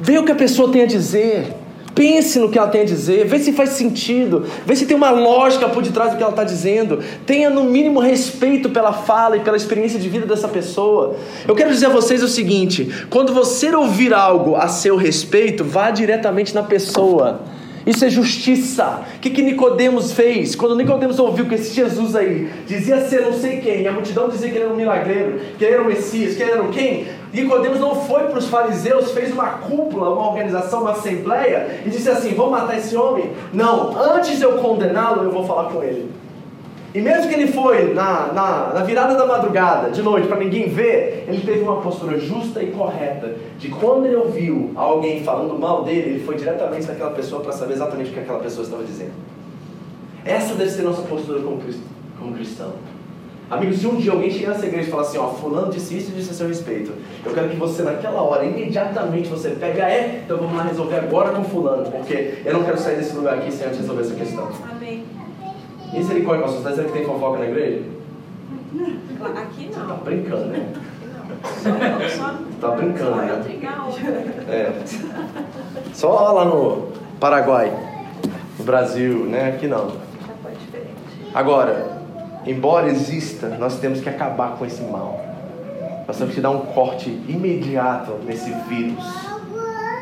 Vê 0.00 0.18
o 0.18 0.24
que 0.24 0.32
a 0.32 0.36
pessoa 0.36 0.70
tem 0.70 0.82
a 0.82 0.86
dizer. 0.86 1.56
Pense 1.94 2.38
no 2.38 2.48
que 2.48 2.58
ela 2.58 2.68
tem 2.68 2.80
a 2.80 2.84
dizer, 2.84 3.26
vê 3.26 3.38
se 3.38 3.52
faz 3.52 3.70
sentido, 3.70 4.46
vê 4.64 4.74
se 4.74 4.86
tem 4.86 4.96
uma 4.96 5.10
lógica 5.10 5.68
por 5.68 5.82
detrás 5.82 6.10
do 6.10 6.16
que 6.16 6.22
ela 6.22 6.32
está 6.32 6.42
dizendo. 6.42 7.00
Tenha 7.26 7.50
no 7.50 7.64
mínimo 7.64 8.00
respeito 8.00 8.70
pela 8.70 8.94
fala 8.94 9.36
e 9.36 9.40
pela 9.40 9.58
experiência 9.58 10.00
de 10.00 10.08
vida 10.08 10.24
dessa 10.24 10.48
pessoa. 10.48 11.16
Eu 11.46 11.54
quero 11.54 11.70
dizer 11.70 11.86
a 11.86 11.90
vocês 11.90 12.22
o 12.22 12.28
seguinte: 12.28 12.90
quando 13.10 13.34
você 13.34 13.74
ouvir 13.74 14.14
algo 14.14 14.56
a 14.56 14.68
seu 14.68 14.96
respeito, 14.96 15.64
vá 15.64 15.90
diretamente 15.90 16.54
na 16.54 16.62
pessoa. 16.62 17.42
Isso 17.86 18.04
é 18.04 18.10
justiça. 18.10 19.02
O 19.16 19.20
que, 19.20 19.28
que 19.28 19.42
Nicodemos 19.42 20.12
fez? 20.12 20.54
Quando 20.54 20.76
Nicodemos 20.76 21.18
ouviu 21.18 21.46
que 21.46 21.56
esse 21.56 21.74
Jesus 21.74 22.14
aí 22.14 22.48
dizia 22.66 23.00
ser 23.06 23.22
não 23.22 23.32
sei 23.32 23.58
quem, 23.58 23.82
e 23.82 23.88
a 23.88 23.92
multidão 23.92 24.28
dizia 24.28 24.48
que 24.50 24.56
ele 24.56 24.64
era 24.64 24.72
um 24.72 24.76
milagreiro, 24.76 25.40
que 25.58 25.64
ele 25.64 25.74
era 25.74 25.82
o 25.82 25.86
Messias, 25.86 26.36
que 26.36 26.42
ele 26.42 26.52
era 26.52 26.62
o 26.62 26.68
quem, 26.68 27.06
Nicodemos 27.32 27.80
não 27.80 27.94
foi 27.94 28.24
para 28.24 28.38
os 28.38 28.48
fariseus, 28.48 29.12
fez 29.12 29.32
uma 29.32 29.48
cúpula, 29.48 30.10
uma 30.10 30.28
organização, 30.28 30.82
uma 30.82 30.90
assembleia, 30.90 31.80
e 31.84 31.88
disse 31.88 32.10
assim: 32.10 32.34
vamos 32.34 32.52
matar 32.52 32.76
esse 32.76 32.94
homem? 32.94 33.32
Não, 33.52 33.98
antes 33.98 34.36
de 34.36 34.42
eu 34.42 34.58
condená-lo, 34.58 35.24
eu 35.24 35.30
vou 35.30 35.46
falar 35.46 35.70
com 35.70 35.82
ele. 35.82 36.10
E 36.94 37.00
mesmo 37.00 37.26
que 37.26 37.34
ele 37.34 37.50
foi 37.50 37.94
na, 37.94 38.30
na, 38.34 38.72
na 38.74 38.82
virada 38.82 39.14
da 39.14 39.24
madrugada, 39.24 39.90
de 39.90 40.02
noite, 40.02 40.28
para 40.28 40.36
ninguém 40.36 40.68
ver, 40.68 41.24
ele 41.26 41.40
teve 41.40 41.60
uma 41.60 41.80
postura 41.80 42.18
justa 42.18 42.62
e 42.62 42.70
correta. 42.70 43.34
De 43.58 43.70
quando 43.70 44.04
ele 44.04 44.16
ouviu 44.16 44.72
alguém 44.74 45.24
falando 45.24 45.58
mal 45.58 45.84
dele, 45.84 46.10
ele 46.10 46.24
foi 46.24 46.36
diretamente 46.36 46.86
naquela 46.86 47.12
pessoa 47.12 47.40
para 47.40 47.52
saber 47.52 47.72
exatamente 47.72 48.10
o 48.10 48.12
que 48.12 48.20
aquela 48.20 48.40
pessoa 48.40 48.64
estava 48.64 48.84
dizendo. 48.84 49.12
Essa 50.22 50.54
deve 50.54 50.70
ser 50.70 50.82
nossa 50.82 51.00
postura 51.02 51.40
como, 51.40 51.62
como 52.18 52.34
cristão. 52.34 52.72
Amigo, 53.52 53.74
se 53.74 53.86
um 53.86 53.96
dia 53.96 54.12
alguém 54.12 54.30
chegar 54.30 54.52
nessa 54.52 54.64
igreja 54.64 54.88
e 54.88 54.90
falar 54.90 55.02
assim, 55.02 55.18
ó, 55.18 55.28
fulano 55.28 55.70
disse 55.70 55.98
isso 55.98 56.10
e 56.10 56.14
disse 56.14 56.30
a 56.30 56.32
seu 56.32 56.48
respeito, 56.48 56.90
eu 57.22 57.34
quero 57.34 57.50
que 57.50 57.56
você 57.56 57.82
naquela 57.82 58.22
hora, 58.22 58.46
imediatamente 58.46 59.28
você 59.28 59.50
pega, 59.50 59.82
é, 59.82 60.22
então 60.24 60.38
vamos 60.38 60.56
lá 60.56 60.62
resolver 60.62 60.96
agora 60.96 61.32
com 61.32 61.44
fulano, 61.44 61.90
porque 61.90 62.38
eu 62.46 62.54
não 62.54 62.64
quero 62.64 62.78
sair 62.78 62.96
desse 62.96 63.14
lugar 63.14 63.34
aqui 63.34 63.52
sem 63.52 63.66
antes 63.66 63.80
resolver 63.80 64.00
essa 64.00 64.14
questão. 64.14 64.48
Amém. 64.70 65.04
Misericórdia, 65.92 66.44
pastor, 66.44 66.62
você 66.62 66.68
está 66.68 66.70
dizendo 66.70 66.86
que 66.86 66.98
tem 66.98 67.06
fofoca 67.06 67.40
na 67.40 67.44
igreja? 67.44 67.82
Aqui 69.36 69.68
Você 69.70 69.78
não. 69.78 69.86
tá 69.86 69.94
brincando, 69.96 70.44
né? 70.46 70.72
Aqui 71.44 71.68
não. 71.68 72.08
Só, 72.08 72.34
Tá 72.58 72.74
brincando, 72.74 73.10
só 73.10 73.16
né? 73.16 74.34
É. 74.48 74.72
Só 75.92 76.32
lá 76.32 76.44
no 76.46 76.88
Paraguai, 77.20 77.70
no 78.58 78.64
Brasil, 78.64 79.26
né? 79.26 79.50
Aqui 79.50 79.66
não. 79.66 79.88
Já 79.90 80.32
foi 80.42 80.52
diferente. 80.52 80.94
Agora, 81.34 82.01
embora 82.46 82.88
exista, 82.88 83.48
nós 83.58 83.78
temos 83.78 84.00
que 84.00 84.08
acabar 84.08 84.56
com 84.56 84.66
esse 84.66 84.82
mal. 84.82 85.20
Nós 86.06 86.16
temos 86.18 86.34
que 86.34 86.40
dar 86.40 86.50
um 86.50 86.60
corte 86.60 87.08
imediato 87.28 88.12
nesse 88.24 88.50
vírus. 88.68 89.04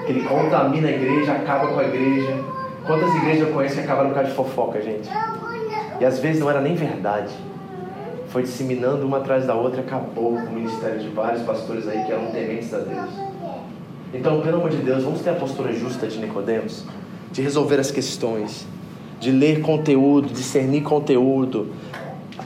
Ele 0.07 0.23
contamina 0.23 0.89
a 0.89 0.91
igreja, 0.91 1.33
acaba 1.33 1.69
com 1.69 1.79
a 1.79 1.85
igreja. 1.85 2.43
Quantas 2.87 3.15
igrejas 3.17 3.49
eu 3.49 3.55
conheço 3.55 3.75
que 3.75 3.81
acabaram 3.83 4.09
por 4.09 4.15
causa 4.15 4.31
de 4.31 4.37
fofoca, 4.37 4.81
gente? 4.81 5.09
E 6.01 6.05
às 6.05 6.19
vezes 6.19 6.41
não 6.41 6.51
era 6.51 6.61
nem 6.61 6.75
verdade. 6.75 7.33
Foi 8.29 8.43
disseminando 8.43 9.07
uma 9.07 9.19
atrás 9.19 9.47
da 9.47 9.55
outra 9.55 9.83
acabou 9.83 10.35
com 10.35 10.47
o 10.47 10.53
ministério 10.53 11.01
de 11.01 11.09
vários 11.09 11.43
pastores 11.43 11.87
aí 11.87 12.05
que 12.05 12.13
eram 12.13 12.27
tementes 12.27 12.73
a 12.73 12.79
Deus. 12.79 13.11
Então, 14.13 14.41
pelo 14.41 14.57
amor 14.57 14.71
de 14.71 14.79
Deus, 14.79 15.05
vamos 15.05 15.21
ter 15.21 15.31
a 15.31 15.35
postura 15.35 15.73
justa 15.73 16.07
de 16.07 16.19
Nicodemos, 16.19 16.85
de 17.31 17.43
resolver 17.43 17.79
as 17.79 17.91
questões, 17.91 18.67
de 19.21 19.31
ler 19.31 19.61
conteúdo, 19.61 20.33
discernir 20.33 20.81
conteúdo, 20.81 21.73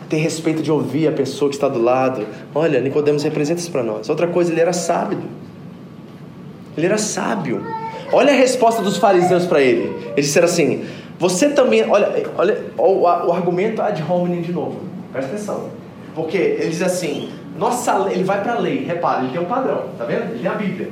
ter 0.08 0.16
respeito 0.16 0.62
de 0.62 0.70
ouvir 0.70 1.08
a 1.08 1.12
pessoa 1.12 1.48
que 1.48 1.56
está 1.56 1.68
do 1.68 1.80
lado. 1.80 2.26
Olha, 2.54 2.80
Nicodemos 2.80 3.22
representa 3.22 3.60
isso 3.60 3.70
para 3.70 3.82
nós. 3.82 4.08
Outra 4.08 4.26
coisa, 4.26 4.52
ele 4.52 4.60
era 4.60 4.72
sábio. 4.72 5.22
Ele 6.76 6.86
era 6.86 6.98
sábio. 6.98 7.64
Olha 8.12 8.32
a 8.32 8.36
resposta 8.36 8.82
dos 8.82 8.96
fariseus 8.96 9.46
para 9.46 9.60
ele. 9.60 9.92
Eles 10.12 10.26
disseram 10.26 10.46
assim: 10.46 10.84
Você 11.18 11.50
também. 11.50 11.88
Olha, 11.88 12.30
olha 12.36 12.58
o, 12.76 13.02
o 13.02 13.32
argumento 13.32 13.80
ad 13.80 14.02
hominem 14.08 14.42
de 14.42 14.52
novo. 14.52 14.80
Presta 15.12 15.34
atenção. 15.34 15.68
Porque 16.14 16.36
ele 16.36 16.70
diz 16.70 16.82
assim: 16.82 17.30
Nossa. 17.58 18.08
Ele 18.10 18.24
vai 18.24 18.42
para 18.42 18.54
a 18.54 18.58
lei. 18.58 18.84
Repara, 18.84 19.22
ele 19.22 19.32
tem 19.32 19.40
um 19.40 19.46
padrão. 19.46 19.84
Tá 19.96 20.04
vendo? 20.04 20.30
Ele 20.32 20.40
tem 20.40 20.50
a 20.50 20.54
Bíblia. 20.54 20.90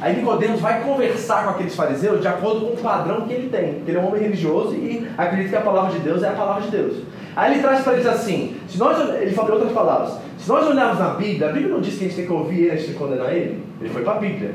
Aí 0.00 0.16
Nicodemos 0.16 0.60
vai 0.60 0.82
conversar 0.82 1.44
com 1.44 1.50
aqueles 1.50 1.74
fariseus 1.74 2.20
de 2.20 2.28
acordo 2.28 2.66
com 2.66 2.74
o 2.74 2.76
padrão 2.76 3.22
que 3.22 3.32
ele 3.32 3.48
tem. 3.48 3.82
Ele 3.86 3.96
é 3.96 4.00
um 4.00 4.06
homem 4.06 4.22
religioso 4.22 4.74
e 4.74 5.08
acredita 5.16 5.50
que 5.50 5.56
a 5.56 5.60
palavra 5.60 5.92
de 5.92 5.98
Deus 6.00 6.22
é 6.22 6.28
a 6.28 6.32
palavra 6.32 6.62
de 6.62 6.70
Deus. 6.70 6.96
Aí 7.36 7.52
ele 7.52 7.62
traz 7.62 7.82
para 7.82 7.94
eles 7.94 8.06
assim: 8.06 8.56
se 8.68 8.78
nós, 8.78 8.98
ele 9.20 9.32
fala 9.32 9.50
em 9.50 9.52
outras 9.52 9.72
palavras, 9.72 10.18
se 10.38 10.48
nós 10.48 10.66
olharmos 10.66 10.98
na 10.98 11.10
Bíblia, 11.14 11.48
a 11.48 11.52
Bíblia 11.52 11.72
não 11.72 11.80
diz 11.80 11.96
que 11.96 12.04
a 12.04 12.08
gente 12.08 12.16
tem 12.16 12.26
que 12.26 12.32
ouvir 12.32 12.62
ele 12.62 12.70
antes 12.72 12.86
de 12.86 12.94
condenar 12.94 13.32
ele. 13.32 13.62
Ele 13.80 13.90
foi 13.90 14.02
para 14.02 14.14
a 14.14 14.18
Bíblia. 14.18 14.54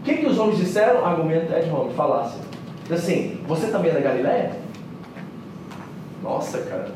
O 0.00 0.04
que, 0.04 0.14
que 0.14 0.26
os 0.26 0.38
homens 0.38 0.58
disseram? 0.58 1.04
Argumento 1.04 1.52
é 1.52 1.60
de 1.60 1.70
homem, 1.70 1.92
falácia. 1.94 2.40
Assim: 2.90 3.40
você 3.46 3.68
também 3.68 3.90
é 3.90 3.94
da 3.94 4.00
Galileia? 4.00 4.52
Nossa, 6.22 6.58
cara. 6.58 6.88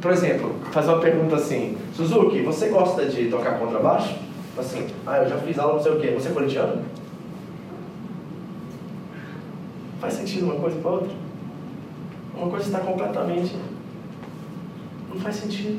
Por 0.00 0.12
exemplo, 0.12 0.54
fazer 0.72 0.90
uma 0.90 1.00
pergunta 1.00 1.36
assim: 1.36 1.76
Suzuki, 1.94 2.42
você 2.42 2.68
gosta 2.68 3.06
de 3.06 3.28
tocar 3.28 3.58
contrabaixo? 3.58 4.14
Assim, 4.58 4.86
ah, 5.06 5.18
eu 5.18 5.28
já 5.28 5.36
fiz 5.38 5.58
aula, 5.58 5.74
não 5.74 5.82
sei 5.82 5.92
o 5.92 6.00
quê. 6.00 6.12
Você 6.14 6.28
é 6.28 6.32
corintiano? 6.32 6.82
Faz 10.00 10.14
sentido 10.14 10.46
uma 10.46 10.56
coisa 10.56 10.80
com 10.80 10.88
a 10.88 10.92
outra? 10.92 11.10
Uma 12.36 12.50
coisa 12.50 12.66
está 12.66 12.78
completamente. 12.80 13.56
Não 15.16 15.22
faz 15.22 15.36
sentido. 15.36 15.78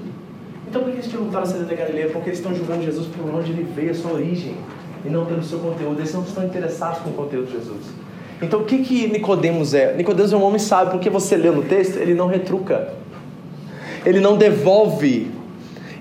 Então 0.68 0.82
por 0.82 0.92
que 0.92 0.98
eles 0.98 1.08
perguntaram 1.08 1.44
a 1.44 1.46
César 1.46 1.66
da 1.66 1.76
Galileia? 1.76 2.10
Porque 2.10 2.30
eles 2.30 2.40
estão 2.40 2.54
julgando 2.56 2.84
Jesus 2.84 3.08
por 3.08 3.34
onde 3.34 3.52
ele 3.52 3.64
veio, 3.76 3.92
a 3.92 3.94
sua 3.94 4.14
origem, 4.14 4.56
e 5.06 5.10
não 5.10 5.26
pelo 5.26 5.44
seu 5.44 5.60
conteúdo. 5.60 6.00
Eles 6.00 6.12
não 6.12 6.24
estão 6.24 6.44
interessados 6.44 7.00
com 7.00 7.12
o 7.12 7.14
conteúdo 7.14 7.46
de 7.46 7.54
Jesus. 7.54 7.86
Então 8.42 8.62
o 8.62 8.66
que 8.66 8.80
que 8.80 9.08
Nicodemos 9.08 9.76
é? 9.76 9.96
Nicodemos 9.96 10.34
é 10.34 10.36
um 10.36 10.44
homem 10.44 10.58
sábio, 10.58 10.94
porque 10.94 11.10
você 11.10 11.38
lê 11.38 11.52
no 11.52 11.62
texto, 11.62 11.98
ele 11.98 12.16
não 12.16 12.28
retruca. 12.28 12.94
Ele 14.04 14.20
não 14.20 14.38
devolve. 14.38 15.32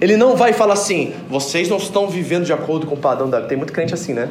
Ele 0.01 0.17
não 0.17 0.35
vai 0.35 0.55
falar 0.55 0.73
assim, 0.73 1.13
vocês 1.29 1.69
não 1.69 1.77
estão 1.77 2.09
vivendo 2.09 2.45
de 2.45 2.53
acordo 2.55 2.87
com 2.87 2.95
o 2.95 2.99
padrão 2.99 3.29
da. 3.29 3.43
Tem 3.43 3.57
muito 3.57 3.73
crente 3.73 3.93
assim, 3.93 4.15
né? 4.15 4.31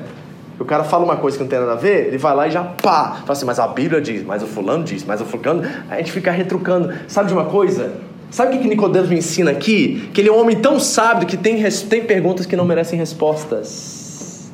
O 0.60 0.66
cara 0.66 0.84
fala 0.84 1.04
uma 1.04 1.18
coisa 1.18 1.38
que 1.38 1.44
não 1.44 1.50
tem 1.50 1.60
nada 1.60 1.74
a 1.74 1.76
ver, 1.76 2.08
ele 2.08 2.18
vai 2.18 2.36
lá 2.36 2.48
e 2.48 2.52
já 2.52 2.64
pá, 2.64 3.18
fala 3.22 3.34
assim, 3.34 3.46
mas 3.46 3.60
a 3.60 3.68
Bíblia 3.68 4.00
diz, 4.00 4.24
mas 4.24 4.42
o 4.42 4.48
fulano 4.48 4.84
diz, 4.84 5.04
mas 5.04 5.22
o 5.22 5.26
fulano. 5.26 5.64
A 5.90 5.98
gente 5.98 6.12
fica 6.12 6.32
retrucando. 6.32 6.94
Sabe 7.08 7.28
de 7.28 7.34
uma 7.34 7.46
coisa? 7.46 7.94
Sabe 8.32 8.58
o 8.58 8.60
que 8.60 8.68
Nicodemos 8.68 9.10
me 9.10 9.18
ensina 9.18 9.52
aqui? 9.52 10.10
Que 10.14 10.22
ele 10.22 10.30
é 10.30 10.32
um 10.32 10.40
homem 10.40 10.58
tão 10.58 10.80
sábio 10.80 11.28
que 11.28 11.38
tem, 11.38 11.64
tem 11.90 12.04
perguntas 12.04 12.46
que 12.46 12.56
não 12.56 12.66
merecem 12.66 12.98
respostas. 12.98 14.52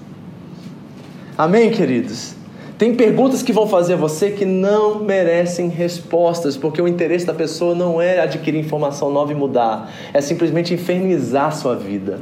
Amém, 1.37 1.71
queridos? 1.71 2.35
Tem 2.77 2.95
perguntas 2.95 3.43
que 3.43 3.53
vão 3.53 3.67
fazer 3.67 3.93
a 3.93 3.97
você 3.97 4.31
que 4.31 4.43
não 4.43 5.03
merecem 5.03 5.69
respostas, 5.69 6.57
porque 6.57 6.81
o 6.81 6.87
interesse 6.87 7.25
da 7.25 7.33
pessoa 7.33 7.75
não 7.75 8.01
é 8.01 8.19
adquirir 8.19 8.59
informação 8.59 9.11
nova 9.11 9.31
e 9.31 9.35
mudar, 9.35 9.91
é 10.13 10.19
simplesmente 10.19 10.73
infernizar 10.73 11.55
sua 11.55 11.75
vida. 11.75 12.19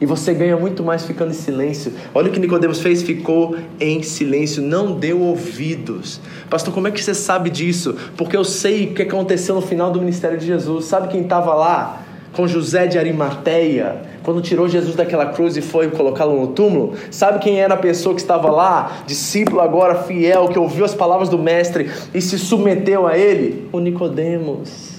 E 0.00 0.06
você 0.06 0.34
ganha 0.34 0.56
muito 0.56 0.82
mais 0.82 1.04
ficando 1.04 1.30
em 1.30 1.34
silêncio. 1.34 1.92
Olha 2.12 2.28
o 2.28 2.32
que 2.32 2.40
Nicodemos 2.40 2.80
fez, 2.80 3.02
ficou 3.02 3.56
em 3.78 4.02
silêncio, 4.02 4.62
não 4.62 4.92
deu 4.92 5.20
ouvidos. 5.20 6.20
Pastor, 6.50 6.74
como 6.74 6.88
é 6.88 6.90
que 6.90 7.02
você 7.02 7.14
sabe 7.14 7.48
disso? 7.48 7.96
Porque 8.16 8.36
eu 8.36 8.44
sei 8.44 8.86
o 8.86 8.94
que 8.94 9.02
aconteceu 9.02 9.54
no 9.54 9.62
final 9.62 9.90
do 9.90 10.00
ministério 10.00 10.36
de 10.36 10.46
Jesus. 10.46 10.86
Sabe 10.86 11.08
quem 11.08 11.22
estava 11.22 11.54
lá? 11.54 12.02
Com 12.32 12.48
José 12.48 12.88
de 12.88 12.98
Arimateia, 12.98 14.02
quando 14.24 14.42
tirou 14.42 14.68
Jesus 14.68 14.96
daquela 14.96 15.26
cruz 15.26 15.56
e 15.56 15.62
foi 15.62 15.88
colocá-lo 15.90 16.40
no 16.40 16.48
túmulo, 16.48 16.94
sabe 17.08 17.38
quem 17.38 17.60
era 17.60 17.74
a 17.74 17.76
pessoa 17.76 18.12
que 18.12 18.20
estava 18.20 18.50
lá? 18.50 19.04
Discípulo 19.06 19.60
agora 19.60 20.02
fiel, 20.02 20.48
que 20.48 20.58
ouviu 20.58 20.84
as 20.84 20.94
palavras 20.94 21.28
do 21.28 21.38
mestre 21.38 21.88
e 22.12 22.20
se 22.20 22.36
submeteu 22.36 23.06
a 23.06 23.16
ele? 23.16 23.68
O 23.70 23.78
Nicodemos. 23.78 24.93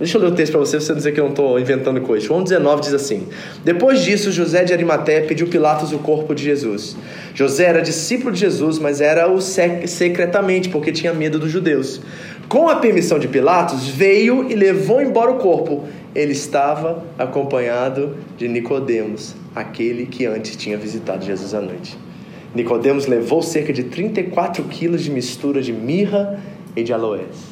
Deixa 0.00 0.16
eu 0.16 0.22
ler 0.22 0.28
o 0.28 0.34
texto 0.34 0.52
para 0.52 0.60
você, 0.60 0.80
você 0.80 0.92
não 0.92 0.96
dizer 0.96 1.12
que 1.12 1.20
eu 1.20 1.24
não 1.24 1.30
estou 1.30 1.60
inventando 1.60 2.00
coisa. 2.00 2.26
João 2.26 2.42
19 2.42 2.80
diz 2.80 2.94
assim: 2.94 3.28
Depois 3.62 4.00
disso, 4.00 4.32
José 4.32 4.64
de 4.64 4.72
Arimaté 4.72 5.20
pediu 5.20 5.46
Pilatos 5.46 5.92
o 5.92 5.98
corpo 5.98 6.34
de 6.34 6.42
Jesus. 6.42 6.96
José 7.34 7.64
era 7.64 7.82
discípulo 7.82 8.32
de 8.32 8.40
Jesus, 8.40 8.78
mas 8.78 9.02
era 9.02 9.30
o 9.30 9.42
sec 9.42 9.86
secretamente, 9.86 10.70
porque 10.70 10.90
tinha 10.90 11.12
medo 11.12 11.38
dos 11.38 11.50
judeus. 11.50 12.00
Com 12.48 12.66
a 12.66 12.76
permissão 12.76 13.18
de 13.18 13.28
Pilatos, 13.28 13.88
veio 13.88 14.50
e 14.50 14.54
levou 14.54 15.02
embora 15.02 15.32
o 15.32 15.36
corpo. 15.36 15.84
Ele 16.14 16.32
estava 16.32 17.04
acompanhado 17.18 18.16
de 18.38 18.48
Nicodemos, 18.48 19.36
aquele 19.54 20.06
que 20.06 20.24
antes 20.24 20.56
tinha 20.56 20.78
visitado 20.78 21.26
Jesus 21.26 21.52
à 21.52 21.60
noite. 21.60 21.98
Nicodemos 22.54 23.06
levou 23.06 23.42
cerca 23.42 23.70
de 23.70 23.84
34 23.84 24.64
quilos 24.64 25.04
de 25.04 25.10
mistura 25.10 25.60
de 25.60 25.74
mirra 25.74 26.40
e 26.74 26.82
de 26.82 26.90
aloés. 26.90 27.49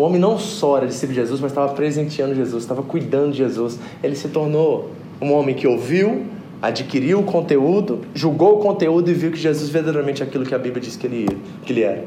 O 0.00 0.02
homem 0.02 0.18
não 0.18 0.38
só 0.38 0.78
era 0.78 0.86
discípulo 0.86 1.12
de 1.12 1.20
Jesus, 1.20 1.42
mas 1.42 1.50
estava 1.50 1.74
presenteando 1.74 2.34
Jesus, 2.34 2.62
estava 2.62 2.82
cuidando 2.82 3.32
de 3.32 3.36
Jesus. 3.36 3.78
Ele 4.02 4.16
se 4.16 4.28
tornou 4.28 4.92
um 5.20 5.30
homem 5.30 5.54
que 5.54 5.66
ouviu, 5.68 6.22
adquiriu 6.62 7.20
o 7.20 7.22
conteúdo, 7.22 8.00
julgou 8.14 8.54
o 8.54 8.58
conteúdo 8.60 9.10
e 9.10 9.12
viu 9.12 9.30
que 9.30 9.36
Jesus 9.36 9.68
verdadeiramente 9.68 10.22
é 10.22 10.24
aquilo 10.24 10.46
que 10.46 10.54
a 10.54 10.58
Bíblia 10.58 10.80
diz 10.80 10.96
que 10.96 11.06
ele, 11.06 11.28
que 11.66 11.74
ele 11.74 11.82
era, 11.82 12.06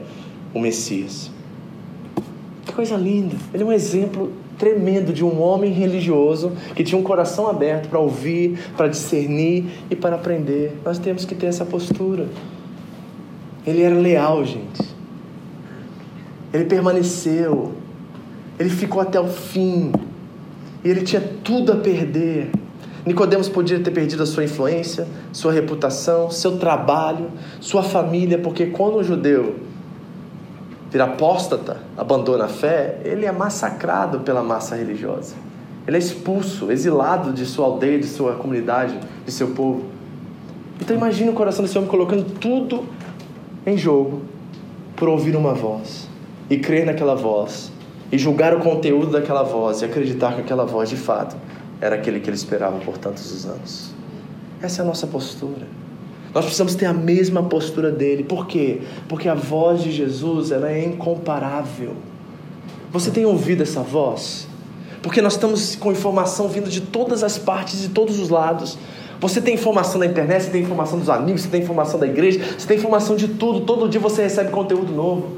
o 0.56 0.60
Messias. 0.60 1.30
Que 2.66 2.74
coisa 2.74 2.96
linda! 2.96 3.36
Ele 3.54 3.62
é 3.62 3.66
um 3.68 3.72
exemplo 3.72 4.32
tremendo 4.58 5.14
de 5.14 5.24
um 5.24 5.39
homem 5.39 5.72
religioso 5.72 6.52
que 6.76 6.84
tinha 6.84 7.00
um 7.00 7.04
coração 7.04 7.48
aberto 7.48 7.89
para 7.89 8.00
ouvir, 8.00 8.58
para 8.76 8.88
discernir 8.88 9.66
e 9.91 9.96
para 9.96 10.16
aprender. 10.16 10.80
Nós 10.84 10.98
temos 10.98 11.26
que 11.26 11.36
ter 11.36 11.46
essa 11.46 11.64
postura. 11.64 12.26
Ele 13.68 13.84
era 13.84 13.94
leal, 13.94 14.44
gente. 14.44 14.82
Ele 16.52 16.66
permaneceu. 16.66 17.83
Ele 18.60 18.70
ficou 18.70 19.01
até 19.01 19.20
o 19.20 19.28
fim. 19.28 19.91
E 20.84 20.89
ele 20.89 21.01
tinha 21.01 21.22
tudo 21.43 21.72
a 21.72 21.76
perder. 21.78 22.49
Nicodemos 23.06 23.49
podia 23.49 23.80
ter 23.80 23.91
perdido 23.91 24.24
a 24.24 24.26
sua 24.26 24.43
influência, 24.43 25.08
sua 25.32 25.51
reputação, 25.51 26.32
seu 26.32 26.58
trabalho, 26.58 27.32
sua 27.60 27.84
família, 27.84 28.38
porque 28.38 28.68
quando 28.68 28.95
o 28.95 29.04
judeu 29.04 29.56
vira 30.89 31.06
apóstata, 31.06 31.82
abandona 31.97 32.45
a 32.45 32.47
fé, 32.47 33.01
ele 33.04 33.26
é 33.26 33.32
massacrado 33.32 34.20
pela 34.20 34.43
massa 34.43 34.76
religiosa. 34.76 35.36
Ele 35.86 35.97
é 35.97 35.99
expulso, 35.99 36.72
exilado 36.72 37.34
de 37.34 37.45
sua 37.45 37.66
aldeia, 37.66 37.99
de 37.99 38.08
sua 38.08 38.36
comunidade, 38.36 38.97
de 39.26 39.32
seu 39.32 39.49
povo. 39.49 39.86
Então 40.80 40.95
imagine 40.95 41.30
o 41.30 41.34
coração 41.34 41.64
desse 41.66 41.78
homem 41.78 41.89
colocando 41.89 42.24
tudo 42.39 42.86
em 43.66 43.78
jogo 43.78 44.22
por 44.95 45.10
ouvir 45.10 45.36
uma 45.36 45.54
voz 45.54 46.08
e 46.49 46.58
crer 46.58 46.86
naquela 46.86 47.16
voz 47.16 47.72
e 48.14 48.18
julgar 48.20 48.53
o 48.53 48.59
conteúdo 48.59 49.14
daquela 49.14 49.41
voz 49.41 49.82
e 49.82 49.86
acreditar 49.86 50.36
que 50.36 50.41
aquela 50.41 50.66
voz 50.66 50.88
de 50.88 50.95
fato 50.95 51.36
era 51.82 51.95
aquele 51.95 52.20
que 52.20 52.30
ele 52.30 52.38
esperava 52.38 52.78
por 52.78 52.95
tantos 52.95 53.43
anos. 53.43 53.89
Essa 54.61 54.84
é 54.84 54.86
a 54.86 54.88
nossa 54.88 55.07
postura. 55.07 55.66
Nós 56.32 56.45
precisamos 56.45 56.76
ter 56.76 56.86
a 56.86 56.93
mesma 56.93 57.41
postura 57.41 57.89
dele. 57.89 58.24
Por 58.24 58.45
quê? 58.45 58.82
Porque 59.09 59.28
a 59.28 59.34
voz 59.34 59.82
de 59.82 59.91
Jesus 59.91 60.51
ela 60.51 60.70
é 60.70 60.86
incomparável. 60.86 61.95
Você 62.91 63.09
tem 63.09 63.26
ouvido 63.26 63.64
essa 63.64 63.82
voz? 63.82 64.47
Porque 65.01 65.20
nós 65.20 65.34
estamos 65.34 65.76
com 65.76 65.91
informação 65.91 66.47
vindo 66.47 66.70
de 66.70 66.82
todas 66.82 67.24
as 67.24 67.39
partes, 67.39 67.82
de 67.82 67.89
todos 67.89 68.20
os 68.20 68.30
lados. 68.30 68.78
Você 69.20 69.41
tem 69.41 69.55
informação 69.55 69.99
da 69.99 70.05
internet, 70.05 70.43
você 70.43 70.51
tem 70.51 70.61
informação 70.61 70.99
dos 70.99 71.09
amigos, 71.09 71.41
você 71.41 71.49
tem 71.49 71.64
informação 71.64 71.99
da 71.99 72.05
igreja, 72.05 72.39
você 72.59 72.68
tem 72.68 72.78
informação 72.78 73.16
de 73.16 73.28
tudo. 73.28 73.61
Todo 73.61 73.89
dia 73.89 73.99
você 73.99 74.22
recebe 74.22 74.51
conteúdo 74.51 74.93
novo. 74.93 75.38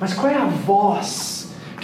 Mas 0.00 0.12
qual 0.12 0.26
é 0.26 0.34
a 0.34 0.44
voz 0.44 1.35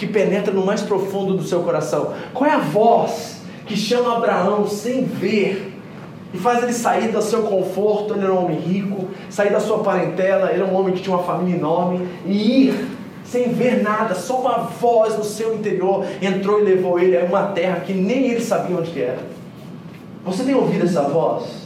que 0.05 0.11
penetra 0.11 0.53
no 0.53 0.65
mais 0.65 0.81
profundo 0.81 1.35
do 1.35 1.43
seu 1.43 1.61
coração? 1.61 2.13
Qual 2.33 2.49
é 2.49 2.53
a 2.53 2.59
voz 2.59 3.41
que 3.65 3.77
chama 3.77 4.17
Abraão 4.17 4.67
sem 4.67 5.05
ver 5.05 5.73
e 6.33 6.37
faz 6.37 6.61
ele 6.61 6.73
sair 6.73 7.09
do 7.09 7.21
seu 7.21 7.43
conforto? 7.43 8.13
Ele 8.13 8.25
era 8.25 8.33
um 8.33 8.43
homem 8.43 8.59
rico, 8.59 9.07
sair 9.29 9.51
da 9.51 9.61
sua 9.61 9.79
parentela, 9.79 10.51
ele 10.51 10.61
era 10.61 10.65
um 10.69 10.75
homem 10.75 10.93
que 10.93 11.01
tinha 11.01 11.15
uma 11.15 11.23
família 11.23 11.57
enorme 11.57 12.05
e 12.25 12.67
ir 12.67 12.87
sem 13.23 13.53
ver 13.53 13.81
nada, 13.81 14.13
só 14.13 14.41
uma 14.41 14.57
voz 14.57 15.17
no 15.17 15.23
seu 15.23 15.55
interior 15.55 16.05
entrou 16.21 16.59
e 16.59 16.63
levou 16.63 16.99
ele 16.99 17.17
a 17.17 17.23
uma 17.23 17.47
terra 17.47 17.79
que 17.79 17.93
nem 17.93 18.27
ele 18.27 18.41
sabia 18.41 18.75
onde 18.75 19.01
era. 19.01 19.19
Você 20.25 20.43
tem 20.43 20.53
ouvido 20.53 20.85
essa 20.85 21.03
voz? 21.03 21.62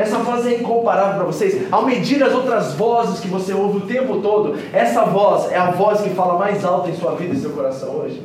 Essa 0.00 0.16
voz 0.16 0.46
é 0.46 0.54
incomparável 0.54 1.16
para 1.16 1.24
vocês. 1.24 1.70
Ao 1.70 1.84
medir 1.84 2.22
as 2.22 2.32
outras 2.32 2.72
vozes 2.72 3.20
que 3.20 3.28
você 3.28 3.52
ouve 3.52 3.76
o 3.76 3.80
tempo 3.82 4.22
todo, 4.22 4.56
essa 4.72 5.04
voz 5.04 5.52
é 5.52 5.58
a 5.58 5.72
voz 5.72 6.00
que 6.00 6.08
fala 6.08 6.38
mais 6.38 6.64
alto 6.64 6.88
em 6.88 6.94
sua 6.94 7.14
vida 7.16 7.34
e 7.34 7.38
seu 7.38 7.50
coração 7.50 7.96
hoje? 7.96 8.22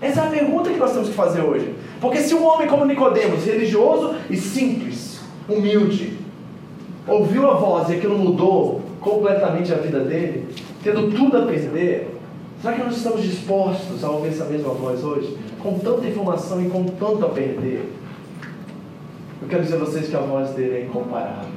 Essa 0.00 0.22
é 0.22 0.26
a 0.26 0.30
pergunta 0.30 0.68
que 0.68 0.80
nós 0.80 0.90
temos 0.90 1.08
que 1.08 1.14
fazer 1.14 1.42
hoje. 1.42 1.72
Porque 2.00 2.18
se 2.18 2.34
um 2.34 2.44
homem 2.44 2.66
como 2.66 2.84
Nicodemos, 2.84 3.44
religioso 3.44 4.16
e 4.28 4.36
simples, 4.36 5.20
humilde, 5.48 6.18
ouviu 7.06 7.48
a 7.48 7.54
voz 7.54 7.88
e 7.88 7.94
aquilo 7.94 8.18
mudou 8.18 8.80
completamente 9.00 9.72
a 9.72 9.76
vida 9.76 10.00
dele, 10.00 10.48
tendo 10.82 11.12
tudo 11.16 11.38
a 11.38 11.42
perder, 11.42 12.16
será 12.60 12.74
que 12.74 12.82
nós 12.82 12.96
estamos 12.96 13.22
dispostos 13.22 14.02
a 14.02 14.10
ouvir 14.10 14.30
essa 14.30 14.46
mesma 14.46 14.70
voz 14.70 15.04
hoje? 15.04 15.38
Com 15.62 15.78
tanta 15.78 16.04
informação 16.04 16.60
e 16.60 16.68
com 16.68 16.82
tanto 16.82 17.24
a 17.24 17.28
perder? 17.28 17.92
Eu 19.40 19.48
quero 19.48 19.62
dizer 19.62 19.76
a 19.76 19.78
vocês 19.78 20.08
que 20.08 20.16
a 20.16 20.20
voz 20.20 20.50
dele 20.50 20.76
é 20.78 20.84
incomparável. 20.86 21.50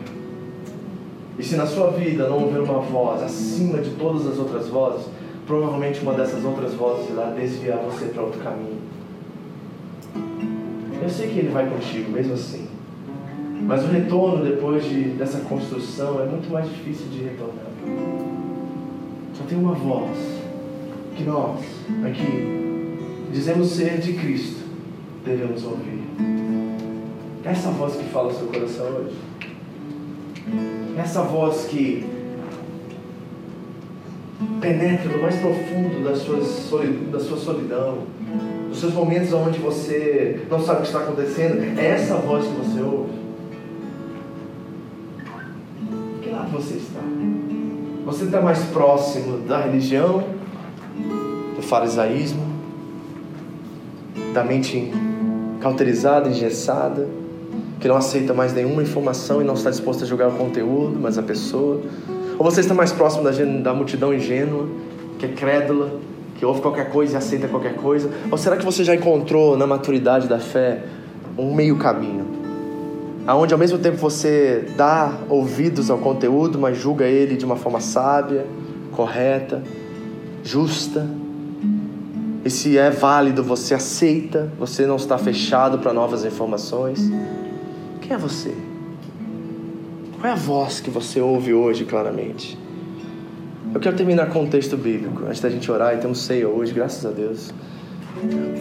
E 1.38 1.44
se 1.44 1.56
na 1.56 1.66
sua 1.66 1.92
vida 1.92 2.28
não 2.28 2.44
houver 2.44 2.62
uma 2.62 2.80
voz 2.80 3.24
acima 3.24 3.80
de 3.80 3.92
todas 3.92 4.28
as 4.28 4.38
outras 4.38 4.68
vozes, 4.68 5.08
provavelmente 5.48 6.02
uma 6.02 6.14
dessas 6.14 6.44
outras 6.44 6.74
vozes 6.74 7.10
irá 7.10 7.32
desviar 7.32 7.80
você 7.80 8.08
para 8.08 8.24
outro 8.24 8.42
caminho. 8.42 8.78
Eu 11.02 11.10
sei 11.10 11.30
que 11.30 11.40
ele 11.40 11.50
vai 11.50 11.70
contigo, 11.70 12.12
mesmo 12.12 12.34
assim. 12.34 12.68
Mas 13.62 13.84
o 13.84 13.88
retorno 13.88 14.44
depois 14.44 14.84
de, 14.84 15.12
dessa 15.12 15.40
construção 15.40 16.22
é 16.22 16.26
muito 16.26 16.52
mais 16.52 16.68
difícil 16.68 17.08
de 17.08 17.24
retornar. 17.24 17.66
Só 19.34 19.44
tem 19.46 19.58
uma 19.58 19.74
voz 19.74 20.18
que 21.16 21.24
nós, 21.24 21.62
aqui, 22.06 22.98
dizemos 23.32 23.70
ser 23.70 24.00
de 24.00 24.14
Cristo, 24.14 24.60
devemos 25.24 25.64
ouvir. 25.64 25.99
Essa 27.44 27.70
voz 27.72 27.96
que 27.96 28.04
fala 28.06 28.28
o 28.28 28.34
seu 28.34 28.48
coração 28.48 28.86
hoje. 28.86 29.16
Essa 30.98 31.22
voz 31.22 31.66
que 31.66 32.06
penetra 34.60 35.12
no 35.12 35.22
mais 35.22 35.36
profundo 35.36 36.04
da 36.04 36.16
sua, 36.16 36.44
solidão, 36.44 37.12
da 37.12 37.20
sua 37.20 37.38
solidão, 37.38 38.00
nos 38.68 38.80
seus 38.80 38.94
momentos 38.94 39.32
onde 39.34 39.60
você 39.60 40.46
não 40.50 40.62
sabe 40.62 40.80
o 40.80 40.82
que 40.82 40.88
está 40.88 41.00
acontecendo, 41.00 41.80
é 41.80 41.86
essa 41.88 42.16
voz 42.16 42.46
que 42.46 42.54
você 42.54 42.82
ouve. 42.82 43.12
Que 46.22 46.30
lado 46.30 46.52
você 46.52 46.76
está? 46.76 47.00
Você 48.06 48.26
está 48.26 48.42
mais 48.42 48.60
próximo 48.66 49.40
da 49.40 49.62
religião, 49.62 50.24
do 51.56 51.62
farisaísmo, 51.62 52.44
da 54.34 54.44
mente 54.44 54.92
cauterizada, 55.60 56.30
engessada, 56.30 57.08
que 57.80 57.88
não 57.88 57.96
aceita 57.96 58.34
mais 58.34 58.54
nenhuma 58.54 58.82
informação 58.82 59.42
e 59.42 59.44
não 59.44 59.54
está 59.54 59.70
disposto 59.70 60.04
a 60.04 60.08
julgar 60.08 60.30
o 60.30 60.34
conteúdo, 60.34 60.98
mas 61.00 61.18
a 61.18 61.24
pessoa? 61.24 61.82
Ou 62.38 62.44
você 62.44 62.62
está 62.62 62.74
mais 62.74 62.92
próximo 62.92 63.24
da, 63.24 63.32
da 63.32 63.74
multidão 63.74 64.14
ingênua, 64.14 64.68
que 65.18 65.26
é 65.26 65.30
crédula, 65.30 65.92
que 66.36 66.46
ouve 66.46 66.62
qualquer 66.62 66.90
coisa 66.90 67.14
e 67.14 67.18
aceita 67.18 67.48
qualquer 67.48 67.76
coisa? 67.76 68.10
Ou 68.32 68.38
será 68.38 68.58
que 68.58 68.66
você 68.66 68.84
já 68.84 68.96
encontrou 68.96 69.58
na 69.58 69.68
maturidade 69.68 70.28
da 70.28 70.40
fé 70.40 70.84
um 71.38 71.54
meio 71.54 71.78
caminho? 71.78 72.26
Aonde 73.28 73.54
ao 73.54 73.60
mesmo 73.60 73.78
tempo 73.78 73.98
você 73.98 74.66
dá 74.76 75.20
ouvidos 75.30 75.90
ao 75.90 75.98
conteúdo, 75.98 76.58
mas 76.58 76.78
julga 76.78 77.06
ele 77.06 77.36
de 77.36 77.46
uma 77.46 77.56
forma 77.56 77.80
sábia, 77.80 78.46
correta, 78.92 79.62
justa, 80.44 81.08
e 82.44 82.50
se 82.50 82.78
é 82.78 82.90
válido, 82.90 83.44
você 83.44 83.74
aceita, 83.74 84.50
você 84.58 84.86
não 84.86 84.96
está 84.96 85.18
fechado 85.18 85.78
para 85.80 85.92
novas 85.92 86.24
informações. 86.24 87.12
Quem 88.10 88.16
é 88.16 88.20
você? 88.20 88.56
Qual 90.20 90.26
é 90.28 90.32
a 90.32 90.36
voz 90.36 90.80
que 90.80 90.90
você 90.90 91.22
ouve 91.22 91.54
hoje 91.54 91.86
claramente? 91.86 92.58
Eu 93.72 93.80
quero 93.80 93.96
terminar 93.96 94.32
com 94.32 94.42
um 94.42 94.50
texto 94.50 94.76
bíblico, 94.76 95.26
antes 95.28 95.40
da 95.40 95.48
gente 95.48 95.72
orar, 95.72 95.94
e 95.94 96.00
temos 96.00 96.24
ceia 96.24 96.50
hoje, 96.50 96.74
graças 96.74 97.06
a 97.06 97.12
Deus. 97.12 97.54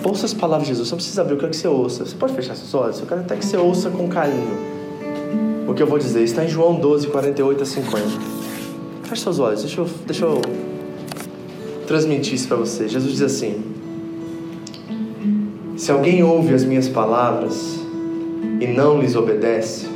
Ouça 0.04 0.26
as 0.26 0.34
palavras 0.34 0.68
de 0.68 0.74
Jesus, 0.74 0.88
você 0.88 0.92
não 0.92 0.98
precisa 0.98 1.22
abrir, 1.22 1.32
eu 1.32 1.38
quero 1.38 1.50
que 1.50 1.56
você 1.56 1.66
ouça. 1.66 2.04
Você 2.04 2.14
pode 2.14 2.34
fechar 2.34 2.54
seus 2.56 2.74
olhos? 2.74 3.00
Eu 3.00 3.06
quero 3.06 3.22
até 3.22 3.36
que 3.36 3.46
você 3.46 3.56
ouça 3.56 3.88
com 3.88 4.06
carinho 4.06 4.58
o 5.66 5.72
que 5.72 5.82
eu 5.82 5.86
vou 5.86 5.98
dizer. 5.98 6.22
Está 6.22 6.44
em 6.44 6.48
João 6.48 6.74
12, 6.74 7.06
48 7.06 7.62
a 7.62 7.64
50. 7.64 8.06
Feche 9.04 9.22
seus 9.22 9.38
olhos, 9.38 9.62
deixa 9.62 9.80
eu, 9.80 9.88
deixa 10.06 10.24
eu 10.26 10.42
transmitir 11.86 12.34
isso 12.34 12.48
para 12.48 12.58
você. 12.58 12.86
Jesus 12.86 13.12
diz 13.12 13.22
assim: 13.22 13.64
Se 15.74 15.90
alguém 15.90 16.22
ouve 16.22 16.52
as 16.52 16.64
minhas 16.64 16.86
palavras 16.86 17.77
e 18.60 18.66
não 18.66 19.00
lhes 19.00 19.14
obedece, 19.14 19.86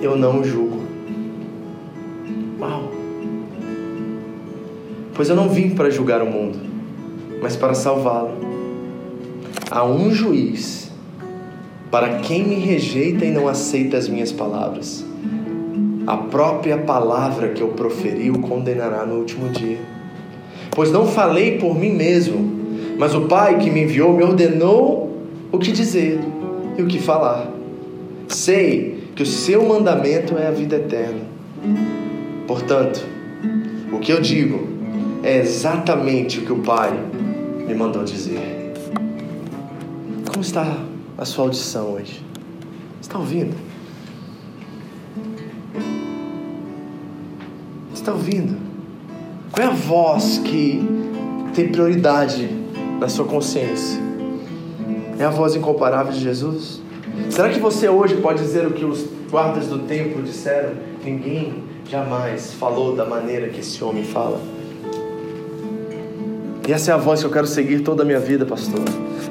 eu 0.00 0.16
não 0.16 0.40
o 0.40 0.44
julgo. 0.44 0.80
Uau! 2.60 2.90
Pois 5.14 5.28
eu 5.28 5.36
não 5.36 5.48
vim 5.48 5.70
para 5.70 5.90
julgar 5.90 6.22
o 6.22 6.26
mundo, 6.26 6.58
mas 7.40 7.56
para 7.56 7.74
salvá-lo. 7.74 8.32
Há 9.70 9.84
um 9.84 10.10
juiz 10.10 10.90
para 11.90 12.18
quem 12.20 12.44
me 12.44 12.56
rejeita 12.56 13.24
e 13.24 13.30
não 13.30 13.48
aceita 13.48 13.96
as 13.96 14.08
minhas 14.08 14.32
palavras. 14.32 15.04
A 16.06 16.16
própria 16.16 16.78
palavra 16.78 17.50
que 17.50 17.62
eu 17.62 17.68
proferi 17.68 18.30
o 18.30 18.40
condenará 18.40 19.06
no 19.06 19.16
último 19.16 19.48
dia 19.50 19.78
pois 20.74 20.90
não 20.90 21.06
falei 21.06 21.58
por 21.58 21.78
mim 21.78 21.92
mesmo, 21.92 22.50
mas 22.98 23.14
o 23.14 23.22
Pai 23.22 23.58
que 23.58 23.70
me 23.70 23.82
enviou 23.82 24.12
me 24.14 24.22
ordenou 24.22 25.10
o 25.50 25.58
que 25.58 25.70
dizer 25.70 26.18
e 26.76 26.82
o 26.82 26.86
que 26.86 26.98
falar. 26.98 27.48
Sei 28.32 29.08
que 29.14 29.22
o 29.22 29.26
seu 29.26 29.62
mandamento 29.68 30.38
é 30.38 30.48
a 30.48 30.50
vida 30.50 30.76
eterna. 30.76 31.20
Portanto, 32.46 33.04
o 33.92 33.98
que 33.98 34.10
eu 34.10 34.20
digo 34.20 34.66
é 35.22 35.38
exatamente 35.38 36.38
o 36.38 36.46
que 36.46 36.52
o 36.52 36.58
Pai 36.58 36.92
me 37.66 37.74
mandou 37.74 38.02
dizer. 38.02 38.72
Como 40.26 40.40
está 40.40 40.78
a 41.16 41.24
sua 41.24 41.44
audição 41.44 41.92
hoje? 41.92 42.24
Está 43.00 43.18
ouvindo? 43.18 43.54
Está 47.92 48.12
ouvindo? 48.12 48.58
Qual 49.52 49.68
é 49.68 49.70
a 49.70 49.74
voz 49.74 50.38
que 50.38 50.82
tem 51.54 51.68
prioridade 51.68 52.48
na 52.98 53.08
sua 53.08 53.26
consciência? 53.26 54.00
É 55.18 55.24
a 55.24 55.30
voz 55.30 55.54
incomparável 55.54 56.12
de 56.12 56.18
Jesus? 56.18 56.81
Será 57.30 57.48
que 57.48 57.58
você 57.58 57.88
hoje 57.88 58.16
pode 58.16 58.42
dizer 58.42 58.66
o 58.66 58.72
que 58.72 58.84
os 58.84 59.06
guardas 59.30 59.66
do 59.66 59.80
templo 59.80 60.22
disseram? 60.22 60.70
Ninguém 61.04 61.54
jamais 61.88 62.52
falou 62.54 62.94
da 62.94 63.04
maneira 63.04 63.48
que 63.48 63.60
esse 63.60 63.82
homem 63.82 64.04
fala. 64.04 64.40
E 66.66 66.72
essa 66.72 66.92
é 66.92 66.94
a 66.94 66.96
voz 66.96 67.20
que 67.20 67.26
eu 67.26 67.30
quero 67.30 67.46
seguir 67.46 67.80
toda 67.80 68.02
a 68.02 68.06
minha 68.06 68.20
vida, 68.20 68.46
pastor. 68.46 68.80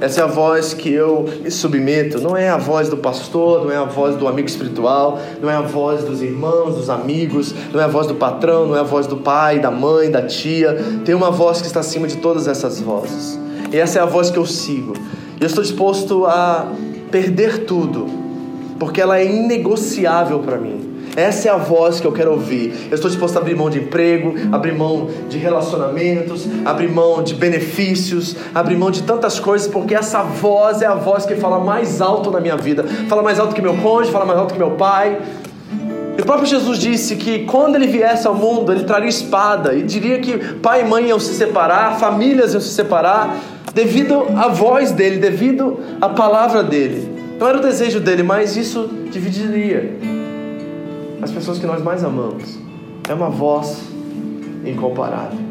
Essa 0.02 0.22
é 0.22 0.24
a 0.24 0.28
voz 0.28 0.74
que 0.74 0.92
eu 0.92 1.30
me 1.42 1.50
submeto. 1.50 2.20
Não 2.20 2.36
é 2.36 2.50
a 2.50 2.58
voz 2.58 2.90
do 2.90 2.98
pastor, 2.98 3.64
não 3.64 3.72
é 3.72 3.78
a 3.78 3.86
voz 3.86 4.16
do 4.16 4.28
amigo 4.28 4.48
espiritual, 4.48 5.20
não 5.42 5.50
é 5.50 5.54
a 5.54 5.62
voz 5.62 6.04
dos 6.04 6.22
irmãos, 6.22 6.76
dos 6.76 6.90
amigos, 6.90 7.54
não 7.72 7.80
é 7.80 7.84
a 7.84 7.88
voz 7.88 8.08
do 8.08 8.16
patrão, 8.16 8.66
não 8.66 8.76
é 8.76 8.80
a 8.80 8.84
voz 8.84 9.08
do 9.08 9.18
pai, 9.18 9.60
da 9.60 9.72
mãe, 9.72 10.12
da 10.12 10.24
tia. 10.24 10.76
Tem 11.06 11.16
uma 11.16 11.32
voz 11.32 11.62
que 11.62 11.68
está 11.68 11.80
acima 11.80 12.08
de 12.08 12.18
todas 12.18 12.48
essas 12.48 12.82
vozes. 12.82 13.40
E 13.72 13.78
essa 13.78 14.00
é 14.00 14.02
a 14.02 14.06
voz 14.06 14.30
que 14.30 14.38
eu 14.38 14.46
sigo. 14.46 14.94
E 15.40 15.44
eu 15.44 15.48
estou 15.48 15.64
disposto 15.64 16.26
a 16.26 16.70
perder 17.12 17.66
tudo, 17.66 18.08
porque 18.80 19.02
ela 19.02 19.20
é 19.20 19.26
inegociável 19.26 20.40
para 20.40 20.58
mim. 20.58 20.92
Essa 21.16 21.50
é 21.50 21.52
a 21.52 21.58
voz 21.58 22.00
que 22.00 22.08
eu 22.08 22.12
quero 22.14 22.32
ouvir. 22.32 22.88
Eu 22.90 22.96
estou 22.96 23.10
disposto 23.10 23.36
a 23.36 23.42
abrir 23.42 23.56
mão 23.56 23.70
de 23.70 23.80
emprego, 23.80 24.34
abrir 24.52 24.74
mão 24.74 25.10
de 25.30 25.38
relacionamentos, 25.38 26.48
abrir 26.64 26.90
mão 26.90 27.22
de 27.22 27.34
benefícios, 27.34 28.38
abrir 28.56 28.78
mão 28.78 28.90
de 28.90 29.04
tantas 29.04 29.40
coisas, 29.40 29.68
porque 29.68 29.94
essa 29.94 30.24
voz 30.24 30.82
é 30.82 30.86
a 30.86 30.96
voz 30.96 31.26
que 31.26 31.36
fala 31.36 31.60
mais 31.60 32.02
alto 32.02 32.32
na 32.32 32.40
minha 32.40 32.56
vida. 32.56 32.86
Fala 33.10 33.22
mais 33.22 33.40
alto 33.40 33.54
que 33.54 33.62
meu 33.62 33.76
cônjuge, 33.78 34.12
fala 34.12 34.26
mais 34.26 34.40
alto 34.40 34.54
que 34.54 34.60
meu 34.60 34.72
pai. 34.72 35.20
O 36.20 36.26
próprio 36.26 36.46
Jesus 36.46 36.78
disse 36.78 37.16
que 37.16 37.46
quando 37.46 37.76
ele 37.76 37.88
viesse 37.88 38.28
ao 38.28 38.36
mundo, 38.36 38.72
ele 38.72 38.84
traria 38.84 39.10
espada 39.10 39.74
e 39.74 39.82
diria 39.82 40.20
que 40.20 40.38
pai 40.56 40.82
e 40.82 40.86
mãe 40.86 41.08
iam 41.08 41.20
se 41.20 41.34
separar, 41.34 41.98
famílias 42.00 42.54
iam 42.54 42.62
se 42.62 42.70
separar, 42.70 43.38
devido 43.74 44.26
à 44.36 44.48
voz 44.48 44.92
dele, 44.92 45.18
devido 45.18 45.80
à 46.00 46.10
palavra 46.10 46.64
dele. 46.64 47.10
Não 47.40 47.48
era 47.48 47.58
o 47.58 47.62
desejo 47.62 48.00
dele, 48.00 48.24
mas 48.24 48.56
isso 48.56 48.90
dividiria 49.12 49.98
as 51.22 51.32
pessoas 51.32 51.58
que 51.58 51.66
nós 51.66 51.82
mais 51.82 52.04
amamos. 52.04 52.60
É 53.10 53.14
uma 53.14 53.30
voz 53.30 53.82
incomparável. 54.66 55.51